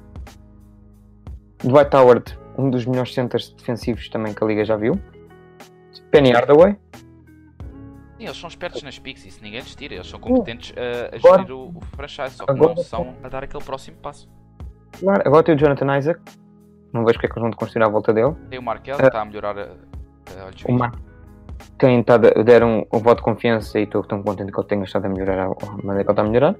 Dwight 1.63 1.95
Howard, 1.95 2.37
um 2.57 2.69
dos 2.69 2.85
melhores 2.85 3.13
centers 3.13 3.49
defensivos 3.49 4.09
também 4.09 4.33
que 4.33 4.43
a 4.43 4.47
Liga 4.47 4.65
já 4.65 4.75
viu. 4.75 4.99
Penny 6.11 6.31
Hardaway. 6.31 6.75
Sim, 8.17 8.23
eles 8.25 8.37
são 8.37 8.47
espertos 8.47 8.81
nas 8.81 8.97
picks, 8.97 9.25
isso 9.25 9.39
ninguém 9.43 9.59
lhes 9.59 9.75
tira. 9.75 9.93
Eles 9.95 10.07
são 10.07 10.19
competentes 10.19 10.73
a, 10.77 11.15
a 11.15 11.19
Agora- 11.19 11.41
gerir 11.43 11.55
o, 11.55 11.67
o 11.69 11.81
franchise, 11.95 12.35
só 12.35 12.45
que 12.45 12.51
agora- 12.51 12.73
não 12.75 12.83
são 12.83 13.13
a 13.23 13.29
dar 13.29 13.43
aquele 13.43 13.63
próximo 13.63 13.97
passo. 13.97 14.27
Claro, 14.99 15.21
agora 15.25 15.43
tem 15.43 15.53
o 15.55 15.57
Jonathan 15.57 15.97
Isaac. 15.97 16.19
Não 16.93 17.05
vejo 17.05 17.13
porque 17.19 17.27
é 17.27 17.29
que 17.29 17.33
eles 17.37 17.41
vão 17.43 17.51
construir 17.51 17.83
à 17.83 17.89
volta 17.89 18.11
dele. 18.13 18.33
Tem 18.49 18.57
o 18.57 18.63
Markel, 18.63 18.95
Ah. 18.95 18.97
que 18.99 19.05
está 19.07 19.21
a 19.21 19.25
melhorar 19.25 19.57
a, 19.59 19.63
a 20.41 20.45
olhos 20.45 20.63
O 20.65 20.71
Mar... 20.73 20.91
Quem 21.77 22.01
tá, 22.03 22.15
a- 22.15 22.43
deram 22.43 22.87
o 22.91 22.99
voto 22.99 23.17
de 23.17 23.23
confiança 23.23 23.79
e 23.79 23.83
estou 23.83 24.03
tão 24.03 24.23
contente 24.23 24.51
que 24.51 24.59
ele 24.59 24.67
tenha 24.67 24.83
estado 24.83 25.05
a 25.05 25.09
melhorar 25.09 25.47
a 25.47 25.51
a 25.51 25.71
maneira 25.83 26.03
que 26.03 26.09
ele 26.09 26.11
está 26.11 26.21
a 26.21 26.25
melhorar. 26.25 26.55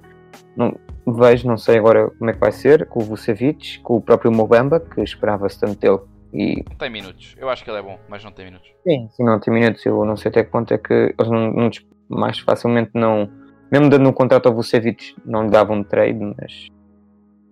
Não, 0.56 0.76
vejo, 1.06 1.48
não 1.48 1.58
sei 1.58 1.78
agora 1.78 2.10
como 2.12 2.30
é 2.30 2.34
que 2.34 2.40
vai 2.40 2.52
ser, 2.52 2.86
com 2.88 3.00
o 3.02 3.06
Vucevic, 3.06 3.80
com 3.80 3.98
o 3.98 4.02
próprio 4.02 4.32
Mobamba, 4.32 4.80
que 4.80 5.02
esperava-se 5.02 5.60
tanto 5.60 5.80
dele. 5.80 6.00
E 6.34 6.64
Não 6.70 6.78
tem 6.78 6.90
minutos. 6.90 7.36
Eu 7.38 7.50
acho 7.50 7.64
que 7.64 7.70
ele 7.70 7.80
é 7.80 7.82
bom, 7.82 7.98
mas 8.10 8.24
não 8.24 8.32
tem 8.32 8.46
minutos. 8.46 8.70
sim, 8.84 9.08
se 9.12 9.24
não 9.24 9.40
tem 9.40 9.54
minutos, 9.54 9.86
eu 9.86 10.04
não 10.06 10.18
sei 10.18 10.30
até 10.30 10.44
que 10.44 10.52
ponto 10.52 10.74
é 10.74 10.78
que 10.78 10.94
eles 10.94 11.32
não, 11.32 11.52
não 11.52 11.70
mais 12.10 12.40
facilmente 12.40 12.92
não. 12.94 13.30
Mesmo 13.72 13.90
dando 13.90 14.10
um 14.10 14.14
contrato 14.14 14.48
ao 14.48 14.56
Vucevic, 14.56 15.16
não 15.26 15.44
lhe 15.44 15.50
davam 15.50 15.84
trade, 15.84 16.20
mas 16.38 16.68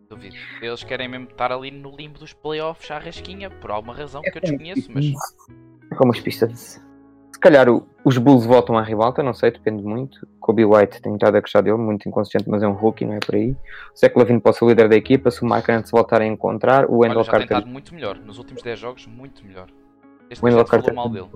Duvido. 0.10 0.36
Eles 0.62 0.84
querem 0.84 1.08
mesmo 1.08 1.28
estar 1.30 1.52
ali 1.52 1.72
no 1.72 1.96
limbo 1.96 2.20
dos 2.20 2.34
playoffs 2.34 2.90
à 2.92 3.00
rasquinha, 3.00 3.50
por 3.50 3.72
alguma 3.72 3.94
razão 3.94 4.22
que 4.22 4.38
eu 4.38 4.42
desconheço, 4.42 4.90
mas 4.92 5.06
É 5.92 5.96
como 5.96 6.12
as 6.12 6.20
pistas. 6.20 6.85
Se 7.36 7.40
calhar 7.40 7.68
o- 7.70 7.86
os 8.06 8.18
Bulls 8.18 8.46
voltam 8.46 8.78
à 8.78 8.82
ribalta, 8.82 9.22
não 9.22 9.34
sei, 9.34 9.52
depende 9.52 9.84
muito. 9.84 10.26
Kobe 10.40 10.64
White 10.64 11.02
tem 11.02 11.16
estado 11.16 11.36
a 11.36 11.42
gostar 11.42 11.60
dele, 11.60 11.76
muito 11.76 12.08
inconsistente, 12.08 12.50
mas 12.50 12.64
é 12.64 12.68
um 12.68 12.72
rookie, 12.72 13.04
não 13.04 13.14
é 13.14 13.20
por 13.20 13.36
aí. 13.36 13.52
O 13.52 13.98
Zach 14.00 14.18
Lavine 14.18 14.40
pode 14.40 14.56
ser 14.56 14.64
o 14.64 14.70
líder 14.70 14.88
da 14.88 14.96
equipa, 14.96 15.30
se 15.30 15.44
o 15.44 15.46
Mark 15.46 15.66
se 15.84 15.92
voltar 15.92 16.22
a 16.22 16.26
encontrar, 16.26 16.86
o 16.86 16.94
olha, 17.00 17.10
Wendell 17.10 17.24
já 17.26 17.32
tem 17.34 17.40
Carter. 17.42 17.58
estado 17.58 17.70
muito 17.74 17.94
melhor. 17.94 18.18
Nos 18.26 18.38
últimos 18.38 18.64
10 18.64 18.80
jogos, 18.80 19.06
muito 19.06 19.46
melhor. 19.46 19.68
Este 20.30 20.42
O 20.42 20.46
Wendell 20.46 20.64
Carter. 20.64 20.94
mal 20.94 21.10
dele. 21.10 21.28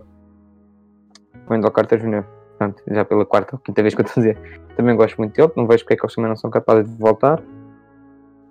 O 1.45 1.51
Wendell 1.51 1.71
Carter 1.71 1.99
Jr. 1.99 2.23
Portanto, 2.57 2.81
já 2.87 3.03
pela 3.03 3.25
quarta 3.25 3.55
ou 3.57 3.59
quinta 3.59 3.81
vez 3.81 3.93
que 3.93 3.99
eu 3.99 4.05
estou 4.05 4.21
a 4.21 4.25
dizer. 4.25 4.61
Também 4.77 4.95
gosto 4.95 5.17
muito 5.17 5.33
dele, 5.35 5.51
não 5.57 5.67
vejo 5.67 5.83
porque 5.83 5.95
é 5.95 5.97
que 5.97 6.05
eles 6.05 6.15
também 6.15 6.29
não 6.29 6.37
são 6.37 6.49
capazes 6.49 6.89
de 6.89 6.97
voltar. 6.97 7.41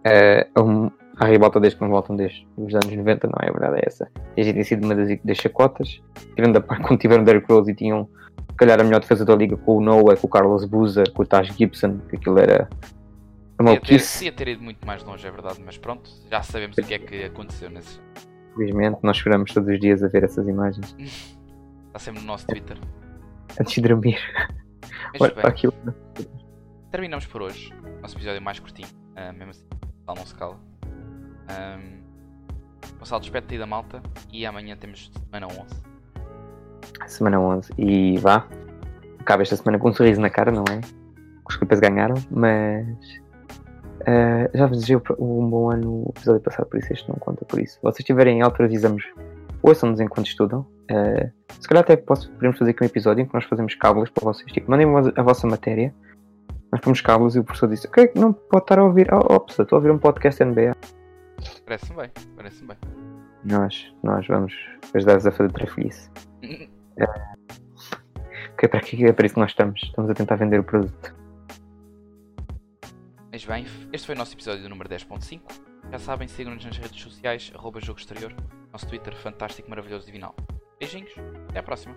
É, 0.09 0.49
é 0.55 0.61
um, 0.61 0.91
à 1.19 1.27
ribalta 1.27 1.59
desde 1.61 1.79
que 1.79 1.85
não 1.85 1.91
voltam 1.91 2.17
desde 2.17 2.47
os 2.57 2.75
anos 2.75 2.91
90, 2.93 3.27
não 3.27 3.35
é? 3.43 3.49
A 3.49 3.53
verdade 3.53 3.77
é 3.79 3.83
essa. 3.87 4.11
E 4.37 4.41
a 4.41 4.45
gente 4.45 4.55
tem 4.55 4.65
sido 4.65 4.85
uma 4.85 4.95
das, 4.95 5.19
das 5.25 5.37
chacotas. 5.37 6.01
Tirando 6.35 6.57
a 6.57 6.61
parte 6.61 6.83
quando 6.87 7.01
tiveram 7.01 7.25
Derrick 7.25 7.51
Rose 7.53 7.71
e 7.71 7.75
tinham, 7.75 8.09
se 8.51 8.57
calhar, 8.57 8.81
a 8.81 8.85
melhor 8.85 9.01
defesa 9.01 9.25
da 9.25 9.35
liga 9.35 9.57
com 9.57 9.77
o 9.77 9.81
Noah, 9.81 10.17
com 10.17 10.27
o 10.27 10.31
Carlos 10.31 10.65
Boozer, 10.65 11.11
com 11.13 11.23
o 11.23 11.27
Taj 11.27 11.53
Gibson, 11.53 11.99
que 12.09 12.17
aquilo 12.17 12.39
era 12.39 12.69
uma 13.61 13.75
Podia 13.77 13.81
ter, 13.81 13.87
maluquice. 13.91 14.19
podia 14.19 14.33
ter 14.33 14.49
ido 14.49 14.63
muito 14.63 14.87
mais 14.87 15.03
longe, 15.03 15.27
é 15.27 15.31
verdade, 15.31 15.61
mas 15.65 15.77
pronto, 15.77 16.09
já 16.31 16.43
sabemos 16.43 16.79
o 16.79 16.83
que 16.83 16.95
é 16.95 16.99
que 17.01 17.25
aconteceu 17.25 17.69
nesse. 17.69 18.01
Infelizmente, 18.53 18.99
nós 19.03 19.17
esperamos 19.17 19.53
todos 19.53 19.69
os 19.69 19.81
dias 19.81 20.03
a 20.03 20.09
ver 20.09 20.25
essas 20.25 20.47
imagens 20.49 20.95
Está 21.89 21.99
sempre 21.99 22.21
no 22.21 22.27
nosso 22.27 22.47
Twitter. 22.47 22.77
antes 23.61 23.75
de 23.75 23.81
dormir. 23.81 24.19
Mas 25.13 25.21
Olha 25.23 25.35
bem, 25.35 25.45
aquilo. 25.45 25.75
terminamos 26.93 27.27
por 27.27 27.43
hoje. 27.43 27.73
Nosso 28.01 28.17
episódio 28.17 28.41
mais 28.43 28.61
curtinho, 28.61 28.89
ah, 29.17 29.33
mesmo 29.33 29.51
assim, 29.51 29.65
não 30.17 30.27
se 30.27 30.35
cala. 30.35 30.57
Um, 31.51 31.99
Gonçalo, 32.99 33.21
despede-te 33.21 33.55
aí 33.55 33.59
da 33.59 33.67
malta 33.67 34.03
e 34.33 34.45
amanhã 34.47 34.77
temos 34.77 35.11
semana 35.31 35.47
11. 35.47 35.67
Semana 37.07 37.41
11. 37.41 37.73
E 37.79 38.19
vá. 38.19 38.47
Acaba 39.21 39.43
esta 39.43 39.57
semana 39.57 39.79
com 39.79 39.91
um 39.91 39.93
sorriso 39.93 40.21
na 40.21 40.31
cara, 40.31 40.51
não 40.51 40.65
é? 40.71 40.81
Os 41.49 41.57
Clippers 41.57 41.81
ganharam, 41.81 42.15
mas. 42.31 42.87
eh, 44.07 44.51
já 44.55 44.67
vos 44.67 44.79
desejei 44.79 44.97
um 45.19 45.49
bom 45.49 45.71
ano 45.71 46.05
o 46.07 46.13
episódio 46.17 46.41
passado, 46.43 46.67
por 46.67 46.79
isso 46.79 46.93
este 46.93 47.09
não 47.09 47.17
conta 47.17 47.45
por 47.45 47.61
isso. 47.61 47.75
Se 47.75 47.83
vocês 47.83 48.01
estiverem 48.01 48.39
em 48.39 48.43
alto, 48.43 48.63
avisamos. 48.63 49.05
Ouçam-nos 49.63 50.01
enquanto 50.01 50.27
estudam. 50.27 50.67
Eh, 50.91 51.31
se 51.61 51.69
calhar 51.69 51.83
até 51.83 51.97
posso, 51.97 52.31
podemos 52.33 52.59
fazer 52.59 52.71
aqui 52.73 52.83
um 52.85 52.87
episódio 52.87 53.23
em 53.23 53.27
que 53.27 53.35
nós 53.35 53.45
fazemos 53.45 53.75
cábulas 53.75 54.11
para 54.11 54.25
vocês. 54.25 54.51
Tipo, 54.53 54.71
mandem 54.71 54.87
a 55.17 55.23
vossa 55.23 55.47
matéria. 55.47 55.93
Nós 56.71 56.81
pomos 56.81 57.01
cábulas 57.01 57.35
e 57.35 57.39
o 57.39 57.45
professor 57.45 57.69
disse: 57.69 57.87
Ok, 57.87 58.13
não 58.15 58.33
pode 58.33 58.65
estar 58.65 58.79
a 58.79 58.85
ouvir. 58.85 59.13
Oh, 59.13 59.19
oh 59.19 59.41
professor, 59.41 59.63
estou 59.63 59.77
a 59.77 59.79
ouvir 59.79 59.91
um 59.91 59.99
podcast 59.99 60.45
NBA. 60.45 60.77
Parece-me 61.65 61.97
bem, 61.97 62.11
parece-me 62.37 62.69
bem. 62.69 62.77
Nós, 63.45 63.95
nós 64.03 64.27
vamos 64.27 64.55
ajudar-vos 64.95 65.27
a 65.27 65.33
fazer 65.33 65.53
trafolhice. 65.53 66.11
Que 68.59 68.67
é 68.67 68.69
para 68.69 68.81
aqui, 68.81 69.05
é 69.05 69.13
para 69.13 69.25
isso 69.25 69.37
que 69.37 69.41
nós 69.41 69.53
estamos. 69.53 69.81
Estamos 69.85 70.11
a 70.11 70.15
tentar 70.15 70.35
vender 70.35 70.59
o 70.59 70.65
produto. 70.65 71.15
Mas 73.31 73.45
bem, 73.45 73.65
este 73.93 74.05
foi 74.05 74.17
o 74.17 74.19
nosso 74.19 74.35
episódio 74.35 74.69
número 74.69 74.89
10.5. 74.89 75.41
Já 75.93 75.99
sabem, 76.01 76.27
sigam-nos 76.27 76.65
nas 76.65 76.77
redes 76.77 77.01
sociais, 77.01 77.53
arroba 77.55 77.81
jogo 77.81 78.01
exterior, 78.01 78.35
nosso 78.73 78.89
Twitter 78.89 79.15
fantástico, 79.15 79.71
maravilhoso, 79.71 80.07
divinal. 80.07 80.35
Beijinhos, 80.81 81.13
até 81.49 81.61
à 81.61 81.63
próxima. 81.63 81.95